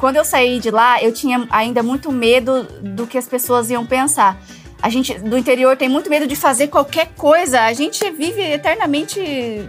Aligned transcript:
quando 0.00 0.16
eu 0.16 0.24
saí 0.24 0.58
de 0.58 0.70
lá, 0.70 1.00
eu 1.02 1.12
tinha 1.12 1.46
ainda 1.50 1.82
muito 1.82 2.10
medo 2.10 2.62
do 2.80 3.06
que 3.06 3.18
as 3.18 3.28
pessoas 3.28 3.68
iam 3.70 3.84
pensar. 3.84 4.40
A 4.82 4.88
gente 4.88 5.18
do 5.18 5.36
interior 5.36 5.76
tem 5.76 5.88
muito 5.88 6.08
medo 6.08 6.26
de 6.26 6.34
fazer 6.34 6.68
qualquer 6.68 7.10
coisa. 7.16 7.62
A 7.62 7.72
gente 7.72 8.10
vive 8.10 8.40
eternamente 8.40 9.20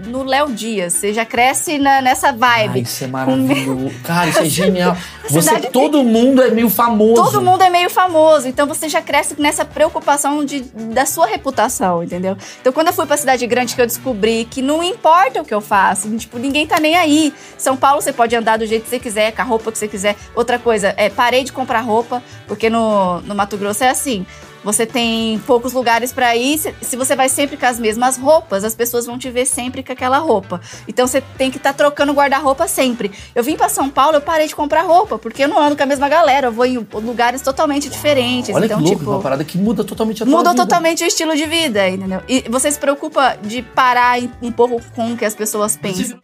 no 0.08 0.24
Léo 0.24 0.52
Dias. 0.52 0.94
Você 0.94 1.14
já 1.14 1.26
cresce 1.26 1.78
na, 1.78 2.02
nessa 2.02 2.32
vibe. 2.32 2.80
Ai, 2.80 2.82
isso 2.82 3.04
é 3.04 3.08
maravilhoso. 3.08 3.92
Cara, 4.04 4.30
isso 4.30 4.40
é 4.40 4.46
genial. 4.50 4.96
Você, 5.30 5.60
todo 5.70 6.04
mundo 6.04 6.42
é 6.42 6.52
meio 6.52 6.70
famoso. 6.70 7.16
Todo 7.16 7.42
mundo 7.42 7.62
é 7.62 7.70
meio 7.70 7.90
famoso, 7.90 8.48
então 8.48 8.68
você 8.68 8.90
já 8.90 9.02
cresce 9.02 9.36
nessa 9.40 9.64
preocupação 9.64 10.44
de, 10.44 10.62
da 10.62 11.06
sua 11.06 11.26
reputação, 11.26 12.04
entendeu? 12.04 12.38
Então 12.60 12.74
quando 12.74 12.88
eu 12.88 12.94
fui 12.94 13.06
pra 13.06 13.18
cidade 13.18 13.46
grande 13.48 13.76
que 13.76 13.82
eu 13.82 13.88
descobri 13.88 14.46
que 14.46 14.62
não 14.62 14.84
importa 14.84 15.42
o 15.42 15.46
que 15.46 15.54
eu 15.54 15.62
faço, 15.62 16.10
tipo, 16.18 16.38
ninguém 16.38 16.66
tá 16.66 16.80
nem 16.80 16.96
aí. 16.96 17.34
São 17.58 17.78
Paulo 17.78 18.02
você 18.02 18.12
pode 18.12 18.36
andar 18.36 18.58
do 18.58 18.66
jeito 18.66 18.84
que 18.84 18.90
você 18.90 19.00
quiser, 19.00 19.32
com 19.32 19.42
a 19.42 19.46
roupa 19.46 19.72
que 19.72 19.78
você 19.78 19.88
quiser. 19.88 20.16
Outra 20.36 20.58
coisa, 20.58 20.94
é 20.98 21.10
parei 21.10 21.44
de 21.44 21.52
comprar 21.52 21.82
roupa, 21.82 22.22
porque 22.48 22.70
no, 22.70 23.22
no 23.22 23.36
Mato 23.36 23.58
Grosso 23.58 23.84
é 23.84 23.90
assim. 23.90 24.26
Você 24.64 24.86
tem 24.86 25.40
poucos 25.46 25.74
lugares 25.74 26.14
para 26.14 26.36
ir. 26.36 26.60
Se, 26.82 26.96
você 26.96 27.16
vai 27.16 27.28
sempre 27.28 27.58
com 27.58 27.66
as 27.66 27.80
mesmas 27.80 28.18
roupas, 28.18 28.64
as 28.64 28.76
pessoas 28.76 29.06
vão 29.06 29.18
te 29.18 29.30
ver 29.30 29.46
sempre 29.46 29.84
com 29.84 29.92
aquela 29.92 30.20
roupa. 30.20 30.62
Então 30.88 31.08
você 31.08 31.22
tem 31.38 31.50
que 31.50 31.58
estar 31.58 31.74
tá 31.74 31.78
trocando 31.78 32.14
guarda-roupa 32.14 32.68
sempre. 32.68 33.12
Eu 33.34 33.44
vim 33.44 33.56
para 33.56 33.70
São 33.70 33.90
Paulo, 33.90 34.18
eu 34.18 34.22
parei 34.22 34.48
de 34.48 34.56
comprar 34.56 34.84
roupa, 34.84 35.18
porque 35.18 35.44
eu 35.44 35.48
não 35.48 35.60
ando 35.60 35.76
com 35.76 35.84
a 35.84 35.86
mesma 35.86 36.08
galera. 36.08 36.48
Eu 36.48 36.52
vou 36.52 36.66
em 36.66 36.86
lugares 36.94 37.42
totalmente 37.42 37.90
diferentes. 37.90 38.54
Olha 38.56 38.66
então, 38.66 38.78
que 38.78 38.84
louco, 38.84 39.00
tipo, 39.00 39.12
uma 39.12 39.22
parada 39.22 39.44
que 39.44 39.58
muda 39.58 39.84
totalmente 39.84 40.24
a 40.24 40.26
tua 40.26 40.38
vida. 40.38 40.56
totalmente 40.56 41.04
o 41.04 41.08
estilo 41.08 41.36
de 41.36 41.46
vida, 41.46 41.90
entendeu? 41.90 42.22
E 42.28 42.46
você 42.50 42.72
se 42.72 42.80
preocupa 42.80 43.38
de 43.42 43.62
parar 43.62 44.20
um 44.42 44.52
pouco 44.52 44.82
com 44.96 45.14
o 45.14 45.18
que 45.18 45.26
as 45.26 45.34
pessoas 45.34 45.76
pensam. 45.76 46.20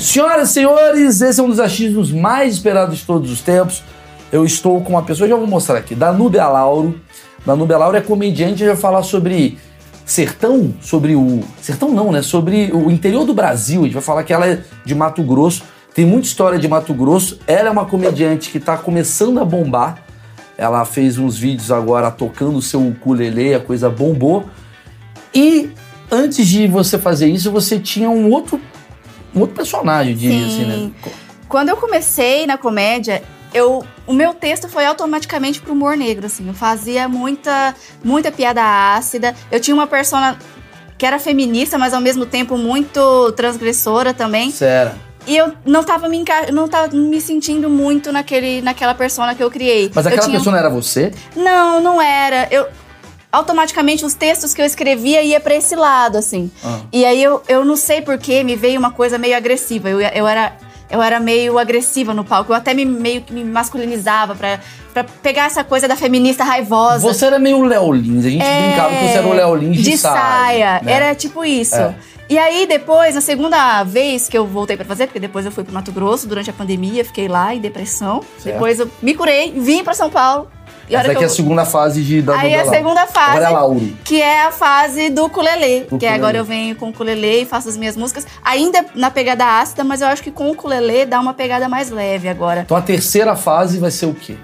Senhoras 0.00 0.48
e 0.48 0.52
senhores, 0.54 1.20
esse 1.20 1.38
é 1.38 1.42
um 1.42 1.48
dos 1.48 1.60
achismos 1.60 2.10
mais 2.10 2.54
esperados 2.54 2.98
de 2.98 3.04
todos 3.04 3.30
os 3.30 3.42
tempos. 3.42 3.82
Eu 4.32 4.46
estou 4.46 4.80
com 4.80 4.94
uma 4.94 5.02
pessoa, 5.02 5.28
já 5.28 5.36
vou 5.36 5.46
mostrar 5.46 5.76
aqui, 5.76 5.94
Danúbia 5.94 6.48
Lauro. 6.48 6.98
Danúbia 7.44 7.76
Lauro 7.76 7.98
é 7.98 8.00
comediante 8.00 8.64
vai 8.64 8.76
falar 8.76 9.02
sobre 9.02 9.58
sertão, 10.06 10.72
sobre 10.80 11.14
o... 11.14 11.40
Sertão 11.60 11.90
não, 11.90 12.10
né? 12.10 12.22
Sobre 12.22 12.72
o 12.72 12.90
interior 12.90 13.26
do 13.26 13.34
Brasil. 13.34 13.82
A 13.82 13.84
gente 13.84 13.92
vai 13.92 14.02
falar 14.02 14.24
que 14.24 14.32
ela 14.32 14.46
é 14.46 14.62
de 14.86 14.94
Mato 14.94 15.22
Grosso. 15.22 15.64
Tem 15.94 16.06
muita 16.06 16.26
história 16.26 16.58
de 16.58 16.66
Mato 16.66 16.94
Grosso. 16.94 17.38
Ela 17.46 17.68
é 17.68 17.70
uma 17.70 17.84
comediante 17.84 18.48
que 18.48 18.56
está 18.56 18.78
começando 18.78 19.38
a 19.38 19.44
bombar. 19.44 20.02
Ela 20.56 20.86
fez 20.86 21.18
uns 21.18 21.36
vídeos 21.36 21.70
agora 21.70 22.10
tocando 22.10 22.56
o 22.56 22.62
seu 22.62 22.80
ukulele, 22.80 23.52
a 23.52 23.60
coisa 23.60 23.90
bombou. 23.90 24.48
E 25.34 25.70
antes 26.10 26.46
de 26.46 26.66
você 26.66 26.98
fazer 26.98 27.28
isso, 27.28 27.52
você 27.52 27.78
tinha 27.78 28.08
um 28.08 28.30
outro, 28.30 28.58
um 29.34 29.40
outro 29.40 29.56
personagem, 29.56 30.14
diria 30.14 30.46
assim, 30.46 30.64
né? 30.64 30.90
Quando 31.48 31.68
eu 31.68 31.76
comecei 31.76 32.46
na 32.46 32.56
comédia, 32.56 33.22
eu, 33.52 33.84
o 34.06 34.12
meu 34.12 34.32
texto 34.34 34.68
foi 34.68 34.86
automaticamente 34.86 35.60
pro 35.60 35.72
humor 35.72 35.96
negro, 35.96 36.26
assim. 36.26 36.46
Eu 36.46 36.54
fazia 36.54 37.08
muita, 37.08 37.74
muita 38.04 38.30
piada 38.30 38.62
ácida. 38.94 39.34
Eu 39.50 39.58
tinha 39.58 39.74
uma 39.74 39.86
persona 39.86 40.38
que 40.96 41.04
era 41.04 41.18
feminista, 41.18 41.76
mas 41.78 41.92
ao 41.92 42.00
mesmo 42.00 42.24
tempo 42.26 42.56
muito 42.56 43.32
transgressora 43.32 44.14
também. 44.14 44.50
Sério. 44.50 44.92
E 45.26 45.36
eu 45.36 45.52
não 45.66 45.82
tava 45.82 46.08
me, 46.08 46.16
enca... 46.18 46.50
não 46.52 46.66
tava 46.68 46.94
me 46.96 47.20
sentindo 47.20 47.68
muito 47.68 48.10
naquele, 48.12 48.62
naquela 48.62 48.94
persona 48.94 49.34
que 49.34 49.42
eu 49.42 49.50
criei. 49.50 49.90
Mas 49.94 50.04
Eu 50.06 50.12
aquela 50.12 50.26
tinha- 50.26 50.38
pessoa 50.38 50.52
não 50.52 50.58
era 50.60 50.70
você? 50.70 51.12
Não, 51.36 51.80
não 51.80 52.00
era. 52.00 52.48
Eu 52.50 52.66
automaticamente 53.32 54.04
os 54.04 54.14
textos 54.14 54.52
que 54.54 54.60
eu 54.60 54.66
escrevia 54.66 55.22
ia 55.22 55.40
pra 55.40 55.54
esse 55.54 55.74
lado, 55.76 56.16
assim. 56.18 56.50
Ah. 56.64 56.80
E 56.92 57.04
aí 57.04 57.22
eu, 57.22 57.42
eu 57.48 57.64
não 57.64 57.76
sei 57.76 58.00
porquê, 58.02 58.42
me 58.42 58.56
veio 58.56 58.78
uma 58.78 58.90
coisa 58.90 59.18
meio 59.18 59.36
agressiva. 59.36 59.88
Eu, 59.88 60.00
eu 60.00 60.26
era 60.28 60.52
eu 60.90 61.00
era 61.00 61.20
meio 61.20 61.56
agressiva 61.56 62.12
no 62.12 62.24
palco. 62.24 62.50
Eu 62.52 62.56
até 62.56 62.74
me 62.74 62.84
meio 62.84 63.20
que 63.22 63.32
me 63.32 63.44
masculinizava 63.44 64.34
pra, 64.34 64.58
pra 64.92 65.04
pegar 65.04 65.44
essa 65.46 65.62
coisa 65.62 65.86
da 65.86 65.94
feminista 65.94 66.42
raivosa. 66.42 66.98
Você 66.98 67.26
era 67.26 67.38
meio 67.38 67.62
Léo 67.62 67.92
Lins. 67.92 68.24
A 68.24 68.28
gente 68.30 68.42
É, 68.44 68.66
brincava 68.66 68.94
que 68.96 69.06
você 69.06 69.18
era 69.18 69.26
o 69.28 69.32
Léo 69.32 69.54
Lins 69.54 69.76
de, 69.76 69.90
de 69.92 69.96
saia. 69.96 70.80
né? 70.82 70.92
Era 70.92 71.14
tipo 71.14 71.44
isso. 71.44 71.76
É. 71.76 71.94
E 72.28 72.36
aí, 72.38 72.64
depois, 72.66 73.14
na 73.16 73.20
segunda 73.20 73.82
vez 73.84 74.28
que 74.28 74.38
eu 74.38 74.46
voltei 74.46 74.76
pra 74.76 74.84
fazer, 74.84 75.06
porque 75.08 75.18
depois 75.18 75.44
eu 75.46 75.50
fui 75.52 75.64
pro 75.64 75.72
Mato 75.74 75.90
Grosso 75.90 76.28
durante 76.28 76.48
a 76.48 76.52
pandemia, 76.52 77.04
fiquei 77.04 77.26
lá 77.26 77.52
em 77.54 77.60
depressão. 77.60 78.22
Certo. 78.38 78.54
Depois 78.54 78.78
eu 78.78 78.88
me 79.02 79.14
curei, 79.14 79.52
vim 79.52 79.82
pra 79.82 79.94
São 79.94 80.08
Paulo. 80.10 80.48
E 80.90 80.96
Essa 80.96 81.12
aqui 81.12 81.22
é 81.22 81.26
a 81.26 81.30
segunda 81.30 81.64
fase 81.64 82.02
de 82.02 82.20
da 82.20 82.36
Aí 82.36 82.50
Duda 82.50 82.62
a 82.62 82.68
segunda 82.74 83.06
fase, 83.06 83.30
Agora 83.30 83.44
é 83.44 83.48
Lauro. 83.50 83.92
que 84.02 84.20
é 84.20 84.42
a 84.46 84.50
fase 84.50 85.08
do 85.08 85.26
ukulele. 85.26 85.82
Que 85.88 85.94
Ukulele. 85.94 86.14
agora 86.14 86.36
eu 86.36 86.44
venho 86.44 86.74
com 86.74 86.86
o 86.86 86.88
ukulele 86.88 87.42
e 87.42 87.44
faço 87.46 87.68
as 87.68 87.76
minhas 87.76 87.96
músicas. 87.96 88.26
Ainda 88.44 88.84
na 88.96 89.08
pegada 89.08 89.60
ácida, 89.60 89.84
mas 89.84 90.00
eu 90.00 90.08
acho 90.08 90.20
que 90.20 90.32
com 90.32 90.48
o 90.48 90.50
ukulele 90.52 91.06
dá 91.06 91.20
uma 91.20 91.32
pegada 91.32 91.68
mais 91.68 91.90
leve 91.90 92.28
agora. 92.28 92.62
Então 92.62 92.76
a 92.76 92.82
terceira 92.82 93.36
fase 93.36 93.78
vai 93.78 93.92
ser 93.92 94.06
o 94.06 94.14
quê? 94.14 94.34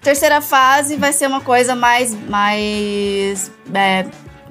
Terceira 0.00 0.40
fase 0.40 0.96
vai 0.96 1.12
ser 1.12 1.28
uma 1.28 1.40
coisa 1.40 1.76
mais. 1.76 2.12
mais. 2.28 3.52
é, 3.72 4.04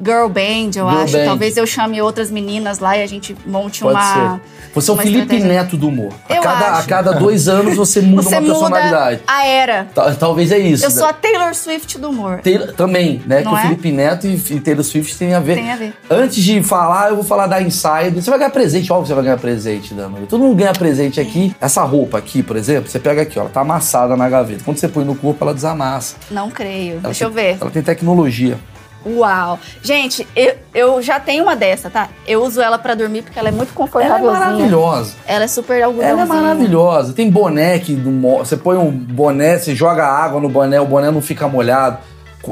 girl 0.04 0.28
band, 0.28 0.72
eu 0.76 0.88
Girl 0.90 0.90
acho. 0.90 1.14
band. 1.14 1.26
Talvez 1.26 1.58
eu 1.58 1.66
chame 1.68 2.02
outras 2.02 2.30
meninas 2.32 2.80
lá 2.80 2.98
e 2.98 3.04
a 3.04 3.08
gente 3.08 3.36
monte 3.46 3.82
Pode 3.82 3.96
uma. 3.96 4.14
ser. 4.38 4.42
Você 4.74 4.90
é 4.90 4.94
o 4.94 4.98
Felipe 4.98 5.20
estratégia. 5.36 5.48
Neto 5.48 5.76
do 5.78 5.88
humor. 5.90 6.14
A 6.30 6.34
Eu 6.34 6.42
cada, 6.42 6.66
a 6.66 6.78
acho. 6.78 6.88
cada 6.88 7.12
dois 7.12 7.48
anos 7.50 7.76
você 7.76 8.00
muda 8.02 8.22
Você 8.22 8.36
uma 8.38 8.42
personalidade. 8.42 9.20
muda 9.20 9.24
a 9.34 9.46
era. 9.46 9.88
Ta- 9.94 10.16
Talvez 10.16 10.50
é 10.52 10.60
isso. 10.60 10.86
Eu 10.86 10.92
sou 10.92 11.06
a 11.06 11.12
Taylor 11.12 11.54
Swift 11.54 11.98
do 12.00 12.10
humor. 12.10 12.40
Taylor- 12.42 12.72
também, 12.74 13.22
né? 13.26 13.42
Não 13.42 13.52
que 13.52 13.58
o 13.58 13.60
é? 13.60 13.62
Felipe 13.64 13.92
Neto 13.92 14.28
e, 14.28 14.36
e 14.36 14.60
Taylor 14.62 14.84
Swift 14.84 15.18
tem 15.18 15.34
a 15.34 15.40
ver. 15.42 15.56
Tem 15.56 15.72
a 15.72 15.76
ver. 15.76 15.94
Antes 16.10 16.42
de 16.42 16.64
falar, 16.64 17.10
eu 17.10 17.16
vou 17.16 17.24
falar 17.26 17.48
da 17.48 17.62
Insider. 17.62 18.14
Você 18.16 18.30
vai 18.30 18.40
ganhar 18.40 18.52
presente, 18.52 18.92
óbvio 18.94 19.04
que 19.04 19.08
você 19.10 19.14
vai 19.16 19.24
ganhar 19.26 19.38
presente, 19.38 19.94
Dana. 19.94 20.18
Todo 20.30 20.42
mundo 20.42 20.56
ganha 20.56 20.72
presente 20.74 21.20
aqui. 21.20 21.54
Essa 21.60 21.84
roupa 21.84 22.18
aqui, 22.18 22.42
por 22.42 22.56
exemplo, 22.56 22.90
você 22.90 23.00
pega 23.00 23.24
aqui, 23.24 23.38
ó, 23.38 23.42
ela 23.42 23.50
tá 23.50 23.62
amassada 23.62 24.16
na 24.16 24.30
gaveta. 24.30 24.62
Quando 24.64 24.78
você 24.78 24.88
põe 24.88 25.04
no 25.04 25.16
corpo, 25.16 25.44
ela 25.44 25.54
desamassa. 25.54 26.16
Não 26.32 26.50
creio. 26.50 26.94
Ela 26.94 27.02
Deixa 27.04 27.26
eu 27.26 27.32
tem- 27.32 27.44
ver. 27.44 27.58
Ela 27.60 27.70
tem 27.72 27.82
tecnologia. 27.82 28.58
Uau! 29.06 29.58
Gente, 29.82 30.28
eu, 30.36 30.54
eu 30.74 31.02
já 31.02 31.20
tenho 31.20 31.44
uma 31.44 31.56
dessa, 31.56 31.90
tá? 31.90 32.10
Eu 32.28 32.44
uso 32.44 32.62
ela 32.62 32.78
pra 32.78 32.94
dormir 32.96 33.22
porque 33.24 33.38
ela 33.40 33.50
é 33.50 33.52
muito 33.52 33.74
Ela 34.00 34.20
é 34.20 34.22
maravilhosa. 34.22 35.14
Ela 35.26 35.44
é 35.46 35.48
super 35.48 35.74
Ela 35.74 35.82
é 35.82 35.86
algodãozinha. 35.86 36.26
maravilhosa. 36.26 37.14
Tem 37.14 37.30
boné 37.30 37.80
que 37.80 37.96
você 37.96 38.56
põe 38.58 38.78
um 38.78 38.92
boné, 38.92 39.58
você 39.58 39.74
joga 39.76 40.06
água 40.06 40.40
no 40.40 40.50
boné, 40.50 40.80
o 40.80 40.86
boné 40.86 41.10
não 41.12 41.22
fica 41.22 41.48
molhado. 41.48 41.98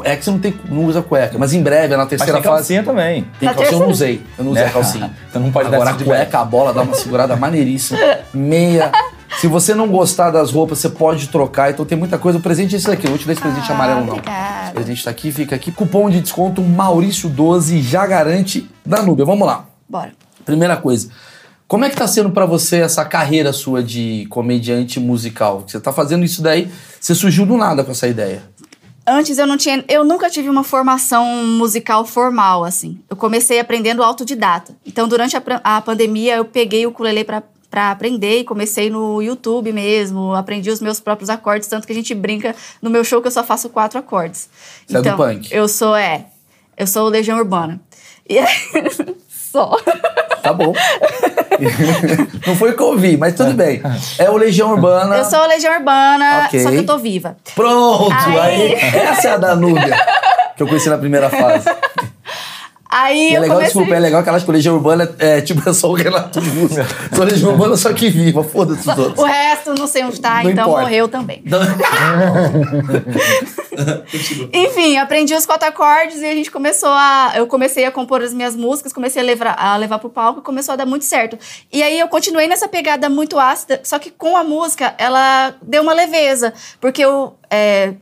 É 0.03 0.15
que 0.15 0.23
você 0.23 0.29
não, 0.29 0.37
tem, 0.37 0.53
não 0.69 0.85
usa 0.85 1.01
cueca, 1.01 1.35
mas 1.39 1.51
em 1.51 1.63
breve, 1.63 1.89
na 1.95 1.97
Mas 1.99 2.09
terceira 2.09 2.33
tem 2.33 2.43
fase. 2.43 2.55
calcinha 2.57 2.83
também. 2.83 3.25
Tem 3.39 3.49
Na 3.49 3.55
calcinha, 3.55 3.75
eu 3.75 3.79
não 3.79 3.87
terceira- 3.87 4.13
usei. 4.13 4.21
Eu 4.37 4.43
não 4.45 4.51
usei 4.51 4.63
É. 4.63 4.67
a 4.67 4.69
calcinha. 4.69 5.11
Então 5.27 5.41
não 5.41 5.51
pode 5.51 5.67
Agora 5.67 5.85
dar 5.85 5.91
a 5.91 5.97
de 5.97 6.03
cueca, 6.03 6.39
a 6.39 6.45
bola 6.45 6.71
dá 6.73 6.83
uma 6.83 6.93
segurada 6.93 7.35
maneiríssima. 7.35 7.99
Meia. 8.31 8.91
Se 9.37 9.47
você 9.47 9.73
não 9.75 9.87
gostar 9.87 10.31
das 10.31 10.51
roupas, 10.51 10.79
você 10.79 10.89
pode 10.89 11.29
trocar. 11.29 11.71
Então 11.71 11.85
tem 11.85 11.97
muita 11.97 12.17
coisa. 12.17 12.39
O 12.39 12.41
presente 12.41 12.75
é 12.75 12.77
esse 12.77 12.87
daqui. 12.87 13.03
Eu 13.05 13.11
não 13.11 13.17
vou 13.17 13.19
te 13.19 13.25
dar 13.27 13.33
esse 13.33 13.41
presente 13.41 13.71
Ah, 13.71 13.75
amarelo, 13.75 14.01
não. 14.01 14.13
obrigada. 14.13 14.71
O 14.71 14.73
presente 14.73 15.03
tá 15.03 15.09
aqui, 15.11 15.31
fica 15.31 15.55
aqui. 15.55 15.71
Cupom 15.71 16.09
de 16.09 16.19
desconto 16.21 16.61
Maurício12 16.61 17.81
já 17.81 18.05
garante 18.05 18.69
da 18.85 19.01
Nubia. 19.01 19.25
Vamos 19.25 19.47
lá. 19.47 19.65
Bora. 19.87 20.11
Primeira 20.45 20.75
coisa. 20.77 21.09
Como 21.67 21.85
é 21.85 21.89
que 21.89 21.95
tá 21.95 22.07
sendo 22.07 22.31
pra 22.31 22.45
você 22.47 22.77
essa 22.77 23.05
carreira 23.05 23.53
sua 23.53 23.83
de 23.83 24.25
comediante 24.29 24.99
musical? 24.99 25.63
Você 25.67 25.79
tá 25.79 25.93
fazendo 25.93 26.25
isso 26.25 26.41
daí, 26.41 26.69
você 26.99 27.13
surgiu 27.13 27.45
do 27.45 27.55
nada 27.57 27.83
com 27.83 27.91
essa 27.91 28.07
ideia. 28.07 28.41
Antes 29.05 29.37
eu 29.37 29.45
não 29.47 29.55
tinha. 29.57 29.83
Eu 29.87 30.03
nunca 30.03 30.29
tive 30.29 30.49
uma 30.49 30.63
formação 30.63 31.25
musical 31.45 32.05
formal, 32.05 32.63
assim. 32.63 32.99
Eu 33.09 33.15
comecei 33.15 33.59
aprendendo 33.59 34.03
autodidata. 34.03 34.75
Então, 34.85 35.07
durante 35.07 35.35
a, 35.37 35.41
a 35.63 35.81
pandemia, 35.81 36.35
eu 36.35 36.45
peguei 36.45 36.85
o 36.85 36.89
ukulele 36.89 37.23
pra, 37.23 37.41
pra 37.69 37.91
aprender 37.91 38.39
e 38.39 38.43
comecei 38.43 38.89
no 38.89 39.21
YouTube 39.21 39.71
mesmo. 39.71 40.33
Aprendi 40.33 40.69
os 40.69 40.81
meus 40.81 40.99
próprios 40.99 41.29
acordes, 41.29 41.67
tanto 41.67 41.85
que 41.85 41.93
a 41.93 41.95
gente 41.95 42.13
brinca 42.15 42.55
no 42.81 42.89
meu 42.89 43.03
show 43.03 43.21
que 43.21 43.27
eu 43.27 43.31
só 43.31 43.43
faço 43.43 43.69
quatro 43.69 43.99
acordes. 43.99 44.49
Você 44.87 44.97
é 44.97 45.01
do 45.01 45.15
punk? 45.15 45.47
Eu 45.51 45.67
sou, 45.67 45.95
é. 45.95 46.25
Eu 46.77 46.87
sou 46.87 47.07
Legião 47.07 47.37
Urbana. 47.37 47.79
E 48.27 48.39
aí, 48.39 48.47
só. 49.27 49.75
Tá 50.41 50.53
bom. 50.53 50.73
não 52.47 52.55
foi 52.55 52.71
o 52.71 52.75
que 52.75 52.81
eu 52.81 52.87
ouvi, 52.87 53.17
mas 53.17 53.35
tudo 53.35 53.53
bem. 53.53 53.81
É 54.17 54.29
o 54.29 54.37
Legião 54.37 54.71
Urbana. 54.71 55.17
Eu 55.17 55.25
sou 55.25 55.45
Legião 55.47 55.73
Urbana, 55.73 56.45
Ok. 56.45 56.61
só 56.61 56.69
que 56.69 56.77
eu 56.77 56.85
tô 56.85 56.97
viva. 56.97 57.35
Pronto! 57.55 58.13
Aí. 58.13 58.73
Aí. 58.73 58.73
Essa 58.73 59.29
é 59.29 59.31
a 59.31 59.37
Danúbia 59.37 59.97
que 60.55 60.63
eu 60.63 60.67
conheci 60.67 60.89
na 60.89 60.97
primeira 60.97 61.29
fase. 61.29 61.65
Aí 62.91 63.31
E 63.31 63.33
é 63.33 63.37
eu 63.37 63.41
legal, 63.41 63.57
comecei... 63.57 63.73
desculpa, 63.75 63.95
é 63.95 63.99
legal 63.99 64.23
que 64.23 64.29
elas 64.29 64.43
com 64.43 64.51
Legião 64.51 64.73
Urbana 64.75 65.13
é 65.19 65.41
tipo 65.41 65.67
é 65.69 65.73
só 65.73 65.89
o 65.89 65.93
Renato 65.93 66.39
Russo. 66.39 66.75
Sou 67.15 67.23
Legião 67.23 67.51
Urbana, 67.51 67.77
só 67.77 67.93
que 67.93 68.09
viva. 68.09 68.43
Foda-se 68.43 68.89
os 68.89 68.97
outros. 68.97 69.19
O 69.19 69.25
resto, 69.27 69.75
não 69.75 69.85
sei 69.85 70.03
onde 70.03 70.19
tá, 70.19 70.41
Não 70.43 70.49
então 70.49 70.63
importa. 70.65 70.81
morreu 70.81 71.07
também. 71.07 71.43
Dan- 71.45 71.59
Enfim, 74.53 74.97
aprendi 74.97 75.33
os 75.33 75.45
quatro 75.45 75.67
acordes 75.67 76.21
e 76.21 76.25
a 76.25 76.33
gente 76.33 76.51
começou 76.51 76.89
a. 76.89 77.33
Eu 77.35 77.47
comecei 77.47 77.85
a 77.85 77.91
compor 77.91 78.21
as 78.21 78.33
minhas 78.33 78.55
músicas, 78.55 78.93
comecei 78.93 79.21
a 79.21 79.25
levar, 79.25 79.55
a 79.57 79.75
levar 79.77 79.99
pro 79.99 80.09
palco 80.09 80.39
e 80.39 80.43
começou 80.43 80.73
a 80.73 80.75
dar 80.75 80.85
muito 80.85 81.05
certo. 81.05 81.37
E 81.71 81.81
aí 81.83 81.99
eu 81.99 82.07
continuei 82.07 82.47
nessa 82.47 82.67
pegada 82.67 83.09
muito 83.09 83.39
ácida, 83.39 83.79
só 83.83 83.99
que 83.99 84.09
com 84.11 84.35
a 84.35 84.43
música 84.43 84.93
ela 84.97 85.53
deu 85.61 85.81
uma 85.83 85.93
leveza, 85.93 86.53
porque 86.81 87.03
eu. 87.03 87.35
é, 87.49 87.93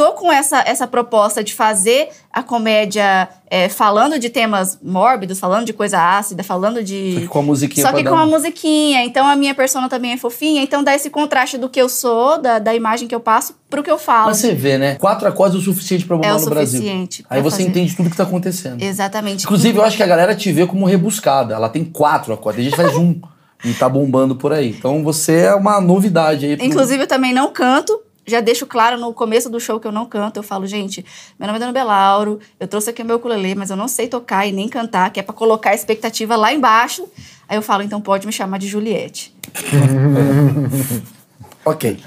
tô 0.00 0.12
com 0.12 0.32
essa, 0.32 0.62
essa 0.66 0.86
proposta 0.86 1.44
de 1.44 1.52
fazer 1.52 2.08
a 2.32 2.42
comédia 2.42 3.28
é, 3.50 3.68
falando 3.68 4.18
de 4.18 4.30
temas 4.30 4.78
mórbidos, 4.82 5.38
falando 5.38 5.66
de 5.66 5.72
coisa 5.72 5.98
ácida, 5.98 6.42
falando 6.42 6.82
de. 6.82 7.14
Só 7.14 7.20
que 7.20 7.26
com 7.28 7.38
a 7.38 7.42
musiquinha 7.42 7.86
Só 7.86 7.92
que 7.92 8.04
com 8.04 8.14
um- 8.14 8.18
a 8.18 8.24
musiquinha. 8.26 9.04
Então 9.04 9.26
a 9.26 9.36
minha 9.36 9.54
persona 9.54 9.88
também 9.88 10.12
é 10.12 10.16
fofinha. 10.16 10.62
Então 10.62 10.82
dá 10.82 10.94
esse 10.94 11.10
contraste 11.10 11.58
do 11.58 11.68
que 11.68 11.80
eu 11.80 11.88
sou, 11.88 12.40
da, 12.40 12.58
da 12.58 12.74
imagem 12.74 13.06
que 13.08 13.14
eu 13.14 13.20
passo, 13.20 13.54
pro 13.68 13.82
que 13.82 13.90
eu 13.90 13.98
falo. 13.98 14.26
Mas 14.28 14.38
você 14.38 14.54
vê, 14.54 14.78
né? 14.78 14.94
Quatro 14.94 15.28
acordes 15.28 15.56
é 15.58 15.60
o 15.60 15.64
suficiente 15.64 16.06
pra 16.06 16.16
bombar 16.16 16.36
É 16.36 16.40
no 16.40 16.48
Brasil. 16.48 16.80
Aí 17.28 17.42
você 17.42 17.56
fazer. 17.58 17.68
entende 17.68 17.94
tudo 17.94 18.08
que 18.08 18.16
tá 18.16 18.22
acontecendo. 18.22 18.80
Exatamente. 18.82 19.44
Inclusive, 19.44 19.76
eu 19.78 19.84
acho 19.84 19.96
que 19.96 20.02
a 20.02 20.06
galera 20.06 20.34
te 20.34 20.50
vê 20.52 20.66
como 20.66 20.86
rebuscada. 20.86 21.54
Ela 21.54 21.68
tem 21.68 21.84
quatro 21.84 22.32
acordes. 22.32 22.60
A 22.60 22.70
gente 22.70 22.76
faz 22.76 22.96
um 22.96 23.20
e 23.64 23.74
tá 23.74 23.88
bombando 23.88 24.34
por 24.36 24.52
aí. 24.52 24.70
Então 24.70 25.02
você 25.04 25.40
é 25.40 25.54
uma 25.54 25.80
novidade 25.80 26.46
aí. 26.46 26.56
pro- 26.56 26.64
Inclusive, 26.64 27.02
eu 27.02 27.06
também 27.06 27.34
não 27.34 27.52
canto. 27.52 28.00
Já 28.26 28.40
deixo 28.40 28.66
claro 28.66 28.98
no 28.98 29.12
começo 29.12 29.48
do 29.50 29.58
show 29.58 29.80
que 29.80 29.86
eu 29.86 29.92
não 29.92 30.06
canto. 30.06 30.36
Eu 30.38 30.42
falo, 30.42 30.66
gente, 30.66 31.04
meu 31.38 31.46
nome 31.46 31.56
é 31.56 31.60
Dona 31.60 31.72
Belauro, 31.72 32.38
eu 32.60 32.68
trouxe 32.68 32.90
aqui 32.90 33.02
o 33.02 33.04
meu 33.04 33.16
ukulele, 33.16 33.54
mas 33.54 33.70
eu 33.70 33.76
não 33.76 33.88
sei 33.88 34.06
tocar 34.08 34.46
e 34.46 34.52
nem 34.52 34.68
cantar, 34.68 35.10
que 35.10 35.18
é 35.18 35.22
pra 35.22 35.34
colocar 35.34 35.70
a 35.70 35.74
expectativa 35.74 36.36
lá 36.36 36.52
embaixo. 36.52 37.08
Aí 37.48 37.56
eu 37.56 37.62
falo, 37.62 37.82
então 37.82 38.00
pode 38.00 38.26
me 38.26 38.32
chamar 38.32 38.58
de 38.58 38.68
Juliette. 38.68 39.34
Ok. 41.64 42.02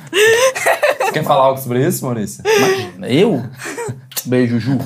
Você 1.00 1.12
quer 1.12 1.24
falar 1.24 1.44
algo 1.46 1.62
sobre 1.62 1.86
isso, 1.86 2.04
Maurício? 2.04 2.44
Imagina. 2.44 3.08
Eu? 3.08 3.44
Beijo, 4.26 4.60
Ju. 4.60 4.80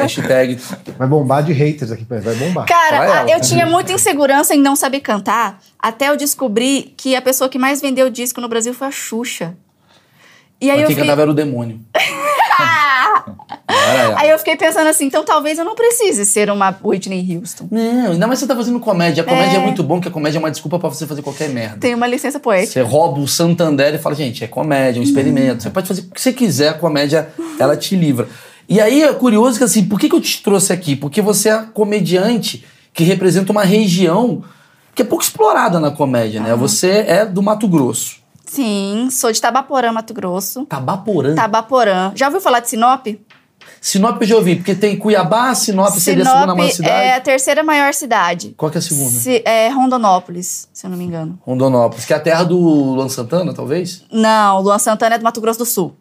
Hashtag. 0.00 0.58
Vai 0.98 1.06
bombar 1.06 1.44
de 1.44 1.52
haters 1.52 1.92
aqui, 1.92 2.04
vai 2.08 2.34
bombar. 2.34 2.66
Cara, 2.66 3.22
a- 3.22 3.28
eu 3.30 3.40
tinha 3.40 3.66
muita 3.66 3.92
insegurança 3.92 4.52
em 4.54 4.60
não 4.60 4.74
saber 4.74 4.98
cantar, 5.00 5.60
até 5.78 6.08
eu 6.08 6.16
descobrir 6.16 6.92
que 6.96 7.14
a 7.14 7.22
pessoa 7.22 7.48
que 7.48 7.58
mais 7.58 7.80
vendeu 7.80 8.10
disco 8.10 8.40
no 8.40 8.48
Brasil 8.48 8.74
foi 8.74 8.88
a 8.88 8.90
Xuxa. 8.90 9.56
E 10.60 10.70
aí 10.70 10.76
Mas 10.76 10.80
eu 10.82 10.86
quem 10.86 10.96
fiquei... 10.96 11.04
cantava 11.04 11.22
era 11.22 11.30
o 11.30 11.34
demônio. 11.34 11.80
Aí 14.16 14.30
eu 14.30 14.38
fiquei 14.38 14.56
pensando 14.56 14.88
assim, 14.88 15.06
então 15.06 15.24
talvez 15.24 15.58
eu 15.58 15.64
não 15.64 15.74
precise 15.74 16.24
ser 16.26 16.50
uma 16.50 16.76
Whitney 16.84 17.36
Houston. 17.36 17.68
Não, 17.70 18.12
ainda 18.12 18.26
mais 18.26 18.38
você 18.38 18.46
tá 18.46 18.54
fazendo 18.54 18.78
comédia. 18.80 19.22
A 19.22 19.26
comédia 19.26 19.58
é. 19.58 19.60
muito 19.60 19.82
bom, 19.82 19.96
porque 19.96 20.08
a 20.08 20.12
comédia 20.12 20.38
é 20.38 20.40
uma 20.40 20.50
desculpa 20.50 20.78
pra 20.78 20.88
você 20.88 21.06
fazer 21.06 21.22
qualquer 21.22 21.48
merda. 21.48 21.78
Tem 21.78 21.94
uma 21.94 22.06
licença 22.06 22.38
poética. 22.38 22.72
Você 22.72 22.82
rouba 22.82 23.20
o 23.20 23.28
Santander 23.28 23.94
e 23.94 23.98
fala, 23.98 24.14
gente, 24.14 24.44
é 24.44 24.46
comédia, 24.46 24.98
é 24.98 25.00
um 25.00 25.04
experimento. 25.04 25.62
Você 25.62 25.70
pode 25.70 25.88
fazer 25.88 26.02
o 26.02 26.10
que 26.10 26.20
você 26.20 26.32
quiser, 26.32 26.68
a 26.68 26.74
comédia, 26.74 27.28
ela 27.58 27.76
te 27.76 27.96
livra. 27.96 28.28
E 28.68 28.80
aí 28.80 29.02
é 29.02 29.12
curioso 29.12 29.58
que 29.58 29.64
assim, 29.64 29.84
por 29.84 29.98
que, 29.98 30.08
que 30.08 30.14
eu 30.14 30.20
te 30.20 30.42
trouxe 30.42 30.72
aqui? 30.72 30.94
Porque 30.94 31.20
você 31.20 31.48
é 31.48 31.64
comediante 31.72 32.64
que 32.92 33.04
representa 33.04 33.50
uma 33.52 33.64
região 33.64 34.44
que 34.94 35.02
é 35.02 35.04
pouco 35.04 35.24
explorada 35.24 35.80
na 35.80 35.90
comédia, 35.90 36.40
né? 36.40 36.54
Você 36.54 37.04
é 37.06 37.24
do 37.24 37.42
Mato 37.42 37.66
Grosso. 37.66 38.19
Sim, 38.54 39.08
sou 39.12 39.30
de 39.30 39.40
Tabaporã, 39.40 39.92
Mato 39.92 40.12
Grosso. 40.12 40.66
Tabaporã. 40.66 41.36
Tabaporã. 41.36 42.10
Já 42.16 42.26
ouviu 42.26 42.40
falar 42.40 42.58
de 42.58 42.68
Sinop? 42.68 43.06
Sinop 43.80 44.20
eu 44.20 44.26
já 44.26 44.34
ouvi, 44.36 44.56
porque 44.56 44.74
tem 44.74 44.98
Cuiabá, 44.98 45.54
Sinop, 45.54 45.94
seria 45.94 46.24
a 46.24 46.26
segunda 46.26 46.54
maior 46.56 46.70
cidade. 46.72 46.92
é 46.92 47.14
a 47.14 47.20
terceira 47.20 47.62
maior 47.62 47.94
cidade. 47.94 48.54
Qual 48.56 48.68
que 48.70 48.76
é 48.78 48.80
a 48.80 48.82
segunda? 48.82 49.10
Se- 49.10 49.42
é 49.46 49.68
Rondonópolis, 49.68 50.68
se 50.72 50.84
eu 50.84 50.90
não 50.90 50.98
me 50.98 51.04
engano. 51.04 51.38
Rondonópolis, 51.46 52.04
que 52.04 52.12
é 52.12 52.16
a 52.16 52.20
terra 52.20 52.42
do 52.42 52.58
Luan 52.58 53.08
Santana, 53.08 53.54
talvez? 53.54 54.02
Não, 54.10 54.60
Luan 54.60 54.78
Santana 54.80 55.14
é 55.14 55.18
do 55.18 55.22
Mato 55.24 55.40
Grosso 55.40 55.60
do 55.60 55.64
Sul. 55.66 55.94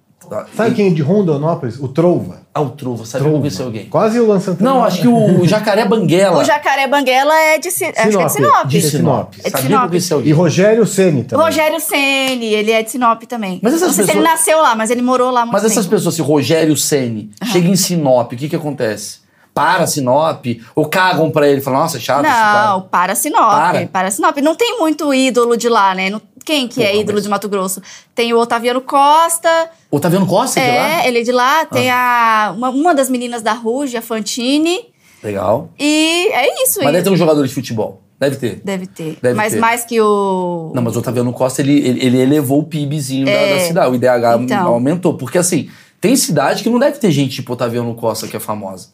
Sabe 0.56 0.76
quem 0.76 0.88
é 0.88 0.90
de 0.94 1.02
Rondonópolis? 1.02 1.80
O 1.80 1.88
Trova. 1.88 2.42
Ah, 2.54 2.62
o 2.62 2.70
Trova, 2.72 3.06
sabe 3.06 3.24
Trova. 3.24 3.40
conhecer 3.40 3.64
alguém? 3.64 3.86
Quase 3.86 4.20
o 4.20 4.28
Lan 4.28 4.40
Santana. 4.40 4.70
Não, 4.70 4.84
acho 4.84 5.02
que 5.02 5.08
o 5.08 5.46
Jacaré 5.48 5.86
Banguela. 5.86 6.38
O 6.38 6.44
Jacaré 6.44 6.88
Banguela 6.88 7.34
é 7.36 7.58
de, 7.58 7.72
Si- 7.72 7.86
acho 7.86 7.94
que 7.94 8.00
é 8.18 8.26
de 8.26 8.32
Sinop. 8.34 8.66
De 8.68 8.82
Sinop. 8.82 9.34
Sinop. 9.34 9.34
É 9.40 9.44
de 9.44 9.50
Sabia 9.50 9.68
Sinop. 9.68 9.88
conhecia 9.90 10.18
E. 10.18 10.32
Rogério 10.32 10.86
Ceni 10.86 11.24
também. 11.24 11.46
Rogério 11.46 11.80
Ceni, 11.80 12.46
ele 12.54 12.72
é 12.72 12.84
de 12.84 12.92
Sinop 12.92 13.24
também. 13.24 13.60
Mas 13.64 13.74
essas 13.74 13.88
não 13.88 13.94
sei 13.96 14.04
se 14.06 14.12
pessoas- 14.12 14.24
ele 14.26 14.34
nasceu 14.36 14.62
lá, 14.62 14.76
mas 14.76 14.92
ele 14.92 15.02
morou 15.02 15.32
lá 15.32 15.42
muito 15.42 15.54
Mas 15.54 15.64
essas 15.64 15.86
tempo. 15.86 15.96
pessoas, 15.96 16.16
se 16.16 16.22
Rogério 16.22 16.76
Ceni 16.76 17.32
chega 17.46 17.68
em 17.68 17.76
Sinop, 17.76 18.32
o 18.34 18.36
que 18.36 18.50
que 18.50 18.56
acontece? 18.56 19.20
Para 19.52 19.86
Sinop? 19.88 20.46
Ou 20.76 20.86
cagam 20.86 21.32
pra 21.32 21.46
ele? 21.48 21.60
Falam, 21.60 21.82
nossa, 21.82 21.98
é 21.98 22.00
chato 22.00 22.24
esse 22.24 22.34
cara. 22.34 22.70
Não, 22.70 22.82
para 22.84 23.14
Sinop. 23.16 23.50
Para. 23.52 23.88
Para. 23.88 24.12
Sinop. 24.12 24.38
Não 24.38 24.56
tem 24.56 24.78
muito 24.80 25.14
ídolo 25.14 25.58
de 25.58 25.68
lá, 25.68 25.94
né? 25.94 26.10
Não- 26.10 26.22
Quem 26.50 26.68
que 26.68 26.82
é 26.82 26.96
ídolo 26.98 27.14
mas- 27.18 27.24
de 27.24 27.30
Mato 27.30 27.48
Grosso? 27.48 27.80
Tem 28.16 28.34
o 28.34 28.40
Otaviano 28.40 28.82
Costa. 28.82 29.70
Otaviano 29.92 30.26
Costa 30.26 30.60
é 30.60 30.64
de 30.64 30.70
é, 30.70 30.80
lá? 30.80 30.96
Ah. 30.98 31.08
ele 31.08 31.20
é 31.20 31.22
de 31.22 31.32
lá. 31.32 31.66
Tem 31.66 31.92
a, 31.92 32.54
uma, 32.58 32.70
uma 32.72 32.96
das 32.96 33.08
meninas 33.08 33.44
da 33.44 33.54
Ruge, 33.54 33.96
a 33.96 34.02
Fantine. 34.02 34.80
Legal. 35.24 35.70
E 35.80 36.28
é 36.32 36.64
isso. 36.64 36.80
Mas 36.80 36.90
e- 36.90 36.92
deve 36.94 37.04
ter 37.04 37.10
um 37.12 37.16
jogador 37.16 37.46
de 37.48 37.54
futebol. 37.54 38.02
Deve 38.20 38.36
ter. 38.38 38.62
Deve 38.66 38.88
ter. 38.88 39.20
Deve 39.22 39.36
mas 39.36 39.54
ter. 39.54 39.60
mais 39.60 39.86
que 39.86 40.02
o. 40.02 40.72
Não, 40.74 40.82
mas 40.82 40.96
o 40.96 41.00
Otaviano 41.00 41.32
Costa, 41.32 41.62
ele, 41.62 41.78
ele, 41.88 42.06
ele 42.06 42.18
elevou 42.22 42.60
o 42.60 42.64
PIBzinho 42.64 43.26
da- 43.28 43.32
É. 43.32 43.54
da, 43.54 43.60
cidade. 43.62 43.92
O 43.92 43.96
IDH 43.96 44.42
Então. 44.42 44.68
aumentou. 44.68 45.14
Porque, 45.14 45.38
assim, 45.38 45.70
tem 46.02 46.16
cidade 46.16 46.64
que 46.64 46.70
não 46.70 46.80
deve 46.80 46.98
ter 46.98 47.12
gente 47.12 47.36
tipo 47.36 47.54
Otaviano 47.54 47.94
Costa, 47.94 48.28
que 48.28 48.36
é 48.36 48.40
famosa. 48.40 48.88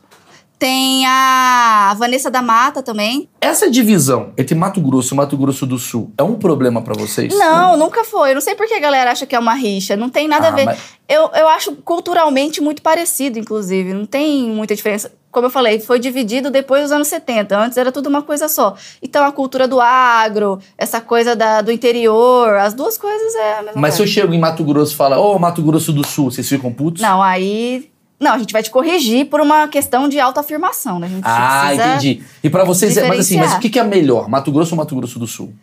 Tem 0.57 1.05
a 1.05 1.93
Vanessa 1.97 2.31
da 2.31 2.41
Mata 2.41 2.81
também. 2.81 3.27
Essa 3.41 3.69
divisão 3.69 4.31
entre 4.37 4.55
Mato 4.55 4.79
Grosso 4.79 5.13
e 5.13 5.17
Mato 5.17 5.35
Grosso 5.37 5.65
do 5.65 5.77
Sul 5.77 6.11
é 6.17 6.23
um 6.23 6.35
problema 6.35 6.81
pra 6.81 6.93
vocês? 6.93 7.33
Não, 7.37 7.75
nunca 7.77 8.03
foi. 8.03 8.31
Eu 8.31 8.35
não 8.35 8.41
sei 8.41 8.55
por 8.55 8.65
que 8.67 8.73
a 8.73 8.79
galera 8.79 9.11
acha 9.11 9.25
que 9.25 9.35
é 9.35 9.39
uma 9.39 9.53
rixa. 9.53 9.95
Não 9.97 10.09
tem 10.09 10.27
nada 10.27 10.47
Ah, 10.47 10.51
a 10.51 10.55
ver. 10.55 10.65
mas- 10.65 10.79
Eu, 11.07 11.29
eu 11.35 11.47
acho 11.49 11.73
culturalmente 11.75 12.61
muito 12.61 12.81
parecido, 12.81 13.37
inclusive. 13.37 13.93
Não 13.93 14.05
tem 14.05 14.49
muita 14.49 14.75
diferença. 14.75 15.11
Como 15.31 15.45
eu 15.47 15.51
falei, 15.51 15.79
foi 15.81 15.99
dividido 15.99 16.49
depois 16.49 16.83
dos 16.83 16.91
anos 16.93 17.07
70. 17.09 17.59
Antes 17.59 17.77
era 17.77 17.91
tudo 17.91 18.07
uma 18.07 18.21
coisa 18.23 18.47
só. 18.47 18.75
Então 19.03 19.23
a 19.25 19.31
cultura 19.33 19.67
do 19.67 19.79
agro, 19.81 20.57
essa 20.77 21.01
coisa 21.01 21.35
da- 21.35 21.61
do 21.61 21.71
interior, 21.71 22.55
as 22.55 22.73
duas 22.73 22.97
coisas 22.97 23.35
é 23.35 23.53
a 23.59 23.61
mesma 23.61 23.81
Mas 23.81 23.93
se 23.95 24.01
eu 24.01 24.05
coisa. 24.05 24.13
chego 24.21 24.33
em 24.33 24.39
Mato 24.39 24.63
Grosso 24.63 24.93
e 24.93 24.95
falo, 24.95 25.17
ô, 25.17 25.37
Mato 25.37 25.61
Grosso 25.61 25.91
do 25.91 26.07
Sul, 26.07 26.31
vocês 26.31 26.47
ficam 26.47 26.71
putos? 26.71 27.01
Não, 27.01 27.21
aí. 27.21 27.91
Não, 28.19 28.31
a 28.33 28.37
gente 28.37 28.53
vai 28.53 28.63
te 28.63 28.69
corrigir 28.71 29.25
por 29.25 29.41
uma 29.41 29.67
questão 29.67 30.07
de 30.07 30.19
autoafirmação, 30.19 30.99
né? 30.99 31.07
A 31.07 31.09
gente 31.09 31.23
Ah, 31.25 31.73
entendi. 31.73 32.23
E 32.43 32.49
pra 32.49 32.63
vocês, 32.63 32.95
mas 32.95 33.19
assim, 33.19 33.37
mas 33.37 33.53
o 33.53 33.59
que 33.59 33.69
que 33.69 33.79
é 33.79 33.83
melhor, 33.83 34.29
Mato 34.29 34.51
Grosso 34.51 34.71
ou 34.71 34.77
Mato 34.77 34.95
Grosso 34.95 35.19
do 35.19 35.27
Sul? 35.27 35.53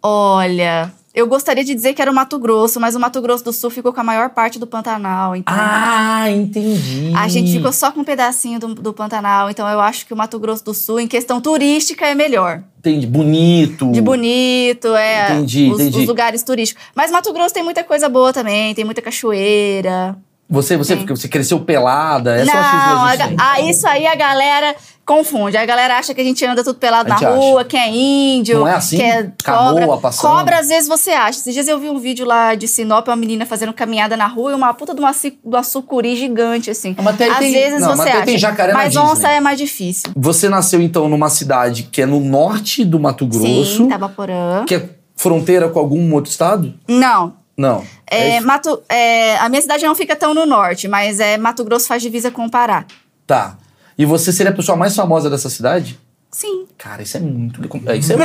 Olha, 0.00 0.92
eu 1.14 1.26
gostaria 1.26 1.62
de 1.62 1.74
dizer 1.74 1.94
que 1.94 2.00
era 2.00 2.10
o 2.10 2.14
Mato 2.14 2.38
Grosso, 2.38 2.80
mas 2.80 2.94
o 2.94 3.00
Mato 3.00 3.20
Grosso 3.20 3.44
do 3.44 3.52
Sul 3.52 3.70
ficou 3.70 3.92
com 3.92 4.00
a 4.00 4.04
maior 4.04 4.30
parte 4.30 4.58
do 4.58 4.66
Pantanal. 4.66 5.36
Então 5.36 5.54
Ah, 5.56 6.30
entendi. 6.30 7.12
A 7.14 7.28
gente 7.28 7.52
ficou 7.52 7.72
só 7.72 7.92
com 7.92 8.00
um 8.00 8.04
pedacinho 8.04 8.58
do, 8.58 8.74
do 8.74 8.92
Pantanal, 8.92 9.50
então 9.50 9.68
eu 9.68 9.80
acho 9.80 10.06
que 10.06 10.14
o 10.14 10.16
Mato 10.16 10.38
Grosso 10.38 10.64
do 10.64 10.72
Sul, 10.72 10.98
em 11.00 11.06
questão 11.06 11.40
turística, 11.40 12.06
é 12.06 12.14
melhor. 12.14 12.62
Entendi. 12.78 13.06
Bonito. 13.06 13.92
De 13.92 14.00
bonito, 14.00 14.94
é. 14.96 15.32
Entendi, 15.34 15.70
os, 15.70 15.80
entendi. 15.80 16.00
os 16.00 16.06
lugares 16.06 16.42
turísticos. 16.42 16.82
Mas 16.94 17.10
Mato 17.10 17.32
Grosso 17.32 17.52
tem 17.52 17.62
muita 17.62 17.84
coisa 17.84 18.08
boa 18.08 18.32
também, 18.32 18.74
tem 18.74 18.84
muita 18.84 19.02
cachoeira. 19.02 20.16
Você, 20.50 20.76
você, 20.76 20.96
Sim. 20.98 21.06
você 21.06 21.28
cresceu 21.28 21.60
pelada, 21.60 22.36
é 22.36 22.44
Não, 22.44 22.52
a 22.54 23.12
a, 23.38 23.52
a- 23.54 23.60
isso 23.62 23.88
aí 23.88 24.06
a 24.06 24.14
galera 24.14 24.74
confunde. 25.06 25.56
A 25.56 25.64
galera 25.64 25.96
acha 25.96 26.12
que 26.12 26.20
a 26.20 26.24
gente 26.24 26.44
anda 26.44 26.62
tudo 26.62 26.78
pelado 26.78 27.08
na 27.08 27.16
rua, 27.16 27.64
que 27.64 27.74
é 27.76 27.88
índio, 27.88 28.58
Não 28.60 28.68
é 28.68 28.74
assim? 28.74 28.98
que 28.98 29.02
é 29.02 29.30
cobra. 29.44 29.96
passando? 29.96 30.30
Cobra, 30.30 30.58
às 30.58 30.68
vezes 30.68 30.86
você 30.88 31.10
acha. 31.12 31.38
Esses 31.38 31.54
dias 31.54 31.68
eu 31.68 31.78
vi 31.78 31.88
um 31.88 31.98
vídeo 31.98 32.26
lá 32.26 32.54
de 32.54 32.68
Sinop, 32.68 33.08
uma 33.08 33.16
menina 33.16 33.46
fazendo 33.46 33.72
caminhada 33.72 34.14
na 34.14 34.26
rua 34.26 34.52
e 34.52 34.54
uma 34.54 34.74
puta 34.74 34.94
de 34.94 35.00
uma, 35.00 35.12
uma 35.42 35.62
sucuri 35.62 36.16
gigante, 36.16 36.70
assim. 36.70 36.94
Ah, 36.98 37.02
mas 37.02 37.16
tem- 37.16 37.30
às 37.30 37.38
tem- 37.38 37.52
vezes 37.52 37.80
não, 37.80 37.96
você 37.96 38.04
tem- 38.04 38.12
acha. 38.12 38.22
tem 38.26 38.38
jacaré 38.38 38.72
na 38.72 38.78
mas 38.78 38.92
Disney. 38.92 39.08
onça 39.08 39.28
é 39.30 39.40
mais 39.40 39.56
difícil. 39.58 40.10
Você 40.14 40.50
nasceu, 40.50 40.82
então, 40.82 41.08
numa 41.08 41.30
cidade 41.30 41.84
que 41.84 42.02
é 42.02 42.06
no 42.06 42.20
norte 42.20 42.84
do 42.84 43.00
Mato 43.00 43.26
Grosso, 43.26 43.76
Sim, 43.78 43.88
Tabaporã. 43.88 44.64
que 44.66 44.74
é 44.74 44.88
fronteira 45.16 45.68
com 45.70 45.78
algum 45.78 46.12
outro 46.14 46.30
estado? 46.30 46.74
Não. 46.86 47.40
Não. 47.56 47.84
É, 48.14 48.38
isso? 48.38 48.46
Mato, 48.46 48.82
é, 48.88 49.36
a 49.38 49.48
minha 49.48 49.62
cidade 49.62 49.84
não 49.84 49.94
fica 49.94 50.14
tão 50.14 50.34
no 50.34 50.44
norte, 50.46 50.86
mas 50.88 51.20
é 51.20 51.36
Mato 51.38 51.64
Grosso 51.64 51.86
faz 51.86 52.02
divisa 52.02 52.30
com 52.30 52.44
o 52.46 52.50
Pará. 52.50 52.84
Tá. 53.26 53.56
E 53.96 54.04
você 54.04 54.32
seria 54.32 54.52
a 54.52 54.54
pessoa 54.54 54.76
mais 54.76 54.94
famosa 54.94 55.30
dessa 55.30 55.48
cidade? 55.48 55.98
Sim. 56.30 56.66
Cara, 56.78 57.02
isso 57.02 57.16
é 57.16 57.20
muito. 57.20 57.60
é, 57.88 57.96
Isso 57.96 58.12
é, 58.12 58.16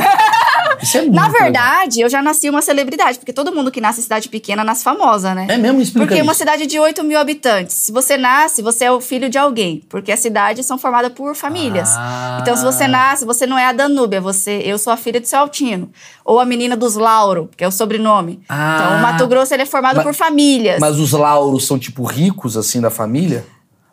isso 0.82 0.98
é 0.98 1.02
muito. 1.02 1.16
Na 1.16 1.28
legal. 1.28 1.42
verdade, 1.44 2.02
eu 2.02 2.10
já 2.10 2.22
nasci 2.22 2.50
uma 2.50 2.62
celebridade, 2.62 3.18
porque 3.20 3.34
todo 3.34 3.54
mundo 3.54 3.72
que 3.72 3.80
nasce 3.82 4.00
em 4.00 4.04
cidade 4.04 4.30
pequena 4.30 4.64
nasce 4.64 4.84
famosa, 4.84 5.34
né? 5.36 5.48
É 5.50 5.58
mesmo? 5.58 5.82
Explica 5.82 6.08
Porque 6.08 6.22
uma 6.22 6.32
isso. 6.32 6.40
cidade 6.40 6.66
de 6.66 6.80
8 6.80 7.04
mil 7.04 7.20
habitantes. 7.20 7.76
Se 7.76 7.92
você 7.92 8.18
nasce, 8.18 8.62
você 8.62 8.86
é 8.86 8.92
o 8.92 9.00
filho 9.02 9.30
de 9.30 9.38
alguém. 9.38 9.84
Porque 9.90 10.12
as 10.12 10.20
cidades 10.20 10.66
são 10.66 10.78
formadas 10.78 11.12
por 11.14 11.36
famílias. 11.36 11.90
Ah. 11.96 12.40
Então, 12.42 12.56
se 12.56 12.64
você 12.64 12.88
nasce, 12.88 13.26
você 13.26 13.46
não 13.46 13.58
é 13.58 13.66
a 13.66 13.72
Danúbia, 13.72 14.20
você, 14.22 14.62
eu 14.66 14.78
sou 14.78 14.92
a 14.94 14.98
filha 14.98 15.20
de 15.20 15.28
seu 15.28 15.40
Altino. 15.40 15.90
Ou 16.26 16.40
a 16.40 16.46
menina 16.46 16.76
dos 16.76 16.96
Lauro, 16.96 17.50
que 17.56 17.64
é 17.64 17.68
o 17.68 17.72
sobrenome. 17.72 18.40
Ah. 18.50 18.78
Então, 18.80 18.98
o 18.98 19.02
Mato 19.02 19.28
Grosso 19.28 19.54
ele 19.54 19.64
é 19.64 19.66
formado 19.66 19.96
Mas- 19.98 20.06
por 20.06 20.14
famílias. 20.14 20.80
Mas 20.80 21.00
os 21.00 21.12
lauros 21.12 21.66
são, 21.66 21.78
tipo, 21.80 22.04
ricos, 22.04 22.56
assim, 22.58 22.82
da 22.82 22.90
família? 22.90 23.46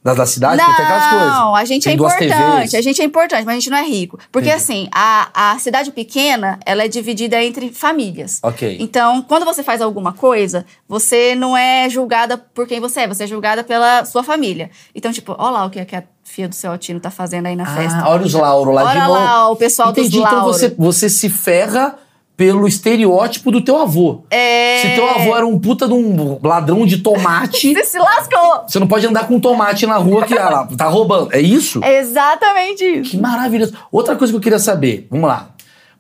Da, 0.05 0.13
da 0.13 0.27
cidade? 0.27 0.63
Porque 0.63 0.77
tem 0.77 0.85
aquelas 0.85 1.07
coisas. 1.09 1.29
Não, 1.29 1.57
a 1.57 1.65
gente 1.65 1.85
Tem 1.85 1.93
é 1.93 1.95
importante. 1.95 2.77
A 2.77 2.83
gente 2.83 3.01
é 3.01 3.05
importante, 3.07 3.45
mas 3.47 3.57
a 3.57 3.59
gente 3.59 3.71
não 3.71 3.79
é 3.79 3.85
rico. 3.85 4.19
Porque 4.31 4.51
Entendi. 4.51 4.63
assim, 4.63 4.89
a, 4.93 5.53
a 5.53 5.59
cidade 5.59 5.91
pequena, 5.93 6.61
ela 6.67 6.85
é 6.85 6.89
dividida 6.89 7.43
entre 7.43 7.73
famílias. 7.73 8.39
Ok. 8.43 8.77
Então, 8.81 9.23
quando 9.23 9.47
você 9.47 9.63
faz 9.63 9.81
alguma 9.81 10.13
coisa, 10.13 10.67
você 10.87 11.35
não 11.35 11.57
é 11.57 11.89
julgada 11.89 12.37
por 12.37 12.67
quem 12.67 12.81
você 12.81 13.01
é, 13.01 13.09
você 13.09 13.25
é 13.25 13.27
julgada 13.27 13.65
pela 13.65 14.05
sua 14.05 14.23
família. 14.23 14.71
Então, 14.95 15.11
tipo, 15.11 15.35
olha 15.39 15.51
lá 15.51 15.65
o 15.65 15.71
que, 15.71 15.81
é 15.81 15.87
que 15.87 15.97
a 15.97 16.05
filha 16.23 16.51
do 16.51 16.55
seu 16.55 16.71
Altino 16.71 17.01
tá 17.01 17.11
fazendo 17.11 17.47
aí 17.47 17.57
na 17.57 17.65
festa. 17.65 18.01
Ah, 18.01 18.11
olha 18.11 18.27
os 18.27 18.35
lauros 18.35 18.75
lá 18.75 18.83
de 18.83 18.89
Olha 18.91 19.07
novo. 19.07 19.21
lá 19.21 19.51
o 19.51 19.57
pessoal 19.57 19.91
dos 19.91 19.99
Entendi. 19.99 20.19
Então 20.19 20.33
Lauro. 20.33 20.53
você, 20.53 20.69
você 20.77 21.09
se 21.09 21.31
ferra 21.31 21.97
pelo 22.37 22.67
estereótipo 22.67 23.51
do 23.51 23.61
teu 23.61 23.79
avô. 23.79 24.25
É... 24.31 24.79
Se 24.81 24.95
teu 24.95 25.09
avô 25.09 25.37
era 25.37 25.47
um 25.47 25.59
puta 25.59 25.87
de 25.87 25.95
um 25.95 26.39
ladrão 26.43 26.85
de 26.85 26.99
tomate, 26.99 27.73
Você 27.75 27.85
se 27.85 27.99
lascou! 27.99 28.65
você 28.67 28.79
não 28.79 28.89
pode 28.89 29.07
andar 29.07 29.29
com 29.29 29.39
tomate 29.39 29.87
na 29.87 29.97
rua 29.97 30.25
que 30.25 30.37
ah, 30.37 30.67
tá 30.77 30.87
roubando. 30.87 31.33
É 31.33 31.41
isso? 31.41 31.83
É 31.83 31.99
exatamente 31.99 32.85
isso. 32.85 33.11
Que 33.13 33.17
maravilhoso. 33.19 33.75
Outra 33.91 34.17
coisa 34.17 34.33
que 34.33 34.37
eu 34.37 34.43
queria 34.43 34.59
saber, 34.59 35.07
vamos 35.11 35.29
lá. 35.29 35.51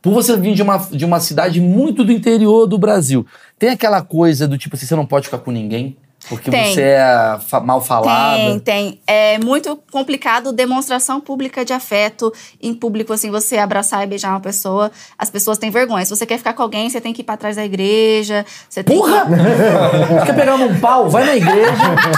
Por 0.02 0.12
você 0.12 0.36
vir 0.36 0.54
de 0.54 0.62
uma, 0.62 0.76
de 0.76 1.04
uma 1.04 1.18
cidade 1.18 1.60
muito 1.60 2.04
do 2.04 2.12
interior 2.12 2.66
do 2.66 2.76
Brasil, 2.76 3.24
tem 3.58 3.70
aquela 3.70 4.02
coisa 4.02 4.46
do 4.46 4.58
tipo 4.58 4.76
assim, 4.76 4.86
você 4.86 4.94
não 4.94 5.06
pode 5.06 5.26
ficar 5.26 5.38
com 5.38 5.50
ninguém? 5.50 5.96
Porque 6.28 6.50
Tem. 6.50 6.72
você 6.74 6.82
é 6.82 7.38
mal 7.62 7.80
falada? 7.80 8.36
Tem, 8.36 8.58
tem. 8.58 9.00
É 9.06 9.38
muito 9.38 9.78
complicado 9.90 10.52
demonstração 10.52 11.20
pública 11.20 11.64
de 11.64 11.72
afeto 11.72 12.32
em 12.62 12.72
público, 12.72 13.12
assim, 13.12 13.30
você 13.30 13.58
abraçar 13.58 14.02
e 14.04 14.06
beijar 14.06 14.30
uma 14.30 14.40
pessoa. 14.40 14.90
As 15.18 15.28
pessoas 15.28 15.58
têm 15.58 15.70
vergonha. 15.70 16.04
Se 16.04 16.16
você 16.16 16.24
quer 16.24 16.38
ficar 16.38 16.54
com 16.54 16.62
alguém, 16.62 16.88
você 16.88 17.00
tem 17.00 17.12
que 17.12 17.20
ir 17.20 17.24
pra 17.24 17.36
trás 17.36 17.56
da 17.56 17.64
igreja. 17.64 18.44
Você 18.68 18.82
tem 18.82 18.96
Porra! 18.96 19.24
Você 19.24 20.26
quer 20.26 20.34
pegar 20.34 20.56
num 20.56 20.80
pau? 20.80 21.10
Vai 21.10 21.24
na 21.24 21.36
igreja, 21.36 21.72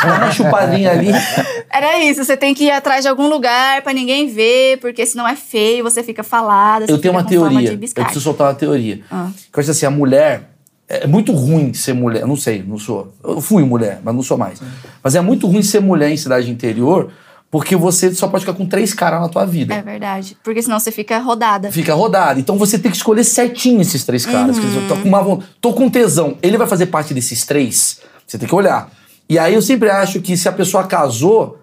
dá 0.04 0.14
uma 0.16 0.30
chupadinha 0.30 0.92
ali. 0.92 1.12
Que... 1.12 1.66
Era 1.70 1.98
isso. 1.98 2.24
Você 2.24 2.36
tem 2.36 2.54
que 2.54 2.64
ir 2.64 2.70
atrás 2.70 3.02
de 3.02 3.08
algum 3.08 3.28
lugar 3.28 3.82
pra 3.82 3.92
ninguém 3.92 4.28
ver, 4.28 4.78
porque 4.78 5.04
senão 5.04 5.26
é 5.26 5.34
feio, 5.34 5.82
você 5.82 6.02
fica 6.02 6.22
falada. 6.22 6.86
Eu 6.88 6.98
tenho 6.98 7.12
uma 7.12 7.24
teoria. 7.24 7.72
Eu 7.72 7.78
preciso 7.78 8.20
soltar 8.20 8.48
uma 8.48 8.54
teoria. 8.54 9.00
Ah. 9.10 9.30
Que 9.52 9.58
eu 9.58 9.62
acho 9.62 9.70
assim, 9.72 9.86
a 9.86 9.90
mulher. 9.90 10.55
É 10.88 11.06
muito 11.06 11.32
ruim 11.32 11.74
ser 11.74 11.92
mulher. 11.94 12.20
Eu 12.22 12.28
não 12.28 12.36
sei, 12.36 12.62
não 12.66 12.78
sou. 12.78 13.12
Eu 13.24 13.40
fui 13.40 13.64
mulher, 13.64 14.00
mas 14.04 14.14
não 14.14 14.22
sou 14.22 14.38
mais. 14.38 14.60
Mas 15.02 15.14
é 15.14 15.20
muito 15.20 15.46
ruim 15.48 15.62
ser 15.62 15.80
mulher 15.80 16.10
em 16.10 16.16
cidade 16.16 16.48
interior, 16.50 17.10
porque 17.50 17.74
você 17.74 18.14
só 18.14 18.28
pode 18.28 18.44
ficar 18.44 18.56
com 18.56 18.66
três 18.66 18.94
caras 18.94 19.20
na 19.20 19.28
tua 19.28 19.44
vida. 19.44 19.74
É 19.74 19.82
verdade. 19.82 20.36
Porque 20.44 20.62
senão 20.62 20.78
você 20.78 20.92
fica 20.92 21.18
rodada. 21.18 21.72
Fica 21.72 21.92
rodado. 21.94 22.38
Então 22.38 22.56
você 22.56 22.78
tem 22.78 22.90
que 22.90 22.96
escolher 22.96 23.24
certinho 23.24 23.80
esses 23.80 24.04
três 24.04 24.24
caras. 24.24 24.58
Quer 24.58 24.66
dizer, 24.66 24.82
eu 24.82 24.88
tô 24.88 24.96
com, 24.96 25.08
uma, 25.08 25.38
tô 25.60 25.72
com 25.72 25.90
tesão. 25.90 26.36
Ele 26.40 26.56
vai 26.56 26.66
fazer 26.68 26.86
parte 26.86 27.12
desses 27.12 27.44
três? 27.44 28.00
Você 28.26 28.38
tem 28.38 28.48
que 28.48 28.54
olhar. 28.54 28.88
E 29.28 29.38
aí 29.40 29.54
eu 29.54 29.62
sempre 29.62 29.90
acho 29.90 30.20
que 30.20 30.36
se 30.36 30.48
a 30.48 30.52
pessoa 30.52 30.84
casou, 30.84 31.58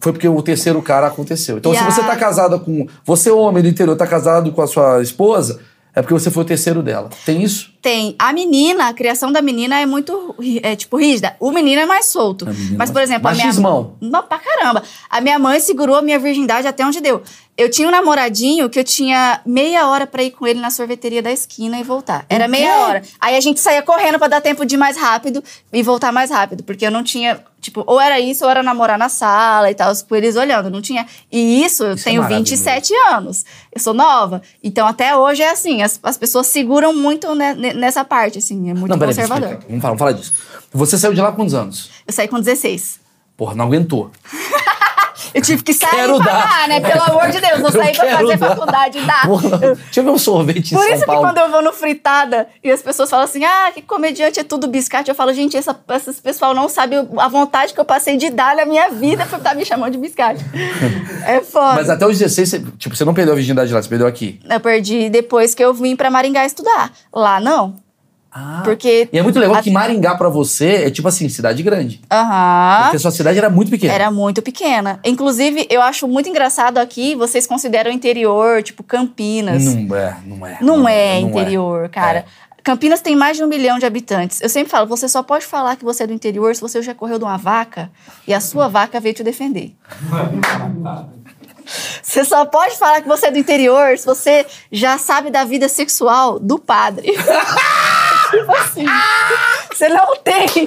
foi 0.00 0.12
porque 0.12 0.28
o 0.28 0.40
terceiro 0.40 0.80
cara 0.80 1.08
aconteceu. 1.08 1.58
Então 1.58 1.74
E 1.74 1.76
se 1.76 1.84
você 1.84 2.00
a- 2.00 2.04
tá 2.04 2.16
casada 2.16 2.58
com. 2.58 2.86
Você, 3.04 3.30
homem 3.30 3.62
do 3.62 3.68
interior, 3.68 3.96
tá 3.96 4.06
casado 4.06 4.50
com 4.52 4.62
a 4.62 4.66
sua 4.66 5.02
esposa, 5.02 5.60
é 5.96 6.02
porque 6.02 6.12
você 6.12 6.30
foi 6.30 6.42
o 6.42 6.46
terceiro 6.46 6.82
dela. 6.82 7.08
Tem 7.24 7.42
isso? 7.42 7.72
Tem. 7.80 8.14
A 8.18 8.30
menina, 8.30 8.88
a 8.88 8.92
criação 8.92 9.32
da 9.32 9.40
menina 9.40 9.80
é 9.80 9.86
muito, 9.86 10.34
é, 10.62 10.76
tipo, 10.76 10.98
rígida. 10.98 11.34
O 11.40 11.50
menino 11.50 11.80
é 11.80 11.86
mais 11.86 12.04
solto. 12.04 12.46
É 12.46 12.52
Mas, 12.76 12.90
por 12.90 13.00
exemplo, 13.00 13.26
a 13.28 13.32
minha... 13.32 13.46
Machismão. 13.46 13.94
Não, 13.98 14.22
pra 14.22 14.38
caramba. 14.38 14.82
A 15.08 15.22
minha 15.22 15.38
mãe 15.38 15.58
segurou 15.58 15.96
a 15.96 16.02
minha 16.02 16.18
virgindade 16.18 16.66
até 16.66 16.84
onde 16.84 17.00
deu. 17.00 17.22
Eu 17.58 17.70
tinha 17.70 17.88
um 17.88 17.90
namoradinho 17.90 18.68
que 18.68 18.78
eu 18.78 18.84
tinha 18.84 19.40
meia 19.46 19.88
hora 19.88 20.06
pra 20.06 20.22
ir 20.22 20.30
com 20.30 20.46
ele 20.46 20.60
na 20.60 20.70
sorveteria 20.70 21.22
da 21.22 21.32
esquina 21.32 21.78
e 21.80 21.82
voltar. 21.82 22.26
Era 22.28 22.46
meia 22.46 22.76
hora. 22.80 23.02
Aí 23.18 23.34
a 23.34 23.40
gente 23.40 23.60
saía 23.60 23.82
correndo 23.82 24.18
pra 24.18 24.28
dar 24.28 24.42
tempo 24.42 24.66
de 24.66 24.74
ir 24.74 24.78
mais 24.78 24.96
rápido 24.98 25.42
e 25.72 25.82
voltar 25.82 26.12
mais 26.12 26.30
rápido. 26.30 26.62
Porque 26.62 26.86
eu 26.86 26.90
não 26.90 27.02
tinha, 27.02 27.42
tipo, 27.60 27.82
ou 27.86 27.98
era 27.98 28.20
isso 28.20 28.44
ou 28.44 28.50
era 28.50 28.62
namorar 28.62 28.98
na 28.98 29.08
sala 29.08 29.70
e 29.70 29.74
tal, 29.74 29.90
com 30.06 30.14
eles 30.14 30.36
olhando. 30.36 30.68
Não 30.68 30.82
tinha. 30.82 31.06
E 31.32 31.64
isso, 31.64 31.82
eu 31.84 31.94
Isso 31.94 32.02
é 32.06 32.10
tenho 32.10 32.22
maravilhoso. 32.22 32.50
27 32.56 32.92
anos. 33.10 33.44
Eu 33.74 33.80
sou 33.80 33.94
nova. 33.94 34.42
Então 34.62 34.86
até 34.86 35.16
hoje 35.16 35.42
é 35.42 35.48
assim. 35.50 35.82
As, 35.82 35.98
as 36.02 36.18
pessoas 36.18 36.46
seguram 36.48 36.92
muito 36.92 37.34
ne- 37.34 37.54
ne- 37.54 37.72
nessa 37.72 38.04
parte, 38.04 38.36
assim. 38.36 38.68
É 38.70 38.74
muito 38.74 38.90
não, 38.94 38.98
conservador. 38.98 39.48
Vamos 39.66 39.66
falar, 39.66 39.80
vamos 39.80 39.98
falar 39.98 40.12
disso. 40.12 40.32
Você 40.74 40.98
saiu 40.98 41.14
de 41.14 41.22
lá 41.22 41.28
há 41.30 41.32
quantos 41.32 41.54
anos? 41.54 41.90
Eu 42.06 42.12
saí 42.12 42.28
com 42.28 42.38
16. 42.38 43.00
Porra, 43.34 43.54
não 43.54 43.64
aguentou. 43.64 44.10
Eu 45.36 45.42
tive 45.42 45.62
que 45.62 45.74
sair 45.74 45.90
Quero 45.90 46.16
pra 46.16 46.32
dar. 46.32 46.68
né? 46.68 46.80
Pelo 46.80 47.02
amor 47.02 47.30
de 47.30 47.38
Deus, 47.40 47.60
Eu 47.60 47.70
sair 47.70 47.94
pra 47.94 48.16
fazer 48.16 48.36
dar. 48.38 48.48
faculdade, 48.48 49.00
dá. 49.02 49.20
Porra, 49.26 49.58
deixa 49.58 50.00
eu 50.00 50.04
ver 50.04 50.10
um 50.10 50.16
sorvete 50.18 50.74
Por 50.74 50.88
isso 50.88 51.00
que 51.00 51.06
Paulo. 51.06 51.20
quando 51.20 51.36
eu 51.38 51.50
vou 51.50 51.62
no 51.62 51.72
fritada 51.74 52.48
e 52.64 52.70
as 52.70 52.80
pessoas 52.80 53.10
falam 53.10 53.26
assim, 53.26 53.44
ah, 53.44 53.70
que 53.74 53.82
comediante 53.82 54.40
é 54.40 54.44
tudo 54.44 54.66
biscate, 54.66 55.10
eu 55.10 55.14
falo, 55.14 55.34
gente, 55.34 55.54
essa, 55.54 55.78
esses 55.94 56.20
pessoal 56.20 56.54
não 56.54 56.70
sabe 56.70 56.96
a 57.18 57.28
vontade 57.28 57.74
que 57.74 57.78
eu 57.80 57.84
passei 57.84 58.16
de 58.16 58.30
dar 58.30 58.56
na 58.56 58.64
minha 58.64 58.88
vida 58.88 59.26
por 59.26 59.36
estar 59.36 59.54
me 59.54 59.64
chamando 59.66 59.92
de 59.92 59.98
biscate. 59.98 60.42
é 61.26 61.40
foda. 61.42 61.74
Mas 61.74 61.90
até 61.90 62.06
os 62.06 62.18
16, 62.18 62.48
você, 62.48 62.64
tipo, 62.78 62.96
você 62.96 63.04
não 63.04 63.12
perdeu 63.12 63.34
a 63.34 63.36
virgindade 63.36 63.70
lá, 63.72 63.82
você 63.82 63.88
perdeu 63.90 64.06
aqui. 64.06 64.40
Eu 64.48 64.60
perdi 64.60 65.10
depois 65.10 65.54
que 65.54 65.62
eu 65.62 65.74
vim 65.74 65.94
pra 65.94 66.10
Maringá 66.10 66.46
estudar. 66.46 66.90
Lá 67.12 67.38
não. 67.40 67.76
Ah. 68.38 68.60
Porque. 68.62 69.08
E 69.10 69.18
é 69.18 69.22
muito 69.22 69.38
legal 69.38 69.56
a- 69.56 69.62
que 69.62 69.70
Maringá 69.70 70.14
pra 70.14 70.28
você 70.28 70.84
é 70.84 70.90
tipo 70.90 71.08
assim, 71.08 71.26
cidade 71.30 71.62
grande. 71.62 72.02
Aham. 72.12 72.80
Porque 72.82 72.96
a 72.96 73.00
sua 73.00 73.10
cidade 73.10 73.38
era 73.38 73.48
muito 73.48 73.70
pequena. 73.70 73.94
Era 73.94 74.10
muito 74.10 74.42
pequena. 74.42 75.00
Inclusive, 75.04 75.66
eu 75.70 75.80
acho 75.80 76.06
muito 76.06 76.28
engraçado 76.28 76.76
aqui, 76.76 77.14
vocês 77.14 77.46
consideram 77.46 77.90
interior, 77.90 78.62
tipo 78.62 78.82
Campinas. 78.82 79.64
Não 79.64 79.96
é, 79.96 80.16
não 80.26 80.46
é. 80.46 80.58
Não, 80.60 80.88
é 80.88 81.20
não 81.22 81.30
interior, 81.30 81.88
cara. 81.88 82.18
É. 82.18 82.24
Campinas 82.62 83.00
tem 83.00 83.14
mais 83.16 83.36
de 83.36 83.44
um 83.44 83.46
milhão 83.46 83.78
de 83.78 83.86
habitantes. 83.86 84.40
Eu 84.42 84.48
sempre 84.48 84.70
falo, 84.70 84.86
você 84.86 85.08
só 85.08 85.22
pode 85.22 85.46
falar 85.46 85.76
que 85.76 85.84
você 85.84 86.02
é 86.02 86.06
do 86.06 86.12
interior 86.12 86.54
se 86.54 86.60
você 86.60 86.82
já 86.82 86.92
correu 86.92 87.16
de 87.18 87.24
uma 87.24 87.38
vaca 87.38 87.88
e 88.26 88.34
a 88.34 88.40
sua 88.40 88.68
vaca 88.68 88.98
veio 89.00 89.14
te 89.14 89.22
defender. 89.24 89.72
Você 92.00 92.24
só 92.24 92.44
pode 92.44 92.76
falar 92.78 93.00
que 93.00 93.08
você 93.08 93.26
é 93.26 93.30
do 93.32 93.38
interior 93.38 93.98
se 93.98 94.06
você 94.06 94.46
já 94.70 94.96
sabe 94.98 95.32
da 95.32 95.42
vida 95.44 95.68
sexual 95.68 96.38
do 96.38 96.60
padre. 96.60 97.12
tipo 98.30 98.52
assim. 98.52 98.84
Você 99.72 99.88
não 99.88 100.16
tem. 100.22 100.66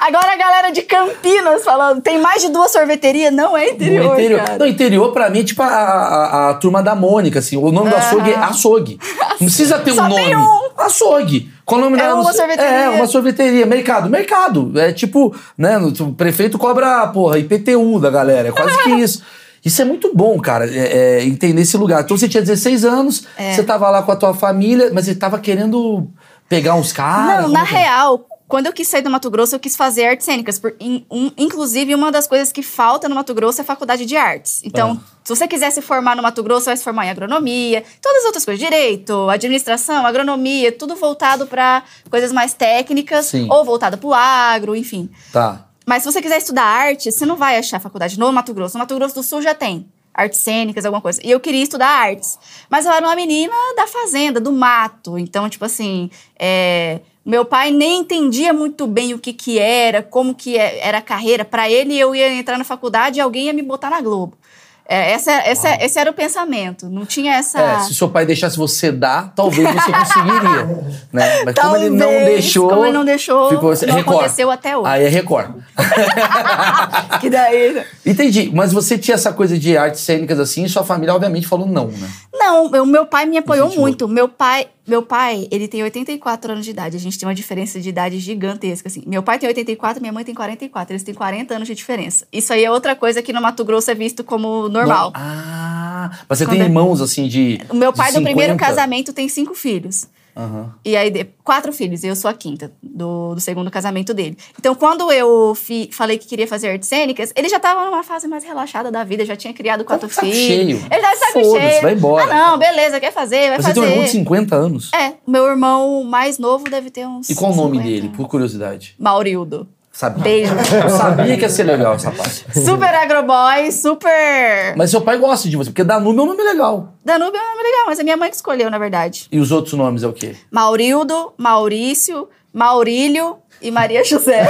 Agora 0.00 0.32
a 0.32 0.36
galera 0.36 0.70
de 0.70 0.82
Campinas 0.82 1.64
falando, 1.64 2.00
tem 2.02 2.18
mais 2.20 2.42
de 2.42 2.50
duas 2.50 2.70
sorveterias, 2.70 3.32
não 3.32 3.56
é 3.56 3.70
interior, 3.70 4.04
No 4.04 4.12
interior. 4.14 4.40
cara. 4.42 4.58
Não, 4.58 4.66
interior 4.66 5.12
pra 5.12 5.30
mim 5.30 5.40
é 5.40 5.44
tipo 5.44 5.62
a, 5.62 5.66
a, 5.66 6.50
a 6.50 6.54
turma 6.54 6.82
da 6.82 6.94
Mônica, 6.94 7.38
assim. 7.38 7.56
O 7.56 7.70
nome 7.72 7.90
do 7.90 7.96
açougue 7.96 8.30
é 8.30 8.36
açougue. 8.36 8.98
Não 9.30 9.38
precisa 9.38 9.78
ter 9.78 9.92
um 9.92 9.94
Só 9.96 10.08
nome. 10.08 10.22
tem 10.24 10.36
um. 10.36 10.64
Açougue. 10.76 11.50
Qual 11.64 11.80
o 11.80 11.84
nome 11.84 11.96
É 11.98 12.02
dela? 12.02 12.20
uma 12.20 12.32
sorveteria. 12.32 12.70
É, 12.70 12.88
uma 12.90 13.06
sorveteria. 13.06 13.64
Mercado. 13.66 14.10
Mercado. 14.10 14.72
É 14.78 14.92
tipo, 14.92 15.34
né? 15.56 15.78
O 15.78 16.12
prefeito 16.12 16.58
cobra, 16.58 17.06
porra, 17.08 17.38
IPTU 17.38 17.98
da 18.00 18.10
galera. 18.10 18.48
É 18.48 18.52
quase 18.52 18.76
que 18.82 18.90
isso. 18.90 19.22
Isso 19.64 19.80
é 19.80 19.84
muito 19.86 20.14
bom, 20.14 20.38
cara, 20.38 20.66
é, 20.70 21.20
é, 21.20 21.24
entender 21.24 21.62
esse 21.62 21.74
lugar. 21.78 22.02
Então 22.02 22.18
você 22.18 22.28
tinha 22.28 22.42
16 22.42 22.84
anos, 22.84 23.26
É. 23.38 23.54
você 23.54 23.62
tava 23.62 23.88
lá 23.88 24.02
com 24.02 24.12
a 24.12 24.16
tua 24.16 24.34
família, 24.34 24.90
mas 24.92 25.06
você 25.06 25.14
tava 25.14 25.38
querendo 25.38 26.06
pegar 26.54 26.74
uns 26.74 26.92
caras. 26.92 27.42
Não, 27.44 27.48
na 27.50 27.64
que 27.66 27.72
real, 27.74 28.26
quando 28.46 28.66
eu 28.66 28.72
quis 28.72 28.86
sair 28.88 29.02
do 29.02 29.10
Mato 29.10 29.30
Grosso, 29.30 29.54
eu 29.54 29.60
quis 29.60 29.74
fazer 29.76 30.06
artes 30.06 30.24
cênicas. 30.26 30.58
Por, 30.58 30.74
in- 30.78 31.04
um- 31.10 31.30
inclusive, 31.36 31.94
uma 31.94 32.12
das 32.12 32.26
coisas 32.26 32.52
que 32.52 32.62
falta 32.62 33.08
no 33.08 33.14
Mato 33.14 33.34
Grosso 33.34 33.60
é 33.60 33.62
a 33.62 33.64
faculdade 33.64 34.04
de 34.06 34.16
artes. 34.16 34.60
Então, 34.64 35.00
Ah. 35.02 35.06
se 35.24 35.34
você 35.34 35.48
quiser 35.48 35.70
se 35.70 35.80
formar 35.82 36.14
no 36.14 36.22
Mato 36.22 36.42
Grosso, 36.42 36.66
vai 36.66 36.76
se 36.76 36.84
formar 36.84 37.06
em 37.06 37.10
agronomia, 37.10 37.82
todas 38.00 38.18
as 38.20 38.24
outras 38.26 38.44
coisas, 38.44 38.60
direito, 38.62 39.28
administração, 39.30 40.06
agronomia, 40.06 40.70
tudo 40.70 40.94
voltado 40.94 41.46
para 41.46 41.82
coisas 42.10 42.32
mais 42.32 42.54
técnicas 42.54 43.26
Sim. 43.26 43.48
ou 43.50 43.64
voltado 43.64 43.98
para 43.98 44.06
o 44.08 44.14
agro, 44.14 44.76
enfim. 44.76 45.10
Tá. 45.32 45.66
Mas 45.86 46.02
se 46.02 46.10
você 46.10 46.22
quiser 46.22 46.38
estudar 46.38 46.64
arte, 46.64 47.12
você 47.12 47.26
não 47.26 47.36
vai 47.36 47.58
achar 47.58 47.78
faculdade 47.78 48.18
no 48.18 48.32
Mato 48.32 48.54
Grosso. 48.54 48.74
No 48.74 48.80
Mato 48.80 48.94
Grosso 48.94 49.14
do 49.16 49.22
Sul 49.22 49.42
já 49.42 49.54
tem. 49.54 49.86
Artes 50.14 50.38
cênicas, 50.38 50.84
alguma 50.84 51.00
coisa. 51.02 51.20
E 51.24 51.30
eu 51.30 51.40
queria 51.40 51.62
estudar 51.62 51.88
artes. 51.88 52.38
Mas 52.70 52.86
eu 52.86 52.92
era 52.92 53.04
uma 53.04 53.16
menina 53.16 53.52
da 53.76 53.86
fazenda, 53.86 54.40
do 54.40 54.52
mato. 54.52 55.18
Então, 55.18 55.48
tipo 55.48 55.64
assim, 55.64 56.08
é, 56.38 57.00
meu 57.26 57.44
pai 57.44 57.70
nem 57.70 58.00
entendia 58.00 58.52
muito 58.52 58.86
bem 58.86 59.12
o 59.12 59.18
que 59.18 59.32
que 59.32 59.58
era, 59.58 60.02
como 60.02 60.34
que 60.34 60.56
é- 60.56 60.78
era 60.86 60.98
a 60.98 61.02
carreira. 61.02 61.44
Pra 61.44 61.68
ele, 61.68 61.98
eu 61.98 62.14
ia 62.14 62.32
entrar 62.32 62.56
na 62.58 62.64
faculdade 62.64 63.18
e 63.18 63.20
alguém 63.20 63.46
ia 63.46 63.52
me 63.52 63.62
botar 63.62 63.90
na 63.90 64.00
Globo. 64.00 64.36
É, 64.86 65.12
essa, 65.12 65.32
essa, 65.32 65.82
esse 65.82 65.98
era 65.98 66.10
o 66.10 66.14
pensamento. 66.14 66.90
Não 66.90 67.06
tinha 67.06 67.34
essa... 67.34 67.58
É, 67.58 67.80
se 67.80 67.94
seu 67.94 68.08
pai 68.08 68.26
deixasse 68.26 68.56
você 68.56 68.92
dar, 68.92 69.32
talvez 69.34 69.66
você 69.66 69.92
conseguiria. 69.92 70.66
né? 71.10 71.44
Mas 71.44 71.54
como 71.54 71.76
ele 71.76 71.90
não 71.90 72.06
Talvez, 72.06 72.26
deixou. 72.26 72.68
como 72.68 72.84
ele 72.84 72.92
não 72.92 73.04
deixou, 73.04 73.48
ficou 73.48 73.74
não 73.86 73.98
aconteceu 73.98 74.50
até 74.50 74.76
hoje. 74.76 74.90
Aí 74.90 75.04
é 75.04 75.08
Record. 75.08 75.54
que 77.20 77.30
daí... 77.30 77.82
Entendi. 78.04 78.50
Mas 78.54 78.72
você 78.72 78.98
tinha 78.98 79.14
essa 79.14 79.32
coisa 79.32 79.58
de 79.58 79.74
artes 79.76 80.00
cênicas 80.00 80.38
assim, 80.38 80.64
e 80.64 80.68
sua 80.68 80.84
família, 80.84 81.14
obviamente, 81.14 81.46
falou 81.46 81.66
não, 81.66 81.86
né? 81.86 82.08
Não, 82.46 82.66
o 82.66 82.86
meu 82.86 83.06
pai 83.06 83.24
me 83.26 83.38
apoiou 83.38 83.66
Incentivou. 83.66 83.86
muito. 83.86 84.08
Meu 84.08 84.28
pai, 84.28 84.68
meu 84.86 85.02
pai, 85.02 85.48
ele 85.50 85.66
tem 85.66 85.82
84 85.82 86.52
anos 86.52 86.64
de 86.64 86.70
idade. 86.70 86.96
A 86.96 87.00
gente 87.00 87.18
tem 87.18 87.26
uma 87.26 87.34
diferença 87.34 87.80
de 87.80 87.88
idade 87.88 88.18
gigantesca, 88.18 88.88
assim. 88.88 89.02
Meu 89.06 89.22
pai 89.22 89.38
tem 89.38 89.46
84, 89.48 90.00
minha 90.00 90.12
mãe 90.12 90.24
tem 90.24 90.34
44. 90.34 90.92
Eles 90.92 91.02
têm 91.02 91.14
40 91.14 91.54
anos 91.54 91.66
de 91.68 91.74
diferença. 91.74 92.26
Isso 92.32 92.52
aí 92.52 92.64
é 92.64 92.70
outra 92.70 92.94
coisa 92.94 93.22
que 93.22 93.32
no 93.32 93.40
Mato 93.40 93.64
Grosso 93.64 93.90
é 93.90 93.94
visto 93.94 94.22
como 94.22 94.68
normal. 94.68 95.12
Não- 95.14 95.20
Ah, 95.20 96.10
mas 96.28 96.38
você 96.38 96.44
Quando 96.44 96.52
tem 96.56 96.62
é- 96.62 96.64
irmãos 96.66 97.00
assim 97.00 97.26
de. 97.28 97.58
O 97.70 97.74
meu 97.74 97.92
pai 97.92 98.12
do 98.12 98.20
primeiro 98.22 98.52
50? 98.52 98.56
casamento 98.58 99.12
tem 99.12 99.28
cinco 99.28 99.54
filhos. 99.54 100.06
Aham. 100.36 100.74
E 100.84 100.96
aí, 100.96 101.30
quatro 101.44 101.72
filhos, 101.72 102.02
e 102.02 102.08
eu 102.08 102.16
sou 102.16 102.28
a 102.30 102.34
quinta 102.34 102.72
do, 102.82 103.34
do 103.34 103.40
segundo 103.40 103.70
casamento 103.70 104.12
dele. 104.12 104.36
Então, 104.58 104.74
quando 104.74 105.10
eu 105.12 105.54
fi- 105.54 105.88
falei 105.92 106.18
que 106.18 106.26
queria 106.26 106.46
fazer 106.48 106.68
artes 106.70 106.88
cênicas, 106.88 107.32
ele 107.36 107.48
já 107.48 107.60
tava 107.60 107.84
numa 107.84 108.02
fase 108.02 108.26
mais 108.26 108.42
relaxada 108.44 108.90
da 108.90 109.04
vida, 109.04 109.24
já 109.24 109.36
tinha 109.36 109.54
criado 109.54 109.84
quatro 109.84 110.08
saco 110.08 110.26
filhos. 110.26 110.36
cheio. 110.38 110.76
Ele 110.90 111.00
tá 111.00 111.12
de 111.12 111.18
saco 111.18 111.32
Foda-se, 111.44 111.68
cheio. 111.70 111.82
vai 111.82 111.92
embora. 111.94 112.24
Ah, 112.24 112.34
não, 112.50 112.58
beleza, 112.58 112.98
quer 112.98 113.12
fazer, 113.12 113.48
vai 113.50 113.56
Você 113.58 113.62
fazer. 113.68 113.74
tem 113.74 113.82
um 113.82 113.86
irmão 113.86 114.04
de 114.04 114.10
50 114.10 114.56
anos? 114.56 114.92
É, 114.92 115.14
meu 115.26 115.46
irmão 115.46 116.02
mais 116.04 116.38
novo 116.38 116.64
deve 116.68 116.90
ter 116.90 117.06
uns. 117.06 117.30
E 117.30 117.34
qual 117.34 117.52
o 117.52 117.56
nome 117.56 117.78
50. 117.78 117.88
dele, 117.88 118.08
por 118.16 118.28
curiosidade? 118.28 118.94
Maurildo. 118.98 119.68
Sabia. 119.94 120.22
Beijo. 120.24 120.52
Eu 120.52 120.90
sabia 120.90 121.36
que 121.36 121.42
ia 121.42 121.48
ser 121.48 121.62
legal 121.62 121.94
essa 121.94 122.10
parte. 122.10 122.44
Super 122.52 122.92
agroboy, 122.96 123.70
super. 123.70 124.74
Mas 124.76 124.90
seu 124.90 125.00
pai 125.00 125.16
gosta 125.18 125.48
de 125.48 125.56
você, 125.56 125.70
porque 125.70 125.84
Danúbio 125.84 126.20
é 126.20 126.24
um 126.24 126.26
nome 126.26 126.42
legal. 126.42 126.88
Danúbio 127.04 127.40
é 127.40 127.44
um 127.44 127.50
nome 127.52 127.62
legal, 127.62 127.84
mas 127.86 128.00
é 128.00 128.02
minha 128.02 128.16
mãe 128.16 128.28
que 128.28 128.34
escolheu, 128.34 128.68
na 128.68 128.76
verdade. 128.76 129.28
E 129.30 129.38
os 129.38 129.52
outros 129.52 129.72
nomes 129.74 130.02
é 130.02 130.08
o 130.08 130.12
quê? 130.12 130.34
Maurildo, 130.50 131.32
Maurício, 131.38 132.28
Maurílio 132.52 133.36
e 133.62 133.70
Maria 133.70 134.02
José. 134.02 134.40
É. 134.40 134.48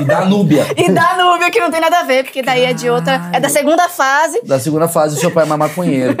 E 0.00 0.04
Danúbia. 0.04 0.66
e 0.76 0.90
Danúbio, 0.90 1.52
que 1.52 1.60
não 1.60 1.70
tem 1.70 1.80
nada 1.80 2.00
a 2.00 2.02
ver, 2.02 2.24
porque 2.24 2.42
daí 2.42 2.64
é 2.64 2.72
de 2.72 2.90
outra. 2.90 3.30
É 3.32 3.38
da 3.38 3.48
segunda 3.48 3.88
fase. 3.88 4.40
Da 4.42 4.58
segunda 4.58 4.88
fase, 4.88 5.20
seu 5.20 5.30
pai 5.30 5.44
é 5.44 5.46
mais 5.46 5.60
maconheiro. 5.60 6.16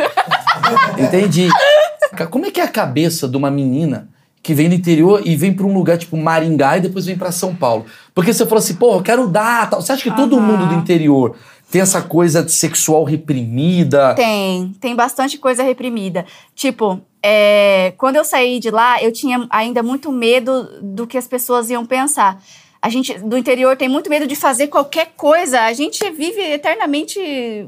Entendi. 0.96 1.48
Como 2.30 2.46
é 2.46 2.52
que 2.52 2.60
é 2.60 2.64
a 2.64 2.68
cabeça 2.68 3.26
de 3.26 3.36
uma 3.36 3.50
menina 3.50 4.08
que 4.44 4.52
vem 4.52 4.68
do 4.68 4.74
interior 4.74 5.22
e 5.24 5.34
vem 5.34 5.54
pra 5.54 5.66
um 5.66 5.72
lugar 5.72 5.96
tipo 5.96 6.18
Maringá 6.18 6.76
e 6.76 6.82
depois 6.82 7.06
vem 7.06 7.16
pra 7.16 7.32
São 7.32 7.54
Paulo? 7.54 7.86
Porque 8.14 8.30
você 8.30 8.44
falou 8.44 8.58
assim, 8.58 8.74
pô, 8.74 8.96
eu 8.96 9.02
quero 9.02 9.26
dar, 9.26 9.70
tal. 9.70 9.80
Você 9.80 9.90
acha 9.90 10.02
que 10.02 10.14
todo 10.14 10.38
mundo 10.38 10.68
do 10.68 10.74
interior 10.74 11.34
tem 11.70 11.80
essa 11.80 12.02
coisa 12.02 12.42
de 12.42 12.52
sexual 12.52 13.04
reprimida? 13.04 14.14
Tem, 14.14 14.74
tem 14.78 14.94
bastante 14.94 15.38
coisa 15.38 15.62
reprimida. 15.62 16.26
Tipo, 16.54 17.00
é, 17.22 17.94
quando 17.96 18.16
eu 18.16 18.24
saí 18.24 18.60
de 18.60 18.70
lá, 18.70 19.02
eu 19.02 19.10
tinha 19.10 19.46
ainda 19.48 19.82
muito 19.82 20.12
medo 20.12 20.68
do 20.82 21.06
que 21.06 21.16
as 21.16 21.26
pessoas 21.26 21.70
iam 21.70 21.86
pensar. 21.86 22.38
A 22.84 22.90
gente 22.90 23.14
do 23.18 23.38
interior 23.38 23.74
tem 23.78 23.88
muito 23.88 24.10
medo 24.10 24.26
de 24.26 24.36
fazer 24.36 24.66
qualquer 24.66 25.12
coisa. 25.16 25.62
A 25.62 25.72
gente 25.72 25.98
vive 26.10 26.38
eternamente 26.42 27.18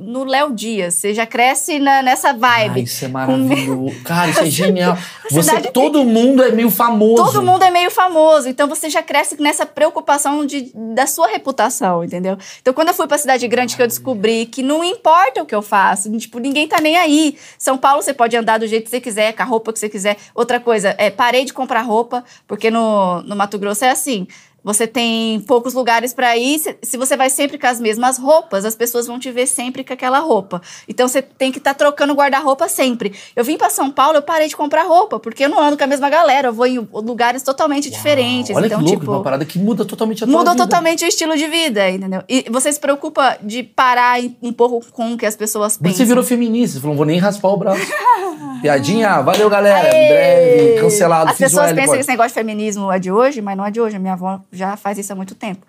no 0.03 0.25
Léo 0.25 0.53
Dias. 0.53 0.95
Você 0.97 1.15
já 1.15 1.25
cresce 1.25 1.79
na- 1.79 2.03
nessa 2.03 2.31
Ah, 2.31 2.33
vibe. 2.35 2.83
isso 2.83 3.03
é 3.03 3.09
maravilhoso. 3.09 3.95
Cara, 4.05 4.31
isso 4.31 4.41
é 4.41 4.45
genial. 4.51 4.99
Você, 5.31 5.59
todo 5.73 6.05
mundo 6.05 6.43
é 6.43 6.51
meio 6.53 6.71
famoso. 6.71 7.25
Todo 7.25 7.43
mundo 7.43 7.63
é 7.65 7.71
meio 7.71 7.91
famoso, 7.91 8.47
então 8.47 8.69
você 8.69 8.91
já 8.91 9.03
cresce 9.03 9.41
nessa 9.41 9.65
preocupação 9.65 10.45
de, 10.45 10.71
da 10.95 11.07
sua 11.07 11.29
reputação, 11.29 12.05
entendeu? 12.05 12.37
Então, 12.61 12.75
quando 12.75 12.89
eu 12.89 12.95
fui 12.95 13.07
pra 13.07 13.17
cidade 13.17 13.49
grande, 13.49 13.75
que 13.75 13.83
eu 13.83 13.87
descobri 13.87 14.45
que 14.45 14.63
não 14.63 14.85
importa 14.85 15.43
o 15.43 15.47
que 15.47 15.55
eu 15.55 15.63
faço, 15.63 16.11
tipo, 16.19 16.39
ninguém 16.39 16.69
tá 16.69 16.79
nem 16.79 16.95
aí. 16.99 17.39
São 17.59 17.79
Paulo 17.79 18.03
você 18.03 18.13
pode 18.13 18.37
andar 18.37 18.59
do 18.59 18.67
jeito 18.67 18.85
que 18.85 18.91
você 18.91 19.01
quiser, 19.01 19.33
com 19.33 19.43
a 19.43 19.47
roupa 19.47 19.73
que 19.73 19.79
você 19.79 19.89
quiser. 19.89 20.19
Outra 20.35 20.61
coisa, 20.61 20.95
é, 20.99 21.09
parei 21.09 21.47
de 21.47 21.55
comprar 21.55 21.81
roupa, 21.81 22.23
porque 22.47 22.71
no, 22.71 23.23
no 23.23 23.35
Mato 23.35 23.59
Grosso 23.59 23.83
é 23.85 23.91
assim. 23.91 24.27
Você 24.67 24.85
tem 24.85 25.39
poucos 25.43 25.75
lugares 25.75 26.13
pra 26.13 26.37
ir. 26.37 26.59
Se, 26.83 26.97
você 26.97 27.17
vai 27.17 27.31
sempre 27.31 27.57
com 27.57 27.69
as 27.69 27.79
mesmas 27.79 28.19
roupas, 28.19 28.65
as 28.65 28.75
pessoas 28.75 29.07
vão 29.07 29.17
te 29.17 29.31
ver 29.31 29.47
sempre 29.47 29.85
com 29.85 29.93
aquela 29.93 30.19
roupa. 30.19 30.61
Então 30.89 31.07
você 31.07 31.23
tem 31.23 31.53
que 31.53 31.59
estar 31.59 31.73
trocando 31.73 32.13
guarda-roupa 32.15 32.69
sempre. 32.69 33.15
Eu 33.37 33.45
vim 33.45 33.57
pra 33.57 33.71
São 33.71 33.93
Paulo, 33.93 34.19
eu 34.19 34.23
parei 34.23 34.49
de 34.49 34.57
comprar 34.57 34.83
roupa, 34.83 35.21
porque 35.21 35.45
eu 35.45 35.49
não 35.49 35.61
ando 35.61 35.79
com 35.79 35.85
a 35.85 35.87
mesma 35.87 36.11
galera, 36.11 36.49
eu 36.49 36.53
vou 36.53 36.67
em 36.67 36.79
lugares 36.93 37.45
totalmente 37.45 37.89
diferentes. 37.89 38.57
Olha 38.57 38.67
então, 38.67 38.81
que 38.81 38.87
louco, 38.87 39.01
tipo, 39.01 39.13
uma 39.13 39.23
parada 39.23 39.45
que 39.45 39.57
muda 39.57 39.85
totalmente 39.85 40.25
a 40.25 40.27
Muda 40.27 40.57
totalmente 40.57 41.05
o 41.05 41.07
estilo 41.07 41.37
de 41.37 41.47
vida, 41.47 41.89
entendeu? 41.89 42.25
E 42.29 42.47
você 42.51 42.73
se 42.73 42.81
preocupa 42.81 43.39
de 43.41 43.63
parar 43.63 44.19
um 44.43 44.53
pouco 44.53 44.85
com 44.91 45.13
o 45.13 45.17
que 45.17 45.27
as 45.27 45.37
pessoas 45.37 45.79
pensam. 45.79 45.99
Você 45.99 46.05
virou 46.05 46.25
feminista, 46.25 46.75
você 46.75 46.81
falou, 46.81 46.95
não 46.95 46.99
vou 46.99 47.07
nem 47.07 47.21
raspar 47.21 47.51
o 47.51 47.57
braço. 47.57 47.81
Piadinha, 48.61 49.21
valeu 49.21 49.49
galera, 49.49 49.89
Aê! 49.89 50.05
em 50.05 50.09
breve, 50.09 50.81
cancelado. 50.81 51.31
As 51.31 51.39
pessoas 51.39 51.73
pensam 51.73 51.95
que 51.95 52.01
esse 52.01 52.09
negócio 52.09 52.31
de 52.31 52.35
feminismo 52.35 52.91
é 52.91 52.99
de 52.99 53.13
hoje, 53.13 53.41
mas 53.41 53.57
não 53.57 53.65
é 53.65 53.71
de 53.71 53.81
hoje. 53.81 53.95
A 53.97 53.99
minha 53.99 54.15
avó 54.15 54.41
já 54.57 54.77
faz 54.77 54.99
isso 54.99 55.13
há 55.13 55.17
muito 55.17 55.35
tempo. 55.35 55.67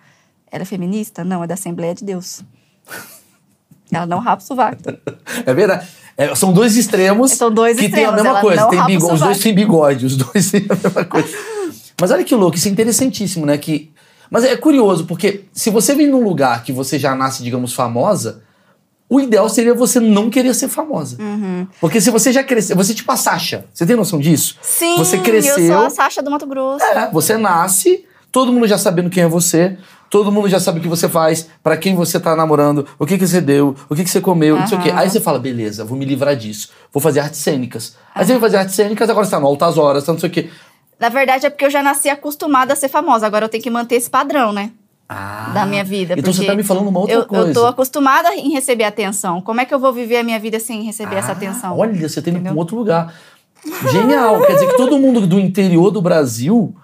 Ela 0.52 0.64
é 0.64 0.66
feminista? 0.66 1.24
Não, 1.24 1.44
é 1.44 1.48
da 1.48 1.54
Assembleia 1.56 1.94
de 1.94 2.04
Deus. 2.06 2.42
Ela 3.92 4.06
não 4.06 4.20
rapa 4.20 4.42
o 4.42 4.46
sovaco. 4.46 4.78
É 5.46 5.54
verdade. 5.54 5.88
É, 6.18 6.34
são 6.34 6.52
dois 6.52 6.76
extremos 6.76 7.32
São 7.32 7.54
dois 7.54 7.78
que 7.78 7.90
têm 7.90 8.06
a 8.06 8.10
extremos, 8.10 8.24
mesma 8.24 8.42
coisa. 8.42 8.68
Tem 8.68 8.86
bigode, 8.86 9.14
os 9.14 9.20
dois 9.20 9.40
têm 9.40 9.54
bigode, 9.54 10.06
os 10.06 10.18
dois 10.18 10.52
têm 10.52 10.66
a 10.68 10.76
mesma 10.76 11.06
coisa. 11.06 11.38
Mas 12.00 12.12
olha 12.12 12.24
que 12.24 12.36
louco, 12.36 12.58
isso 12.58 12.68
é 12.68 12.72
interessantíssimo, 12.72 13.46
né? 13.46 13.58
Que... 13.58 13.92
Mas 14.30 14.44
é 14.44 14.56
curioso, 14.58 15.06
porque 15.06 15.46
se 15.54 15.70
você 15.70 15.96
vem 15.96 16.08
num 16.08 16.24
lugar 16.24 16.64
que 16.64 16.72
você 16.72 17.00
já 17.00 17.16
nasce, 17.16 17.44
digamos, 17.44 17.74
famosa, 17.74 18.42
o 19.10 19.22
ideal 19.22 19.48
seria 19.48 19.74
você 19.74 20.00
não 20.00 20.30
querer 20.30 20.54
ser 20.54 20.68
famosa. 20.68 21.22
Uhum. 21.22 21.66
Porque 21.80 22.02
se 22.02 22.10
você 22.10 22.32
já 22.32 22.44
cresceu, 22.44 22.76
você 22.76 22.92
é 22.92 22.96
tipo 22.96 23.12
a 23.12 23.16
Sasha, 23.16 23.66
você 23.74 23.86
tem 23.86 23.96
noção 23.96 24.20
disso? 24.20 24.58
Sim, 24.62 24.98
Você 24.98 25.20
cresceu. 25.20 25.58
eu 25.58 25.68
sou 25.68 25.86
a 25.86 25.90
Sasha 25.90 26.22
do 26.22 26.30
Mato 26.30 26.46
Grosso. 26.46 26.84
É, 26.84 27.10
você 27.12 27.38
nasce, 27.38 28.06
todo 28.32 28.52
mundo 28.52 28.68
já 28.68 28.78
sabendo 28.78 29.10
quem 29.10 29.24
é 29.24 29.28
você, 29.28 29.78
todo 30.10 30.32
mundo 30.32 30.48
já 30.48 30.60
sabe 30.60 30.80
o 30.80 30.82
que 30.82 30.88
você 30.88 31.08
faz, 31.10 31.50
pra 31.62 31.78
quem 31.78 31.96
você 31.96 32.20
tá 32.20 32.36
namorando, 32.36 32.86
o 32.98 33.06
que 33.06 33.18
que 33.18 33.28
você 33.28 33.42
deu, 33.42 33.76
o 33.90 33.96
que 33.96 34.04
que 34.04 34.10
você 34.10 34.22
comeu, 34.22 34.58
não 34.58 34.68
sei 34.68 34.78
o 34.78 34.82
quê. 34.82 34.92
Aí 34.92 35.10
você 35.10 35.20
fala, 35.20 35.40
beleza, 35.40 35.84
vou 35.84 35.98
me 35.98 36.06
livrar 36.06 36.36
disso. 36.36 36.70
Vou 36.92 37.02
fazer 37.02 37.20
artes 37.20 37.40
cênicas. 37.40 37.96
Aí 38.14 38.26
você 38.26 38.34
vai 38.34 38.42
fazer 38.42 38.58
artes 38.58 38.76
cênicas, 38.76 39.10
agora 39.10 39.26
você 39.26 39.32
tá 39.32 39.40
no 39.40 39.48
altas 39.48 39.78
horas, 39.78 40.04
tá 40.04 40.12
não 40.12 40.20
sei 40.20 40.30
o 40.30 40.32
quê. 40.32 40.50
Na 41.00 41.10
verdade, 41.10 41.46
é 41.46 41.50
porque 41.50 41.66
eu 41.66 41.70
já 41.70 41.84
nasci 41.84 42.10
acostumada 42.10 42.74
a 42.74 42.76
ser 42.76 42.90
famosa. 42.90 43.28
Agora 43.28 43.46
eu 43.46 43.50
tenho 43.50 43.64
que 43.64 43.70
manter 43.70 43.96
esse 43.96 44.10
padrão, 44.10 44.52
né? 44.52 44.72
Ah, 45.08 45.52
da 45.54 45.66
minha 45.66 45.84
vida. 45.84 46.16
Então 46.18 46.34
você 46.34 46.44
tá 46.44 46.56
me 46.56 46.64
falando 46.64 46.88
uma 46.90 47.00
outra 47.00 47.16
eu, 47.16 47.26
coisa. 47.26 47.50
Eu 47.50 47.54
tô 47.54 47.66
acostumada 47.66 48.34
em 48.36 48.52
receber 48.52 48.84
atenção. 48.84 49.40
Como 49.42 49.62
é 49.62 49.66
que 49.66 49.74
eu 49.74 49.80
vou 49.80 49.94
viver 49.94 50.18
a 50.18 50.24
minha 50.24 50.40
vida 50.40 50.60
sem 50.60 50.82
receber 50.82 51.16
essa 51.16 51.30
Ah, 51.30 51.34
atenção? 51.34 51.78
Olha, 51.78 51.94
você 51.94 52.22
tá 52.22 52.30
indo 52.30 52.36
pra 52.36 52.40
Entendeu? 52.42 52.54
um 52.54 52.58
outro 52.58 52.76
lugar. 52.76 53.14
Genial. 53.92 54.42
Quer 54.42 54.54
dizer 54.54 54.68
que 54.68 54.78
todo 54.78 55.00
mundo 55.00 55.26
do 55.26 55.40
interior 55.40 55.92
do 55.92 56.02
Brasil 56.02 56.76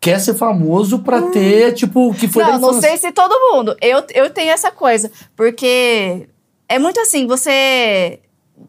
quer 0.00 0.18
ser 0.18 0.34
famoso 0.34 1.00
pra 1.00 1.20
ter, 1.22 1.74
tipo, 1.74 2.08
o 2.08 2.14
que 2.14 2.26
foi 2.26 2.42
Hum. 2.44 2.52
não, 2.52 2.60
não 2.72 2.80
sei 2.80 2.96
se 2.96 3.12
todo 3.12 3.32
mundo. 3.52 3.76
Eu, 3.80 4.02
eu 4.14 4.30
tenho 4.30 4.50
essa 4.50 4.70
coisa. 4.70 5.10
Porque 5.36 6.26
é 6.68 6.78
muito 6.78 6.98
assim, 7.00 7.26
você. 7.26 8.18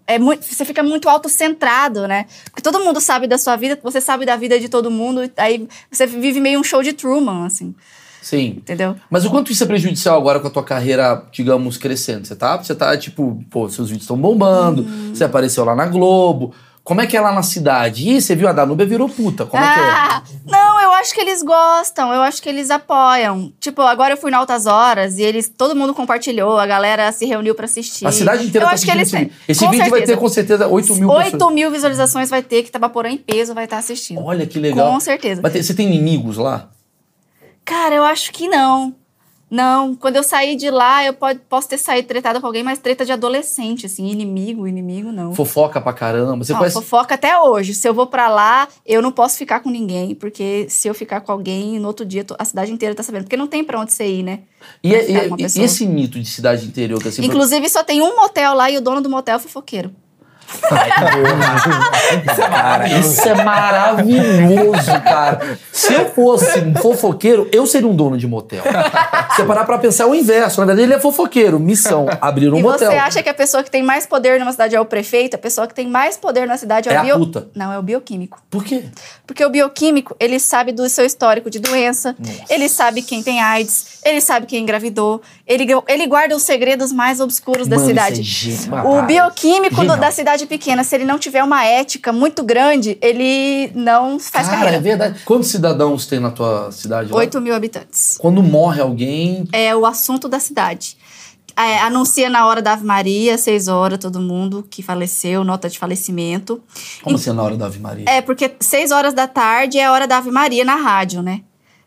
É 0.07 0.17
muito, 0.17 0.45
você 0.45 0.63
fica 0.63 0.81
muito 0.83 1.09
autocentrado, 1.09 2.07
né? 2.07 2.25
Porque 2.45 2.61
todo 2.61 2.79
mundo 2.83 2.99
sabe 3.01 3.27
da 3.27 3.37
sua 3.37 3.55
vida, 3.57 3.77
você 3.83 3.99
sabe 3.99 4.25
da 4.25 4.35
vida 4.37 4.57
de 4.59 4.69
todo 4.69 4.89
mundo, 4.89 5.29
aí 5.35 5.67
você 5.91 6.05
vive 6.07 6.39
meio 6.39 6.59
um 6.59 6.63
show 6.63 6.81
de 6.81 6.93
Truman, 6.93 7.45
assim, 7.45 7.75
Sim. 8.21 8.55
entendeu? 8.57 8.95
Mas 9.09 9.25
o 9.25 9.29
quanto 9.29 9.51
isso 9.51 9.63
é 9.65 9.67
prejudicial 9.67 10.17
agora 10.17 10.39
com 10.39 10.47
a 10.47 10.49
tua 10.49 10.63
carreira, 10.63 11.25
digamos, 11.31 11.77
crescendo? 11.77 12.25
Você 12.25 12.35
tá, 12.37 12.55
você 12.55 12.73
tá 12.73 12.95
tipo, 12.97 13.43
pô, 13.49 13.67
seus 13.69 13.89
vídeos 13.89 14.03
estão 14.03 14.15
bombando, 14.17 14.83
Uhum. 14.83 15.13
você 15.13 15.25
apareceu 15.25 15.65
lá 15.65 15.75
na 15.75 15.85
Globo. 15.87 16.53
Como 16.83 16.99
é 16.99 17.05
que 17.05 17.15
é 17.15 17.21
lá 17.21 17.31
na 17.31 17.43
cidade? 17.43 18.09
Ih, 18.09 18.19
você 18.19 18.35
viu 18.35 18.47
a 18.47 18.53
Danúbia 18.53 18.85
virou 18.85 19.07
puta. 19.07 19.45
Como 19.45 19.63
é 19.63 19.73
que 19.73 19.79
é? 19.79 19.83
ah, 19.83 20.23
não, 20.45 20.81
eu 20.81 20.91
acho 20.93 21.13
que 21.13 21.21
eles 21.21 21.43
gostam, 21.43 22.11
eu 22.11 22.21
acho 22.21 22.41
que 22.41 22.49
eles 22.49 22.71
apoiam. 22.71 23.53
Tipo, 23.59 23.83
agora 23.83 24.13
eu 24.13 24.17
fui 24.17 24.31
na 24.31 24.39
Altas 24.39 24.65
Horas 24.65 25.19
e 25.19 25.21
eles, 25.21 25.47
todo 25.47 25.75
mundo 25.75 25.93
compartilhou, 25.93 26.57
a 26.57 26.65
galera 26.65 27.11
se 27.11 27.25
reuniu 27.25 27.53
pra 27.53 27.65
assistir. 27.65 28.07
A 28.07 28.11
cidade 28.11 28.45
inteira 28.45 28.65
eu 28.65 28.69
tá 28.69 28.73
acho 28.73 28.85
que 28.85 28.91
eles 28.91 29.07
esse 29.07 29.17
vídeo. 29.17 29.33
Esse 29.47 29.67
vídeo 29.67 29.77
vai 29.77 29.89
ter 29.89 30.07
certeza. 30.07 30.17
com 30.17 30.29
certeza 30.29 30.67
8 30.67 30.95
mil 30.95 31.07
pessoas. 31.07 31.33
8 31.33 31.49
mil 31.51 31.71
visualizações 31.71 32.29
vai 32.29 32.41
ter, 32.41 32.63
que 32.63 32.71
Tabaporã 32.71 33.09
em 33.09 33.17
peso 33.17 33.53
vai 33.53 33.65
estar 33.65 33.77
assistindo. 33.77 34.23
Olha 34.23 34.47
que 34.47 34.59
legal. 34.59 34.91
Com 34.91 34.99
certeza. 34.99 35.39
Mas 35.43 35.53
você 35.53 35.73
tem 35.75 35.85
inimigos 35.87 36.37
lá? 36.37 36.69
Cara, 37.63 37.93
eu 37.93 38.03
acho 38.03 38.31
que 38.31 38.47
não. 38.47 38.95
Não, 39.51 39.93
quando 39.95 40.15
eu 40.15 40.23
saí 40.23 40.55
de 40.55 40.69
lá, 40.71 41.03
eu 41.05 41.13
pode, 41.13 41.39
posso 41.49 41.67
ter 41.67 41.77
saído 41.77 42.07
tretada 42.07 42.39
com 42.39 42.47
alguém, 42.47 42.63
mas 42.63 42.79
treta 42.79 43.03
de 43.05 43.11
adolescente, 43.11 43.85
assim, 43.85 44.07
inimigo, 44.07 44.65
inimigo, 44.65 45.11
não. 45.11 45.35
Fofoca 45.35 45.81
pra 45.81 45.91
caramba. 45.91 46.41
Você 46.45 46.53
não, 46.53 46.59
conhece. 46.59 46.75
fofoca 46.75 47.15
até 47.15 47.37
hoje. 47.37 47.73
Se 47.73 47.85
eu 47.85 47.93
vou 47.93 48.07
pra 48.07 48.29
lá, 48.29 48.69
eu 48.85 49.01
não 49.01 49.11
posso 49.11 49.37
ficar 49.37 49.59
com 49.59 49.69
ninguém, 49.69 50.15
porque 50.15 50.67
se 50.69 50.87
eu 50.87 50.93
ficar 50.93 51.19
com 51.19 51.33
alguém, 51.33 51.77
no 51.79 51.87
outro 51.89 52.05
dia 52.05 52.25
a 52.39 52.45
cidade 52.45 52.71
inteira 52.71 52.95
tá 52.95 53.03
sabendo. 53.03 53.23
Porque 53.23 53.35
não 53.35 53.45
tem 53.47 53.61
pra 53.61 53.77
onde 53.77 53.91
você 53.91 54.07
ir, 54.07 54.23
né? 54.23 54.39
E, 54.81 54.89
pra 54.89 55.37
e- 55.37 55.41
e- 55.41 55.61
esse 55.63 55.85
mito 55.85 56.17
de 56.17 56.29
cidade 56.29 56.65
interior 56.65 57.01
que 57.01 57.09
assim. 57.09 57.25
Inclusive, 57.25 57.67
só 57.67 57.83
tem 57.83 58.01
um 58.01 58.15
motel 58.15 58.53
lá 58.53 58.71
e 58.71 58.77
o 58.77 58.81
dono 58.81 59.01
do 59.01 59.09
motel 59.09 59.35
é 59.35 59.39
fofoqueiro. 59.39 59.93
Cara, 62.49 62.87
isso 62.87 63.27
é 63.27 63.33
maravilhoso, 63.43 64.91
cara. 65.03 65.57
Se 65.71 65.93
eu 65.93 66.09
fosse 66.11 66.59
um 66.59 66.75
fofoqueiro, 66.75 67.49
eu 67.51 67.65
seria 67.65 67.87
um 67.87 67.95
dono 67.95 68.17
de 68.17 68.27
motel. 68.27 68.61
Se 69.31 69.37
você 69.37 69.43
parar 69.45 69.65
pra 69.65 69.77
pensar, 69.77 70.03
é 70.03 70.07
o 70.07 70.15
inverso. 70.15 70.59
Na 70.61 70.67
verdade, 70.67 70.85
ele 70.87 70.93
é 70.93 70.99
fofoqueiro. 70.99 71.59
Missão, 71.59 72.07
abrir 72.19 72.51
um 72.53 72.57
e 72.57 72.61
motel. 72.63 72.91
você 72.91 72.97
acha 72.97 73.23
que 73.23 73.29
a 73.29 73.33
pessoa 73.33 73.63
que 73.63 73.71
tem 73.71 73.83
mais 73.83 74.05
poder 74.05 74.39
numa 74.39 74.51
cidade 74.51 74.75
é 74.75 74.79
o 74.81 74.85
prefeito? 74.85 75.35
A 75.35 75.39
pessoa 75.39 75.67
que 75.67 75.73
tem 75.73 75.87
mais 75.87 76.17
poder 76.17 76.47
na 76.47 76.57
cidade 76.57 76.89
é, 76.89 76.93
É 76.93 76.97
o 76.97 76.99
a 76.99 77.03
bio... 77.03 77.19
puta. 77.19 77.47
Não, 77.55 77.71
é 77.71 77.79
o 77.79 77.83
bioquímico. 77.83 78.39
Por 78.49 78.63
quê? 78.63 78.83
Porque 79.25 79.43
o 79.45 79.49
bioquímico, 79.49 80.15
ele 80.19 80.39
sabe 80.39 80.71
do 80.71 80.87
seu 80.89 81.05
histórico 81.05 81.49
de 81.49 81.59
doença, 81.59 82.15
ele 82.49 82.67
sabe 82.67 83.01
quem 83.01 83.23
tem 83.23 83.41
AIDS, 83.41 83.99
ele 84.03 84.19
sabe 84.21 84.45
quem 84.45 84.61
engravidou, 84.63 85.21
ele, 85.47 85.65
ele 85.87 86.07
guarda 86.07 86.35
os 86.35 86.43
segredos 86.43 86.91
mais 86.91 87.19
obscuros 87.19 87.67
da 87.67 87.77
Mano, 87.77 87.87
cidade. 87.87 88.21
isso 88.21 88.73
é. 88.75 88.81
O 88.81 89.01
bioquímico 89.03 89.83
do- 89.85 89.97
da 89.97 90.11
cidade 90.11 90.40
pequena, 90.45 90.83
se 90.83 90.95
ele 90.95 91.05
não 91.05 91.17
tiver 91.17 91.43
uma 91.43 91.65
ética 91.65 92.11
muito 92.11 92.43
grande, 92.43 92.97
ele 93.01 93.71
não 93.75 94.19
faz 94.19 94.47
Cara, 94.47 94.57
é 94.57 94.63
carreira. 94.63 94.81
verdade. 94.81 95.21
Quantos 95.25 95.49
cidadãos 95.49 96.05
tem 96.05 96.19
na 96.19 96.31
tua 96.31 96.71
cidade? 96.71 97.11
lá? 97.11 97.17
8 97.17 97.41
mil 97.41 97.55
habitantes. 97.55 98.17
Quando 98.19 98.41
morre 98.41 98.81
alguém. 98.81 99.47
É 99.51 99.75
o 99.75 99.85
assunto 99.85 100.27
da 100.27 100.39
cidade. 100.39 100.97
É, 101.55 101.79
anuncia 101.79 102.29
na 102.29 102.45
hora 102.47 102.61
da 102.61 102.73
Ave 102.73 102.85
Maria, 102.85 103.37
seis 103.37 103.67
horas, 103.67 103.99
todo 103.99 104.19
mundo 104.19 104.65
que 104.69 104.81
faleceu, 104.81 105.43
nota 105.43 105.69
de 105.69 105.77
falecimento. 105.77 106.61
Como 107.03 107.17
assim 107.17 107.31
na 107.33 107.43
hora 107.43 107.57
da 107.57 107.65
Ave 107.65 107.79
Maria? 107.79 108.05
É, 108.07 108.21
porque 108.21 108.55
seis 108.59 108.89
horas 108.91 109.13
da 109.13 109.27
tarde 109.27 109.77
é 109.77 109.85
a 109.85 109.91
hora 109.91 110.07
da 110.07 110.17
Ave 110.17 110.31
Maria 110.31 110.63
na 110.63 110.75
rádio, 110.75 111.21
né? 111.21 111.41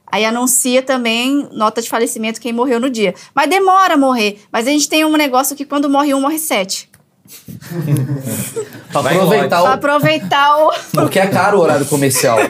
Aí 0.06 0.24
anuncia 0.24 0.82
também 0.82 1.48
nota 1.52 1.82
de 1.82 1.88
falecimento 1.88 2.40
quem 2.40 2.52
morreu 2.52 2.78
no 2.78 2.88
dia. 2.88 3.14
Mas 3.34 3.48
demora 3.50 3.94
a 3.94 3.96
morrer. 3.96 4.38
Mas 4.52 4.66
a 4.68 4.70
gente 4.70 4.88
tem 4.88 5.04
um 5.04 5.16
negócio 5.16 5.56
que 5.56 5.64
quando 5.64 5.88
morre 5.90 6.14
um, 6.14 6.20
morre 6.20 6.38
sete. 6.38 6.88
Pra 8.92 9.00
Vai 9.00 9.14
aproveitar 9.16 9.48
Pra 9.48 9.62
o. 9.62 9.66
aproveitar 9.74 10.56
o. 10.58 10.72
Porque 10.92 11.18
é 11.18 11.26
caro 11.26 11.58
o 11.58 11.60
horário 11.62 11.86
comercial. 11.86 12.38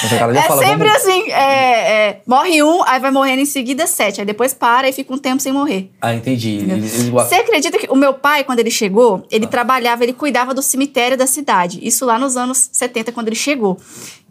É 0.00 0.42
fala, 0.42 0.64
sempre 0.64 0.88
vamos- 0.88 1.02
assim: 1.02 1.30
é, 1.30 2.08
é, 2.08 2.20
morre 2.26 2.62
um, 2.62 2.82
aí 2.84 3.00
vai 3.00 3.10
morrendo 3.10 3.40
em 3.42 3.46
seguida 3.46 3.86
sete. 3.86 4.20
Aí 4.20 4.26
depois 4.26 4.54
para 4.54 4.88
e 4.88 4.92
fica 4.92 5.12
um 5.12 5.18
tempo 5.18 5.42
sem 5.42 5.52
morrer. 5.52 5.90
Ah, 6.00 6.14
entendi. 6.14 6.56
Ele- 6.58 6.72
ele- 6.74 7.10
Você 7.10 7.34
acredita 7.34 7.78
que 7.78 7.88
o 7.90 7.96
meu 7.96 8.14
pai, 8.14 8.44
quando 8.44 8.60
ele 8.60 8.70
chegou, 8.70 9.26
ele 9.30 9.46
trabalhava, 9.46 10.04
ele 10.04 10.12
cuidava 10.12 10.54
do 10.54 10.62
cemitério 10.62 11.16
da 11.16 11.26
cidade. 11.26 11.80
Isso 11.82 12.04
lá 12.06 12.18
nos 12.18 12.36
anos 12.36 12.68
70, 12.72 13.10
quando 13.12 13.26
ele 13.28 13.36
chegou. 13.36 13.76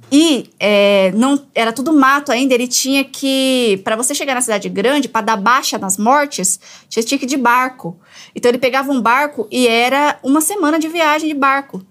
E 0.10 0.50
é, 0.58 1.12
não 1.16 1.38
era 1.54 1.74
tudo 1.74 1.92
mato 1.92 2.32
ainda. 2.32 2.54
Ele 2.54 2.68
tinha 2.68 3.04
que. 3.04 3.82
Pra 3.84 3.98
você 3.98 4.16
chegar 4.16 4.34
na 4.36 4.42
cidade 4.42 4.70
grande, 4.70 5.10
pra 5.10 5.20
dar 5.22 5.36
baixa 5.36 5.78
nas 5.78 5.98
mortes, 5.98 6.60
você 6.90 7.04
tinha 7.04 7.18
que 7.18 7.26
ir 7.26 7.28
de 7.28 7.36
barco. 7.38 8.00
Então 8.34 8.50
ele 8.50 8.58
pegava 8.58 8.90
um 8.90 9.02
barco 9.02 9.37
e 9.52 9.67
era 9.67 10.17
uma 10.23 10.39
semana 10.41 10.80
de 10.80 10.88
viagem 10.88 11.28
de 11.28 11.36
barco. 11.36 11.82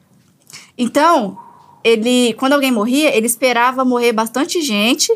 Então, 0.78 1.38
ele, 1.84 2.34
quando 2.34 2.54
alguém 2.54 2.72
morria, 2.72 3.14
ele 3.14 3.26
esperava 3.26 3.84
morrer 3.84 4.12
bastante 4.12 4.60
gente 4.62 5.12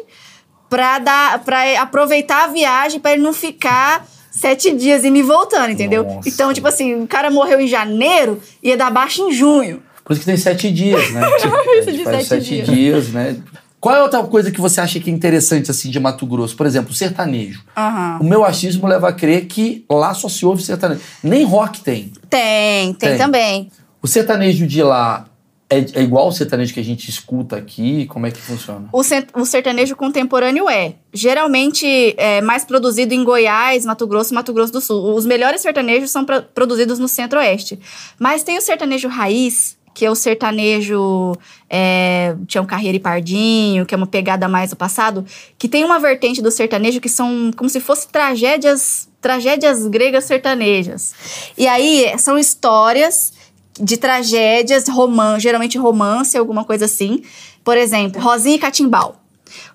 pra, 0.68 0.98
dar, 0.98 1.40
pra 1.40 1.80
aproveitar 1.80 2.44
a 2.44 2.46
viagem, 2.48 3.00
pra 3.00 3.12
ele 3.12 3.22
não 3.22 3.32
ficar 3.32 4.06
sete 4.30 4.70
dias 4.72 5.04
e 5.04 5.22
voltando, 5.22 5.70
entendeu? 5.70 6.04
Nossa. 6.04 6.28
Então, 6.28 6.52
tipo 6.52 6.68
assim, 6.68 7.02
o 7.02 7.06
cara 7.06 7.30
morreu 7.30 7.60
em 7.60 7.66
janeiro, 7.66 8.40
ia 8.62 8.76
dar 8.76 8.90
baixa 8.90 9.20
em 9.22 9.32
junho. 9.32 9.82
Por 10.04 10.12
isso 10.12 10.20
que 10.20 10.26
tem 10.26 10.36
sete 10.36 10.70
dias, 10.70 11.10
né? 11.12 11.20
Isso 11.80 11.88
A 11.88 11.92
de 11.92 11.98
gente 11.98 12.04
faz 12.04 12.26
sete 12.26 12.44
sete 12.44 12.54
dias. 12.64 12.66
dias, 12.68 13.08
né? 13.08 13.36
Qual 13.80 13.94
é 13.96 14.02
outra 14.02 14.22
coisa 14.24 14.50
que 14.50 14.60
você 14.60 14.80
acha 14.80 15.00
que 15.00 15.08
é 15.08 15.12
interessante, 15.12 15.70
assim, 15.70 15.88
de 15.90 15.98
Mato 15.98 16.26
Grosso? 16.26 16.54
Por 16.54 16.66
exemplo, 16.66 16.90
o 16.90 16.94
sertanejo. 16.94 17.62
Aham. 17.76 18.18
O 18.20 18.24
meu 18.24 18.44
achismo 18.44 18.86
leva 18.86 19.08
a 19.08 19.12
crer 19.12 19.46
que 19.46 19.84
lá 19.90 20.12
só 20.12 20.28
se 20.28 20.44
ouve 20.44 20.62
sertanejo. 20.62 21.00
Nem 21.22 21.44
rock 21.44 21.80
tem. 21.80 22.12
Tem, 22.28 22.92
tem, 22.92 23.08
Tem. 23.10 23.18
também. 23.18 23.70
O 24.02 24.06
sertanejo 24.06 24.66
de 24.66 24.82
lá 24.82 25.26
é, 25.72 25.78
é 25.94 26.02
igual 26.02 26.28
o 26.28 26.32
sertanejo 26.32 26.74
que 26.74 26.80
a 26.80 26.84
gente 26.84 27.08
escuta 27.08 27.56
aqui? 27.56 28.04
Como 28.06 28.26
é 28.26 28.30
que 28.30 28.40
funciona? 28.40 28.88
O, 28.92 29.00
o 29.40 29.46
sertanejo 29.46 29.94
contemporâneo 29.96 30.68
é. 30.68 30.94
Geralmente 31.12 32.14
é 32.18 32.40
mais 32.40 32.64
produzido 32.64 33.14
em 33.14 33.22
Goiás, 33.24 33.84
Mato 33.86 34.06
Grosso 34.06 34.32
e 34.32 34.34
Mato 34.34 34.52
Grosso 34.52 34.72
do 34.72 34.80
Sul. 34.80 35.14
Os 35.14 35.24
melhores 35.24 35.60
sertanejos 35.62 36.10
são 36.10 36.24
pro- 36.24 36.42
produzidos 36.42 36.98
no 36.98 37.06
centro-oeste. 37.08 37.78
Mas 38.18 38.42
tem 38.42 38.58
o 38.58 38.60
sertanejo 38.60 39.08
raiz, 39.08 39.76
que 39.92 40.04
é 40.04 40.10
o 40.10 40.14
sertanejo 40.14 41.36
é, 41.68 42.34
Tião 42.46 42.64
Carreira 42.64 42.96
e 42.96 43.00
Pardinho, 43.00 43.84
que 43.84 43.94
é 43.94 43.96
uma 43.96 44.06
pegada 44.06 44.48
mais 44.48 44.70
do 44.70 44.76
passado, 44.76 45.24
que 45.58 45.68
tem 45.68 45.84
uma 45.84 45.98
vertente 45.98 46.40
do 46.40 46.50
sertanejo 46.50 47.00
que 47.00 47.08
são 47.08 47.50
como 47.56 47.68
se 47.68 47.80
fossem 47.80 48.08
tragédias, 48.10 49.08
tragédias 49.20 49.86
gregas 49.86 50.24
sertanejas. 50.24 51.14
E 51.56 51.66
aí 51.66 52.12
são 52.18 52.38
histórias 52.38 53.32
de 53.78 53.96
tragédias, 53.96 54.88
roman 54.88 55.38
geralmente 55.38 55.78
romance, 55.78 56.36
alguma 56.36 56.64
coisa 56.64 56.84
assim. 56.84 57.22
Por 57.64 57.76
exemplo, 57.76 58.20
Rosinha 58.20 58.56
e 58.56 58.58
Catimbau. 58.58 59.20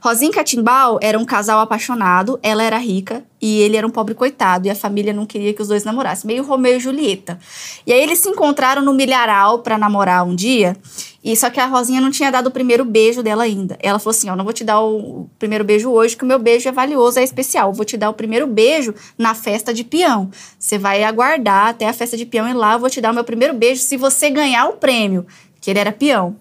Rosinha 0.02 0.32
e 0.32 0.34
Catimbau 0.34 1.00
era 1.02 1.18
um 1.18 1.26
casal 1.26 1.60
apaixonado, 1.60 2.40
ela 2.42 2.64
era 2.64 2.78
rica 2.78 3.24
e 3.42 3.62
ele 3.62 3.78
era 3.78 3.86
um 3.86 3.90
pobre 3.92 4.16
coitado, 4.16 4.68
e 4.68 4.72
a 4.72 4.76
família 4.76 5.14
não 5.14 5.26
queria 5.26 5.54
que 5.54 5.62
os 5.62 5.68
dois 5.68 5.84
namorassem, 5.84 6.28
meio 6.28 6.44
Romeu 6.44 6.78
e 6.78 6.80
Julieta. 6.80 7.38
E 7.86 7.94
aí 7.94 8.02
eles 8.02 8.20
se 8.20 8.30
encontraram 8.30 8.82
no 8.82 8.94
milharal 8.94 9.60
pra 9.60 9.78
namorar 9.78 10.26
um 10.26 10.36
dia, 10.36 10.76
e 11.24 11.36
só 11.36 11.50
que 11.50 11.60
a 11.60 11.66
Rosinha 11.66 12.00
não 12.00 12.12
tinha 12.12 12.32
dado 12.32 12.48
o 12.48 12.52
primeiro 12.52 12.86
beijo 12.86 13.22
dela 13.22 13.44
ainda. 13.44 13.78
Ela 13.82 14.00
falou 14.00 14.16
assim: 14.16 14.30
"Ó, 14.30 14.36
não 14.36 14.44
vou 14.44 14.54
te 14.54 14.64
dar 14.64 14.80
o 14.82 15.28
primeiro 15.40 15.64
beijo 15.64 15.90
hoje, 15.90 16.16
que 16.16 16.24
o 16.24 16.28
meu 16.28 16.40
beijo 16.40 16.70
é 16.70 16.72
valioso, 16.72 17.20
é 17.20 17.24
especial. 17.24 17.74
Vou 17.74 17.86
te 17.86 17.98
dar 17.98 18.10
o 18.10 18.14
primeiro 18.14 18.48
beijo 18.48 18.94
na 19.18 19.34
festa 19.34 19.74
de 19.74 19.84
peão. 19.84 20.30
Você 20.58 20.78
vai 20.78 21.04
aguardar 21.04 21.70
até 21.70 21.88
a 21.88 21.94
festa 21.94 22.16
de 22.16 22.26
peão 22.26 22.48
e 22.48 22.54
lá 22.54 22.74
eu 22.74 22.80
vou 22.80 22.90
te 22.90 23.02
dar 23.02 23.12
o 23.12 23.14
meu 23.14 23.24
primeiro 23.24 23.54
beijo 23.54 23.82
se 23.82 23.98
você 23.98 24.30
ganhar 24.30 24.68
o 24.68 24.74
prêmio, 24.74 25.26
que 25.60 25.70
ele 25.72 25.80
era 25.80 25.92
peão. 25.92 26.36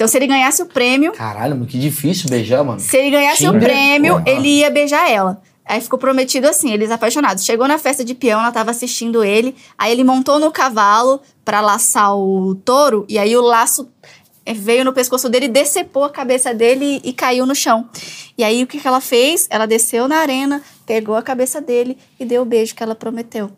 Então, 0.00 0.08
se 0.08 0.16
ele 0.16 0.28
ganhasse 0.28 0.62
o 0.62 0.66
prêmio, 0.66 1.12
Caralho, 1.12 1.54
mano, 1.54 1.66
que 1.66 1.78
difícil 1.78 2.30
beijar, 2.30 2.64
mano. 2.64 2.80
se 2.80 2.96
ele 2.96 3.10
ganhasse 3.10 3.46
o 3.46 3.52
Tinder? 3.52 3.68
prêmio, 3.68 4.14
Porra. 4.14 4.30
ele 4.30 4.48
ia 4.60 4.70
beijar 4.70 5.10
ela. 5.10 5.42
Aí 5.62 5.78
ficou 5.78 5.98
prometido 5.98 6.48
assim, 6.48 6.72
eles 6.72 6.90
apaixonados. 6.90 7.44
Chegou 7.44 7.68
na 7.68 7.76
festa 7.76 8.02
de 8.02 8.14
peão, 8.14 8.40
ela 8.40 8.50
tava 8.50 8.70
assistindo 8.70 9.22
ele. 9.22 9.54
Aí 9.76 9.92
ele 9.92 10.02
montou 10.02 10.38
no 10.38 10.50
cavalo 10.50 11.20
pra 11.44 11.60
laçar 11.60 12.16
o 12.16 12.54
touro. 12.64 13.04
E 13.10 13.18
aí 13.18 13.36
o 13.36 13.42
laço 13.42 13.90
eh, 14.46 14.54
veio 14.54 14.86
no 14.86 14.94
pescoço 14.94 15.28
dele, 15.28 15.48
decepou 15.48 16.04
a 16.04 16.10
cabeça 16.10 16.54
dele 16.54 17.02
e 17.04 17.12
caiu 17.12 17.44
no 17.44 17.54
chão. 17.54 17.86
E 18.38 18.42
aí 18.42 18.62
o 18.62 18.66
que, 18.66 18.80
que 18.80 18.88
ela 18.88 19.02
fez? 19.02 19.46
Ela 19.50 19.66
desceu 19.66 20.08
na 20.08 20.16
arena, 20.16 20.62
pegou 20.86 21.14
a 21.14 21.22
cabeça 21.22 21.60
dele 21.60 21.98
e 22.18 22.24
deu 22.24 22.40
o 22.40 22.46
beijo 22.46 22.74
que 22.74 22.82
ela 22.82 22.94
prometeu. 22.94 23.50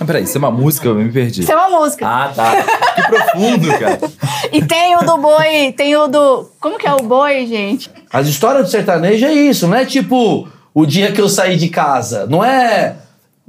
Ah, 0.00 0.04
peraí, 0.04 0.24
isso 0.24 0.36
é 0.36 0.38
uma 0.38 0.50
música? 0.50 0.88
Eu 0.88 0.94
me 0.94 1.10
perdi. 1.10 1.42
Isso 1.42 1.52
é 1.52 1.56
uma 1.56 1.78
música. 1.80 2.06
Ah, 2.06 2.32
tá. 2.34 2.52
Que 2.94 3.02
profundo, 3.02 3.68
cara. 3.78 3.98
E 4.52 4.64
tem 4.64 4.94
o 4.96 5.00
do 5.00 5.16
boi, 5.18 5.72
tem 5.76 5.96
o 5.96 6.06
do. 6.06 6.48
Como 6.60 6.78
que 6.78 6.86
é 6.86 6.92
o 6.94 6.98
boi, 7.02 7.46
gente? 7.46 7.90
As 8.12 8.28
histórias 8.28 8.64
do 8.66 8.70
sertanejo 8.70 9.26
é 9.26 9.32
isso, 9.32 9.66
não 9.66 9.76
é 9.76 9.84
tipo 9.84 10.46
o 10.72 10.86
dia 10.86 11.10
que 11.10 11.20
eu 11.20 11.28
saí 11.28 11.56
de 11.56 11.68
casa. 11.68 12.26
Não 12.26 12.44
é 12.44 12.94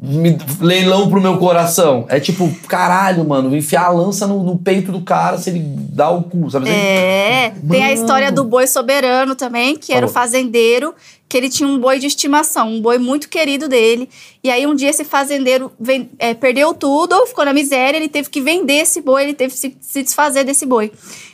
me- 0.02 0.38
leilão 0.60 1.08
pro 1.10 1.22
meu 1.22 1.38
coração. 1.38 2.06
É 2.10 2.20
tipo, 2.20 2.50
caralho, 2.68 3.28
mano, 3.28 3.56
enfiar 3.56 3.86
a 3.86 3.90
lança 3.90 4.26
no, 4.26 4.42
no 4.44 4.58
peito 4.58 4.92
do 4.92 5.02
cara 5.02 5.38
se 5.38 5.50
ele 5.52 5.60
dá 5.64 6.10
o 6.10 6.24
cu, 6.24 6.50
sabe? 6.50 6.68
assim? 6.70 6.78
É, 6.80 7.54
tem 7.70 7.84
a 7.84 7.94
história 7.94 8.32
do 8.32 8.44
boi 8.44 8.66
soberano 8.66 9.36
também, 9.36 9.76
que 9.78 9.94
era 9.94 10.06
o 10.06 10.10
Falou. 10.10 10.26
fazendeiro, 10.28 10.96
que 11.30 11.36
ele 11.38 11.50
tinha 11.50 11.68
um 11.68 11.78
boi 11.78 12.00
de 12.00 12.08
estimação, 12.08 12.70
um 12.70 12.82
boi 12.82 12.98
muito 12.98 13.28
querido 13.28 13.68
dele. 13.68 14.10
E 14.44 14.50
aí 14.50 14.66
um 14.66 14.74
dia 14.74 14.90
esse 14.90 15.04
fazendeiro 15.04 15.72
ven- 15.80 16.10
é, 16.18 16.34
perdeu 16.34 16.74
tudo, 16.74 17.26
ficou 17.28 17.44
na 17.44 17.54
miséria, 17.54 17.98
ele 17.98 18.08
teve 18.08 18.30
que 18.30 18.40
vender 18.40 18.76
esse 18.82 19.02
boi, 19.02 19.24
ele 19.24 19.34
teve 19.34 19.54
que 19.54 19.60
se, 19.60 19.78
se 19.82 20.04
desfazer 20.04 20.44
desse 20.46 20.66
boi. 20.66 20.92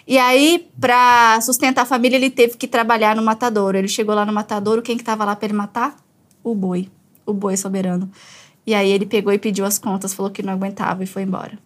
E 0.08 0.18
aí, 0.18 0.68
pra 0.80 1.40
sustentar 1.42 1.84
a 1.84 1.86
família, 1.86 2.18
ele 2.18 2.30
teve 2.30 2.58
que 2.58 2.68
trabalhar 2.68 3.16
no 3.16 3.22
matadouro. 3.24 3.78
Ele 3.78 3.88
chegou 3.88 4.14
lá 4.16 4.26
no 4.26 4.34
matadouro, 4.34 4.82
quem 4.82 4.98
que 4.98 5.04
tava 5.04 5.24
lá 5.24 5.36
pra 5.36 5.46
ele 5.46 5.54
matar? 5.54 5.96
O 6.44 6.54
boi, 6.54 6.90
o 7.26 7.32
boi 7.34 7.56
soberano. 7.56 8.12
E 8.66 8.74
aí 8.74 8.90
ele 8.90 9.06
pegou 9.06 9.32
e 9.32 9.38
pediu 9.38 9.64
as 9.66 9.78
contas, 9.80 10.14
falou 10.14 10.32
que 10.32 10.42
não 10.44 10.54
aguentava 10.54 11.04
e 11.04 11.08
foi 11.08 11.22
embora. 11.22 11.58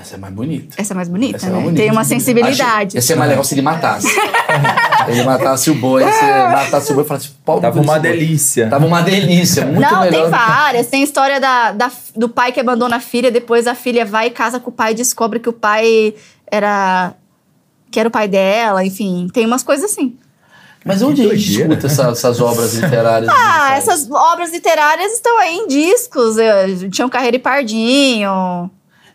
Essa 0.00 0.14
é 0.14 0.18
mais 0.18 0.32
bonita. 0.34 0.74
Essa 0.80 0.92
é 0.92 0.96
mais 0.96 1.08
bonita, 1.08 1.36
Essa 1.36 1.46
é 1.46 1.48
né? 1.48 1.52
mais 1.54 1.64
bonita. 1.66 1.82
Tem 1.82 1.90
uma 1.90 2.00
Acho- 2.02 2.10
sensibilidade. 2.10 2.96
Ia 2.96 3.02
ser 3.02 3.16
mais 3.16 3.28
legal 3.30 3.44
se 3.44 3.54
ele 3.54 3.62
matasse. 3.62 4.06
ele 5.08 5.22
matasse 5.24 5.70
o 5.70 5.74
boi, 5.74 6.02
se 6.04 6.24
matasse 6.24 6.92
o 6.92 6.94
boi 6.94 7.04
e 7.04 7.06
falasse, 7.06 7.28
pau 7.44 7.60
Tava 7.60 7.80
uma 7.80 7.98
delícia. 7.98 8.68
Tava 8.68 8.86
uma 8.86 9.02
delícia, 9.02 9.64
muito 9.66 9.80
não, 9.80 10.00
melhor. 10.02 10.22
tem 10.22 10.30
várias. 10.30 10.86
Tem 10.86 11.02
história 11.02 11.40
da, 11.40 11.72
da- 11.72 11.90
do 12.14 12.28
pai 12.28 12.52
que 12.52 12.60
abandona 12.60 12.96
a 12.96 13.00
filha, 13.00 13.30
depois 13.30 13.66
a 13.66 13.74
filha 13.74 14.04
vai 14.04 14.28
e 14.28 14.30
casa 14.30 14.60
com 14.60 14.70
o 14.70 14.72
pai 14.72 14.92
e 14.92 14.94
descobre 14.94 15.40
que 15.40 15.48
o 15.48 15.52
pai 15.52 16.14
era. 16.50 17.14
que 17.90 17.98
era 17.98 18.08
o 18.08 18.12
pai 18.12 18.28
dela, 18.28 18.84
enfim. 18.84 19.28
Tem 19.32 19.44
umas 19.46 19.62
coisas 19.62 19.90
assim. 19.90 20.16
Mas 20.84 21.02
onde 21.02 21.22
a 21.22 21.34
gente 21.34 21.58
escuta 21.60 21.86
essa- 21.86 22.10
essas 22.10 22.40
obras 22.40 22.74
literárias? 22.74 23.30
Ah, 23.34 23.74
essas 23.76 24.08
obras 24.10 24.52
literárias 24.52 25.12
estão 25.12 25.38
aí 25.38 25.56
em 25.56 25.66
discos. 25.66 26.38
eh, 26.38 26.66
Tinham 26.90 27.08
Carreira 27.08 27.36
e 27.36 27.40
Pardinho. 27.40 28.70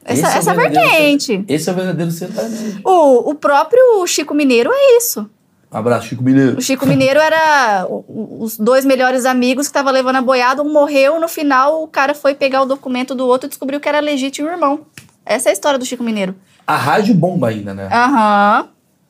Essa, 0.06 0.22
Esse 0.28 0.36
é 0.36 0.38
essa 0.40 0.54
verdadeiro 0.54 0.90
vertente. 0.90 1.26
ser- 1.26 1.46
Esse 1.48 1.70
é 1.70 1.72
o 1.72 1.76
verdadeiro 1.76 2.12
sertanejo. 2.12 2.82
O, 2.84 3.30
o 3.32 3.36
próprio 3.36 4.06
Chico 4.08 4.34
Mineiro 4.34 4.70
é 4.74 4.98
isso. 4.98 5.30
Um 5.72 5.78
abraço, 5.78 6.08
Chico 6.08 6.24
Mineiro. 6.24 6.58
O 6.58 6.62
Chico 6.62 6.86
Mineiro 6.86 7.20
era 7.20 7.88
os 7.90 8.58
dois 8.58 8.86
melhores 8.86 9.26
amigos 9.26 9.66
que 9.68 9.72
estavam 9.72 9.92
levando 9.92 10.18
a 10.18 10.22
boiada. 10.22 10.62
Um 10.62 10.72
morreu, 10.72 11.20
no 11.20 11.28
final 11.28 11.82
o 11.84 11.88
cara 11.88 12.14
foi 12.14 12.36
pegar 12.36 12.62
o 12.62 12.66
documento 12.66 13.16
do 13.16 13.26
outro 13.26 13.48
e 13.48 13.50
descobriu 13.50 13.80
que 13.80 13.90
era 13.90 14.00
legítimo 14.00 14.48
irmão. 14.50 14.82
Essa 15.26 15.50
é 15.50 15.52
a 15.52 15.54
história 15.54 15.80
do 15.80 15.86
Chico 15.86 16.04
Mineiro. 16.04 16.36
A 16.68 16.76
rádio 16.76 17.16
bomba 17.16 17.48
ainda, 17.50 17.74
né? 17.74 17.90
Aham. 17.92 18.68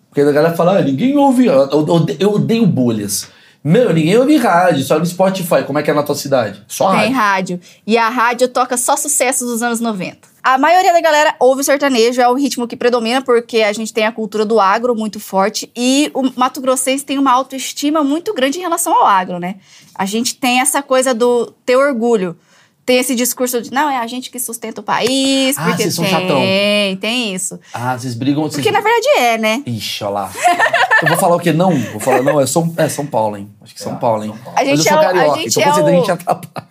Porque 0.10 0.22
a 0.22 0.32
galera 0.32 0.56
fala, 0.56 0.78
ah, 0.78 0.82
ninguém 0.82 1.18
ouve. 1.18 1.48
Eu, 1.48 1.54
eu- 1.70 2.06
eu 2.20 2.32
odeio 2.34 2.66
bolhas. 2.68 3.28
Meu, 3.64 3.92
ninguém 3.94 4.18
ouve 4.18 4.38
rádio, 4.38 4.84
só 4.84 5.00
no 5.00 5.06
Spotify. 5.06 5.64
Como 5.66 5.80
é 5.80 5.84
que 5.84 5.90
é 5.90 5.94
na 5.94 6.04
tua 6.04 6.16
cidade? 6.16 6.64
Só 6.68 6.92
Tem 6.92 7.12
rádio. 7.12 7.16
rádio. 7.16 7.60
E 7.88 7.98
a 7.98 8.10
rádio 8.10 8.48
toca 8.48 8.78
só 8.78 8.96
sucessos 8.96 9.48
dos 9.50 9.62
anos 9.64 9.80
90. 9.80 10.33
A 10.44 10.58
maioria 10.58 10.92
da 10.92 11.00
galera 11.00 11.36
ouve 11.40 11.64
sertanejo, 11.64 12.20
é 12.22 12.28
o 12.28 12.34
ritmo 12.34 12.68
que 12.68 12.76
predomina, 12.76 13.22
porque 13.22 13.62
a 13.62 13.72
gente 13.72 13.94
tem 13.94 14.06
a 14.06 14.12
cultura 14.12 14.44
do 14.46 14.60
agro 14.60 14.94
muito 14.94 15.18
forte. 15.20 15.72
E 15.74 16.12
o 16.14 16.24
Mato 16.36 16.60
Grossense 16.60 17.06
tem 17.06 17.18
uma 17.18 17.32
autoestima 17.32 18.04
muito 18.04 18.34
grande 18.34 18.58
em 18.60 18.62
relação 18.62 18.94
ao 18.94 19.06
agro, 19.06 19.40
né? 19.40 19.56
A 19.96 20.06
gente 20.06 20.36
tem 20.36 20.60
essa 20.60 20.82
coisa 20.84 21.14
do 21.14 21.46
ter 21.66 21.78
orgulho. 21.78 22.38
Tem 22.86 22.98
esse 22.98 23.16
discurso 23.16 23.62
de, 23.62 23.72
não, 23.72 23.90
é 23.90 23.96
a 23.96 24.06
gente 24.08 24.30
que 24.30 24.38
sustenta 24.38 24.82
o 24.82 24.84
país, 24.84 25.58
Ah, 25.58 25.64
porque 25.68 25.84
vocês 25.84 25.96
são 25.96 26.04
tem, 26.04 26.14
chatão. 26.14 26.38
tem 27.00 27.34
isso. 27.34 27.58
Ah, 27.74 27.98
vocês 27.98 28.14
brigam. 28.14 28.44
Vocês... 28.44 28.56
Porque 28.56 28.70
na 28.72 28.82
verdade 28.82 29.08
é, 29.20 29.38
né? 29.38 29.64
Ixi, 29.66 30.04
olha 30.04 30.12
lá. 30.14 30.32
eu 31.02 31.08
vou 31.08 31.18
falar 31.18 31.38
o 31.38 31.40
quê? 31.40 31.54
Não. 31.54 31.72
Vou 31.74 32.02
falar, 32.02 32.22
não, 32.22 32.42
é 32.42 32.46
São, 32.46 32.74
é 32.76 32.90
São 32.90 33.06
Paulo, 33.06 33.38
hein? 33.38 33.50
Acho 33.62 33.74
que 33.74 33.82
São 33.82 33.96
Paulo, 33.96 34.26
hein? 34.26 34.34
A 34.54 34.66
gente 34.66 34.80
Mas 34.80 34.86
eu 34.86 34.92
sou 34.92 35.02
é 35.02 35.06
o- 35.06 35.10
a 35.10 35.14
carioca, 35.14 35.38
gente 35.40 35.60
então 35.62 35.64
é 35.64 35.82
o- 35.82 35.88
a 35.88 35.92
gente 35.92 36.12
atrapalha. 36.12 36.68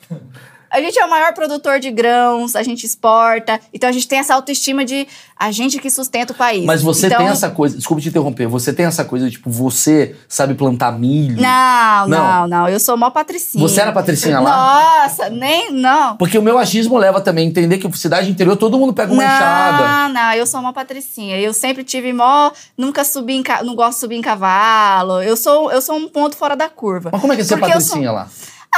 A 0.72 0.80
gente 0.80 0.98
é 0.98 1.04
o 1.04 1.10
maior 1.10 1.32
produtor 1.34 1.78
de 1.78 1.90
grãos, 1.90 2.56
a 2.56 2.62
gente 2.62 2.84
exporta, 2.86 3.60
então 3.72 3.88
a 3.88 3.92
gente 3.92 4.08
tem 4.08 4.18
essa 4.18 4.34
autoestima 4.34 4.84
de 4.84 5.06
a 5.38 5.50
gente 5.52 5.78
que 5.78 5.90
sustenta 5.90 6.32
o 6.32 6.36
país. 6.36 6.64
Mas 6.64 6.82
você 6.82 7.06
então, 7.06 7.18
tem 7.18 7.28
essa 7.28 7.50
coisa, 7.50 7.76
desculpa 7.76 8.00
te 8.02 8.08
interromper, 8.08 8.46
você 8.46 8.72
tem 8.72 8.86
essa 8.86 9.04
coisa, 9.04 9.30
tipo, 9.30 9.50
você 9.50 10.16
sabe 10.28 10.54
plantar 10.54 10.92
milho? 10.92 11.40
Não, 11.40 12.08
Não. 12.08 12.08
não, 12.08 12.48
não, 12.48 12.68
eu 12.68 12.80
sou 12.80 12.96
mó 12.96 13.10
patricinha. 13.10 13.62
Você 13.62 13.80
era 13.80 13.92
patricinha 13.92 14.40
lá? 14.40 15.02
Nossa, 15.04 15.28
nem, 15.28 15.70
não. 15.72 16.16
Porque 16.16 16.38
o 16.38 16.42
meu 16.42 16.58
achismo 16.58 16.96
leva 16.96 17.20
também 17.20 17.46
a 17.46 17.48
entender 17.50 17.78
que 17.78 17.92
cidade 17.98 18.30
interior 18.30 18.56
todo 18.56 18.78
mundo 18.78 18.92
pega 18.94 19.12
uma 19.12 19.22
não, 19.22 19.30
enxada. 19.30 20.08
não, 20.08 20.32
eu 20.32 20.46
sou 20.46 20.60
uma 20.60 20.72
patricinha. 20.72 21.38
Eu 21.38 21.52
sempre 21.52 21.84
tive 21.84 22.12
mó, 22.12 22.50
nunca 22.78 23.04
subi 23.04 23.34
em, 23.34 23.42
ca- 23.42 23.62
não 23.62 23.74
gosto 23.74 23.94
de 23.94 24.00
subir 24.00 24.16
em 24.16 24.22
cavalo. 24.22 25.22
Eu 25.22 25.36
sou, 25.36 25.70
eu 25.70 25.82
sou 25.82 25.96
um 25.96 26.08
ponto 26.08 26.36
fora 26.36 26.56
da 26.56 26.68
curva. 26.68 27.10
Mas 27.12 27.20
como 27.20 27.32
é 27.32 27.36
que 27.36 27.44
você 27.44 27.54
é 27.54 27.56
eu 27.56 27.60
sou- 27.60 27.68
patricinha 27.68 28.12
lá? 28.12 28.28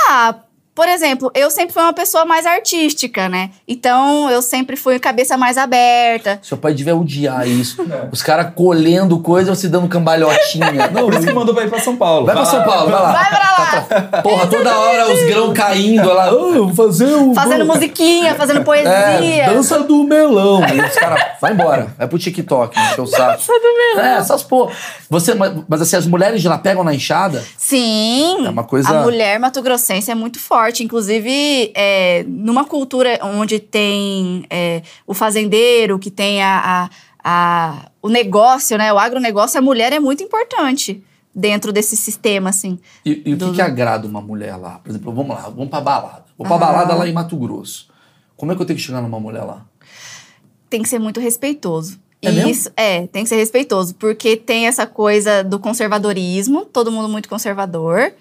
Ah, 0.08 0.34
por 0.74 0.88
exemplo, 0.88 1.30
eu 1.34 1.50
sempre 1.50 1.72
fui 1.72 1.82
uma 1.82 1.92
pessoa 1.92 2.24
mais 2.24 2.44
artística, 2.46 3.28
né? 3.28 3.50
Então, 3.66 4.28
eu 4.30 4.42
sempre 4.42 4.76
fui 4.76 4.98
cabeça 4.98 5.36
mais 5.36 5.56
aberta. 5.56 6.38
Seu 6.42 6.56
pai 6.56 6.74
devia 6.74 6.96
odiar 6.96 7.46
isso. 7.46 7.84
Os 8.10 8.22
caras 8.22 8.52
colhendo 8.54 9.18
coisa, 9.20 9.54
você 9.54 9.68
dando 9.68 9.88
cambalhotinha. 9.88 10.88
Não, 10.92 11.04
Por 11.04 11.14
isso 11.14 11.26
que 11.26 11.32
mandou 11.32 11.54
pra 11.54 11.64
ir 11.64 11.70
pra 11.70 11.80
São 11.80 11.96
Paulo. 11.96 12.26
Vai 12.26 12.34
pra 12.34 12.44
São 12.44 12.62
Paulo, 12.64 12.90
vai 12.90 13.00
lá. 13.02 13.12
Vai 13.12 13.28
pra 13.28 13.38
lá! 13.38 14.22
Porra, 14.22 14.46
toda 14.46 14.76
hora 14.78 15.12
os 15.12 15.22
grãos 15.24 15.52
caindo. 15.54 16.10
Ela, 16.10 16.24
"Ah, 16.24 16.28
eu 16.30 16.66
vou 16.68 16.74
fazer 16.88 17.06
o. 17.14 17.34
Fazendo 17.34 17.64
musiquinha, 17.64 18.34
fazendo 18.34 18.62
poesia. 18.64 18.88
É, 18.90 19.46
dança 19.48 19.80
do 19.82 20.02
melão. 20.04 20.60
E 20.74 20.80
os 20.80 20.94
caras, 20.94 21.22
vai 21.40 21.52
embora. 21.52 21.94
Vai 21.96 22.08
pro 22.08 22.18
TikTok, 22.18 22.78
encheu 22.78 23.04
o 23.04 23.06
saco. 23.06 23.32
Dança 23.32 23.52
do 23.52 23.74
melão. 23.76 24.04
É, 24.04 24.18
essas 24.18 24.42
porra. 24.42 24.72
Você, 25.10 25.34
mas, 25.34 25.52
mas 25.68 25.82
assim, 25.82 25.96
as 25.96 26.06
mulheres 26.06 26.40
de 26.42 26.48
lá 26.48 26.58
pegam 26.58 26.82
na 26.82 26.94
enxada? 26.94 27.44
Sim. 27.56 28.46
É 28.46 28.50
uma 28.50 28.64
coisa- 28.64 28.88
A 28.90 29.02
mulher 29.02 29.38
mato-grossense 29.38 30.10
é 30.10 30.14
muito 30.14 30.38
forte. 30.40 30.63
Inclusive, 30.72 31.72
é, 31.74 32.24
numa 32.26 32.64
cultura 32.64 33.18
onde 33.22 33.58
tem 33.60 34.44
é, 34.48 34.82
o 35.06 35.12
fazendeiro, 35.12 35.98
que 35.98 36.10
tem 36.10 36.42
a, 36.42 36.88
a- 36.88 36.90
a- 37.24 37.90
o 38.00 38.08
negócio, 38.08 38.78
né? 38.78 38.92
O 38.92 38.98
agronegócio, 38.98 39.58
a 39.58 39.62
mulher 39.62 39.92
é 39.92 40.00
muito 40.00 40.22
importante 40.22 41.02
dentro 41.34 41.72
desse 41.72 41.96
sistema, 41.96 42.50
assim. 42.50 42.78
E, 43.04 43.10
e 43.10 43.34
o 43.34 43.36
que, 43.38 43.44
Do- 43.44 43.52
que 43.52 43.60
agrada 43.62 44.06
uma 44.06 44.20
mulher 44.20 44.56
lá? 44.56 44.78
Por 44.78 44.90
exemplo, 44.90 45.12
vamos 45.12 45.34
lá, 45.36 45.42
vamos 45.48 45.68
pra 45.68 45.80
balada. 45.80 46.24
Vou 46.38 46.46
pra 46.46 46.56
Aham. 46.56 46.66
balada 46.66 46.94
lá 46.94 47.08
em 47.08 47.12
Mato 47.12 47.36
Grosso. 47.36 47.88
Como 48.36 48.52
é 48.52 48.56
que 48.56 48.62
eu 48.62 48.66
tenho 48.66 48.76
que 48.78 48.84
chegar 48.84 49.00
numa 49.00 49.18
mulher 49.20 49.42
lá? 49.44 49.64
Tem 50.68 50.82
que 50.82 50.88
ser 50.88 50.98
muito 50.98 51.20
respeitoso. 51.20 51.98
É 52.20 52.32
mesmo? 52.32 52.50
isso 52.50 52.70
é, 52.76 53.06
tem 53.06 53.22
que 53.22 53.28
ser 53.28 53.36
respeitoso, 53.36 53.94
porque 53.96 54.34
tem 54.36 54.66
essa 54.66 54.86
coisa 54.86 55.44
do 55.44 55.58
conservadorismo, 55.58 56.64
todo 56.64 56.90
mundo 56.90 57.08
muito 57.08 57.28
conservador. 57.28 58.12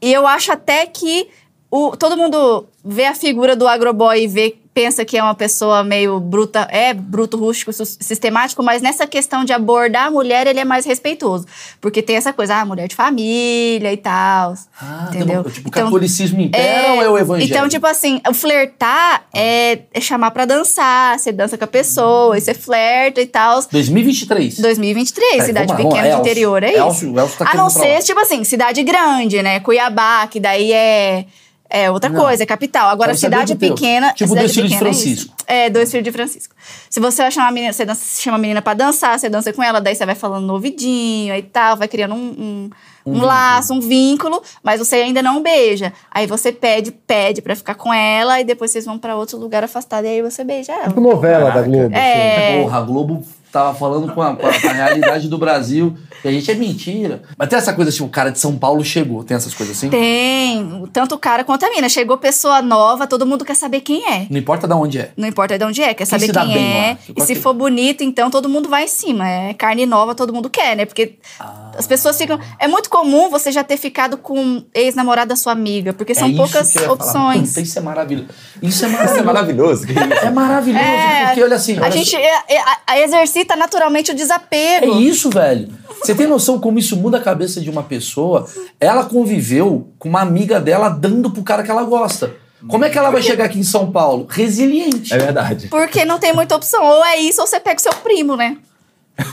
E 0.00 0.12
eu 0.12 0.26
acho 0.26 0.50
até 0.50 0.84
que 0.84 1.28
o, 1.74 1.96
todo 1.96 2.18
mundo 2.18 2.66
vê 2.84 3.06
a 3.06 3.14
figura 3.14 3.56
do 3.56 3.66
agroboy 3.66 4.22
e 4.24 4.28
vê, 4.28 4.54
pensa 4.74 5.04
que 5.06 5.16
é 5.16 5.22
uma 5.22 5.34
pessoa 5.34 5.82
meio 5.82 6.20
bruta, 6.20 6.68
é 6.70 6.92
bruto, 6.92 7.38
rústico, 7.38 7.72
sistemático, 7.72 8.62
mas 8.62 8.82
nessa 8.82 9.06
questão 9.06 9.42
de 9.42 9.54
abordar 9.54 10.06
a 10.08 10.10
mulher, 10.10 10.46
ele 10.46 10.60
é 10.60 10.64
mais 10.66 10.84
respeitoso. 10.84 11.46
Porque 11.80 12.02
tem 12.02 12.16
essa 12.16 12.30
coisa, 12.32 12.56
ah, 12.56 12.64
mulher 12.66 12.88
de 12.88 12.94
família 12.94 13.90
e 13.90 13.96
tal. 13.96 14.54
Ah, 14.78 15.08
entendeu? 15.08 15.44
Tipo, 15.44 15.68
o 15.68 15.72
catolicismo 15.72 16.42
impera 16.42 16.92
ou 16.94 17.02
é 17.02 17.08
o 17.08 17.16
evangelho? 17.18 17.50
Então, 17.50 17.68
tipo 17.68 17.86
assim, 17.86 18.20
o 18.28 18.34
flertar 18.34 19.24
é, 19.34 19.78
é 19.94 20.00
chamar 20.00 20.30
pra 20.30 20.44
dançar, 20.44 21.18
você 21.18 21.32
dança 21.32 21.56
com 21.56 21.64
a 21.64 21.68
pessoa, 21.68 22.36
e 22.36 22.40
você 22.42 22.52
flerta 22.52 23.18
e 23.20 23.26
tal. 23.26 23.62
2023. 23.70 24.58
2023, 24.58 25.30
Peraí, 25.32 25.46
cidade 25.46 25.66
vamos 25.72 25.82
pequena 25.84 26.08
vamos 26.10 26.24
de 26.24 26.30
interior, 26.30 26.62
é 26.62 26.74
Elcio- 26.74 27.08
isso. 27.08 27.12
o 27.16 27.20
Elcio 27.20 27.38
tá 27.38 27.50
a 27.50 27.54
não 27.54 27.70
ser, 27.70 28.02
tipo 28.02 28.20
assim, 28.20 28.44
cidade 28.44 28.82
grande, 28.82 29.42
né? 29.42 29.60
Cuiabá, 29.60 30.26
que 30.26 30.40
daí 30.40 30.72
é, 30.72 31.26
é 31.72 31.90
outra 31.90 32.10
Não. 32.10 32.20
coisa, 32.20 32.42
é 32.42 32.46
capital. 32.46 32.88
Agora, 32.88 33.14
saber 33.14 33.34
cidade 33.36 33.54
pequena. 33.56 34.12
Tipo 34.12 34.28
cidade 34.30 34.46
dois 34.46 34.54
filhos 34.54 34.70
de 34.70 34.76
pequena 34.76 34.90
é. 34.90 34.92
Francisco. 34.94 35.34
É, 35.46 35.70
dois 35.70 35.90
filhos 35.90 36.04
de 36.04 36.12
Francisco. 36.12 36.54
Se 36.90 37.00
você 37.00 37.22
vai 37.22 37.30
chamar 37.30 37.48
a 37.48 37.52
menina, 37.52 37.72
você 37.72 37.84
dança- 37.84 38.20
chama 38.20 38.36
a 38.36 38.40
menina 38.40 38.60
pra 38.62 38.74
dançar, 38.74 39.18
você 39.18 39.28
dança 39.28 39.52
com 39.52 39.62
ela, 39.62 39.80
daí 39.80 39.94
você 39.94 40.04
vai 40.06 40.14
falando 40.14 40.46
no 40.46 40.52
ouvidinho 40.52 41.34
e 41.34 41.42
tal, 41.42 41.76
vai 41.76 41.88
criando 41.88 42.14
um, 42.14 42.18
um, 42.18 42.70
um 43.06 43.12
vínculo. 43.12 43.26
laço, 43.26 43.74
um 43.74 43.80
vínculo, 43.80 44.42
mas 44.62 44.78
você 44.78 44.96
ainda 44.96 45.22
não 45.22 45.42
beija. 45.42 45.92
Aí 46.10 46.26
você 46.26 46.52
pede, 46.52 46.92
pede 46.92 47.40
pra 47.42 47.56
ficar 47.56 47.74
com 47.74 47.92
ela, 47.92 48.40
e 48.40 48.44
depois 48.44 48.70
vocês 48.70 48.84
vão 48.84 48.98
pra 48.98 49.16
outro 49.16 49.38
lugar 49.38 49.64
afastado, 49.64 50.04
e 50.04 50.08
aí 50.08 50.22
você 50.22 50.44
beija 50.44 50.72
ela. 50.72 50.88
Tipo 50.88 51.00
novela 51.00 51.50
da 51.50 51.62
Globo. 51.62 51.86
assim. 51.86 51.94
É. 51.96 52.62
Porra, 52.62 52.78
a 52.78 52.82
Globo 52.82 53.24
tava 53.52 53.74
falando 53.78 54.12
com 54.14 54.22
a, 54.22 54.34
com 54.34 54.46
a- 54.46 54.50
a 54.50 54.72
realidade 54.72 55.28
do 55.28 55.36
Brasil. 55.38 55.94
E 56.24 56.28
a 56.28 56.32
gente 56.32 56.50
é 56.50 56.54
mentira. 56.54 57.22
Mas 57.36 57.48
tem 57.48 57.58
essa 57.58 57.72
coisa 57.72 57.90
assim, 57.90 58.02
o 58.04 58.08
cara 58.08 58.30
de 58.30 58.38
São 58.38 58.56
Paulo 58.56 58.84
chegou. 58.84 59.22
Tem 59.24 59.36
essas 59.36 59.52
coisas 59.52 59.76
assim? 59.76 59.90
Tem, 59.90 60.84
tanto 60.92 61.14
o 61.16 61.18
cara 61.18 61.44
quanto 61.44 61.66
a 61.66 61.70
mina. 61.70 61.88
Chegou 61.88 62.16
pessoa 62.16 62.62
nova, 62.62 63.06
todo 63.06 63.26
mundo 63.26 63.44
quer 63.44 63.54
saber 63.56 63.80
quem 63.80 64.08
é. 64.10 64.26
Não 64.30 64.38
importa 64.38 64.66
de 64.66 64.74
onde 64.74 64.98
é. 64.98 65.10
Não 65.16 65.28
importa 65.28 65.58
de 65.58 65.64
onde 65.64 65.82
é, 65.82 65.92
quer 65.94 66.04
saber 66.04 66.32
quem 66.32 66.46
bem 66.48 66.76
é. 66.78 66.96
E 67.16 67.20
se 67.22 67.34
que- 67.34 67.40
for 67.40 67.52
bonito, 67.52 68.02
então 68.02 68.30
todo 68.30 68.48
mundo 68.48 68.68
vai 68.68 68.84
em 68.84 68.88
cima. 68.88 69.28
É 69.28 69.52
carne 69.54 69.84
nova, 69.84 70.14
todo 70.14 70.32
mundo 70.32 70.48
quer, 70.48 70.76
né? 70.76 70.86
Porque 70.86 71.16
Ah. 71.40 71.72
as 71.76 71.86
pessoas 71.86 72.16
ficam. 72.16 72.38
É 72.58 72.66
muito 72.68 72.88
comum 72.88 73.28
você 73.28 73.50
já 73.52 73.62
ter 73.64 73.76
ficado 73.76 74.16
com 74.16 74.62
ex-namorado 74.72 75.28
da 75.30 75.36
sua 75.36 75.52
amiga, 75.52 75.92
porque 75.92 76.14
são 76.14 76.28
é 76.28 76.32
poucas 76.34 76.74
opções. 76.88 77.48
Puta, 77.50 77.60
isso 77.60 77.78
é 77.78 77.82
maravilhoso. 77.82 78.28
Isso 78.62 78.84
é 78.84 78.88
Isso 78.88 79.18
é 79.18 79.22
maravilhoso. 79.22 79.86
maravilhoso. 79.86 79.86
É 80.26 80.30
maravilhoso, 80.30 80.84
É, 80.84 81.26
porque 81.26 81.42
olha 81.42 81.56
assim. 81.56 81.78
a 81.78 81.82
olha 81.82 81.90
gente 81.90 82.14
assim, 82.16 82.24
é- 82.24 82.54
é- 82.54 82.60
a- 82.60 82.78
a- 82.86 82.96
exercita 83.42 83.56
naturalmente 83.56 84.10
o 84.10 84.12
É 84.12 84.14
desapego. 84.14 84.98
isso, 84.98 85.28
velho. 85.30 85.68
Você 86.02 86.14
tem 86.14 86.26
noção 86.26 86.58
como 86.58 86.78
isso 86.78 86.96
muda 86.96 87.18
a 87.18 87.20
cabeça 87.20 87.60
de 87.60 87.70
uma 87.70 87.82
pessoa? 87.82 88.46
Ela 88.80 89.04
conviveu 89.04 89.88
com 89.98 90.08
uma 90.08 90.20
amiga 90.20 90.60
dela 90.60 90.88
dando 90.88 91.30
pro 91.30 91.42
cara 91.42 91.62
que 91.62 91.70
ela 91.70 91.84
gosta. 91.84 92.34
Como 92.68 92.84
é 92.84 92.90
que 92.90 92.96
ela 92.96 93.10
vai 93.10 93.20
chegar 93.22 93.44
aqui 93.46 93.58
em 93.58 93.64
São 93.64 93.90
Paulo? 93.90 94.26
Resiliente. 94.28 95.12
É 95.12 95.18
verdade. 95.18 95.66
Porque 95.68 96.04
não 96.04 96.18
tem 96.18 96.32
muita 96.32 96.54
opção. 96.54 96.82
Ou 96.84 97.04
é 97.04 97.16
isso, 97.18 97.40
ou 97.40 97.46
você 97.46 97.58
pega 97.58 97.78
o 97.78 97.82
seu 97.82 97.92
primo, 97.94 98.36
né? 98.36 98.56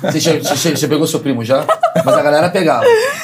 Você, 0.04 0.40
você- 0.40 0.72
você 0.76 0.88
pegou 0.88 1.08
seu 1.08 1.20
primo 1.20 1.44
já? 1.44 1.66
Mas 2.06 2.14
a 2.16 2.22
galera 2.22 2.50
pegava. 2.50 2.84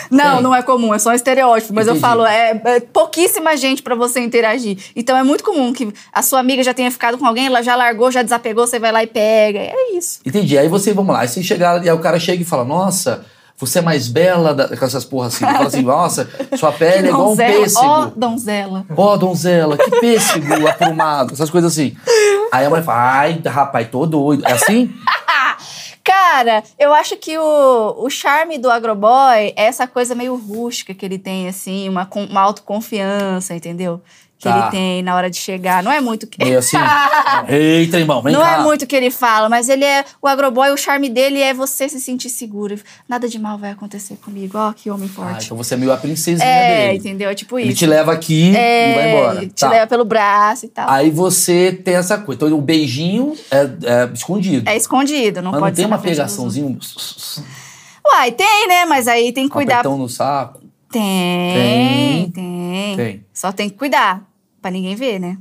Não, 0.10 0.36
Tem. 0.36 0.44
não 0.44 0.56
é 0.56 0.62
comum, 0.62 0.94
é 0.94 1.00
só 1.00 1.10
um 1.10 1.14
estereótipo. 1.14 1.74
Mas 1.74 1.86
eu 1.88 1.94
Entendi. 1.94 2.02
falo, 2.08 2.26
é, 2.26 2.60
é 2.64 2.80
pouquíssima 2.80 3.56
gente 3.58 3.82
pra 3.84 3.94
você 3.96 4.20
interagir. 4.22 4.78
Então 4.96 5.18
é 5.18 5.24
muito 5.24 5.44
comum 5.44 5.74
que 5.74 5.94
a 6.14 6.22
sua 6.22 6.40
amiga 6.40 6.64
já 6.64 6.74
tenha 6.74 6.90
ficado 6.90 7.18
com 7.18 7.26
alguém, 7.26 7.48
ela 7.48 7.62
já 7.62 7.76
largou, 7.76 8.12
já 8.12 8.22
desapegou, 8.24 8.66
você 8.66 8.80
vai 8.80 8.92
lá 8.92 9.04
e 9.04 9.08
pega. 9.08 9.60
É 9.60 9.92
isso. 9.98 10.20
Entendi. 10.26 10.58
Aí 10.58 10.68
você, 10.68 10.94
vamos 10.94 11.14
lá, 11.14 11.22
aí 11.22 11.28
você 11.28 11.44
chega 11.44 11.82
e 11.84 11.90
aí 11.90 11.96
o 11.96 12.00
cara 12.00 12.20
chega 12.20 12.42
e 12.42 12.46
fala, 12.46 12.64
nossa, 12.64 13.26
você 13.58 13.80
é 13.80 13.82
mais 13.82 14.08
bela 14.08 14.54
da... 14.54 14.76
com 14.78 14.86
essas 14.86 15.04
porras 15.06 15.36
assim. 15.36 15.46
Fala 15.46 15.68
assim, 15.68 15.82
nossa, 15.82 16.30
sua 16.58 16.72
pele 16.72 17.08
é 17.08 17.12
igual 17.12 17.32
um 17.32 17.36
Donzela, 17.36 17.56
Ó, 17.58 17.62
pêssego. 17.62 18.14
donzela. 18.16 18.86
Ó, 18.96 19.18
donzela, 19.18 19.78
que 19.78 19.92
pêssego 20.00 20.68
aprumado. 20.68 21.34
Essas 21.34 21.50
coisas 21.50 21.72
assim. 21.72 21.96
Aí 22.52 22.66
a 22.66 22.70
mulher 22.70 22.84
fala, 22.84 23.20
ai, 23.20 23.42
rapaz, 23.46 23.88
tô 23.90 24.06
doido. 24.06 24.46
É 24.48 24.54
assim? 24.54 24.94
Cara, 26.36 26.66
eu 26.78 26.94
acho 26.94 27.16
que 27.16 27.38
o, 27.38 27.96
o 27.98 28.10
charme 28.10 28.58
do 28.58 28.70
agroboy 28.70 29.54
é 29.56 29.68
essa 29.68 29.88
coisa 29.88 30.14
meio 30.14 30.36
rústica 30.36 30.94
que 30.94 31.06
ele 31.06 31.18
tem, 31.18 31.48
assim, 31.48 31.88
uma, 31.88 32.10
uma 32.14 32.42
autoconfiança, 32.42 33.56
entendeu? 33.56 34.02
Que 34.38 34.50
Tá. 34.50 34.60
ele 34.64 34.72
tem 34.72 35.02
na 35.04 35.16
hora 35.16 35.30
de 35.30 35.38
chegar. 35.38 35.82
Não 35.82 35.92
é 35.92 36.02
muito 36.02 36.28
que. 36.28 36.44
Meio 36.44 36.60
assim. 36.60 36.76
Eita, 37.48 37.98
irmão, 37.98 38.22
vem 38.22 38.34
Não 38.34 38.42
cá. 38.42 38.58
é 38.58 38.60
muito 38.64 38.84
o 38.84 38.88
que 38.88 38.96
ele 38.96 39.10
fala, 39.10 39.48
mas 39.48 39.70
ele 39.70 39.86
é. 39.86 40.04
O 40.22 40.28
agroboy, 40.28 40.72
o 40.72 40.78
charme 40.78 41.10
dele 41.10 41.42
é 41.42 41.54
você 41.54 41.88
se 41.88 42.00
sentir 42.02 42.30
seguro. 42.30 42.78
Nada 43.08 43.28
de 43.30 43.40
mal 43.40 43.58
vai 43.58 43.72
acontecer 43.72 44.18
comigo. 44.18 44.58
Ó, 44.58 44.74
que 44.74 44.90
homem 44.92 45.10
Ah, 45.12 45.16
forte. 45.16 45.46
então 45.46 45.58
você 45.58 45.74
é 45.76 45.78
meio 45.78 45.92
a 45.92 45.98
princesinha 45.98 46.46
é, 46.48 46.88
dele. 46.88 46.98
entendeu? 47.00 47.30
É 47.30 47.34
tipo 47.36 47.58
Ele 47.58 47.70
isso. 47.70 47.80
te 47.80 47.86
leva 47.86 48.12
aqui 48.12 48.56
é, 48.56 48.92
e 48.92 48.96
vai 48.96 49.10
embora. 49.12 49.40
Te 49.48 49.54
Tá. 49.54 49.70
leva 49.70 49.88
pelo 49.88 50.04
braço 50.06 50.66
e 50.66 50.70
tal. 50.70 50.90
Aí 50.90 51.10
você 51.10 51.72
tem 51.72 51.96
essa 51.96 52.18
coisa. 52.18 52.44
Então 52.46 52.58
o 52.58 52.62
beijinho 52.62 53.36
é, 53.50 53.62
é 54.04 54.10
escondido. 54.14 54.70
É 54.70 54.76
escondido, 54.76 55.42
não 55.42 55.52
Mas 55.52 55.60
pode 55.62 55.72
não 55.72 55.76
tem 55.76 55.86
uma 55.86 55.96
um 55.96 56.00
outros. 56.72 57.42
Uai, 58.06 58.32
tem, 58.32 58.68
né? 58.68 58.86
Mas 58.86 59.08
aí 59.08 59.32
tem 59.32 59.46
que 59.48 59.54
cuidar. 59.54 59.76
apertão 59.80 59.98
no 59.98 60.08
saco. 60.10 60.65
Tem, 61.00 62.32
tem, 62.32 62.96
Tem. 62.96 63.26
Só 63.34 63.52
tem 63.52 63.70
que 63.70 63.78
cuidar. 63.78 64.24
Pra 64.62 64.72
ninguém 64.72 64.96
ver, 64.96 65.20
né? 65.20 65.38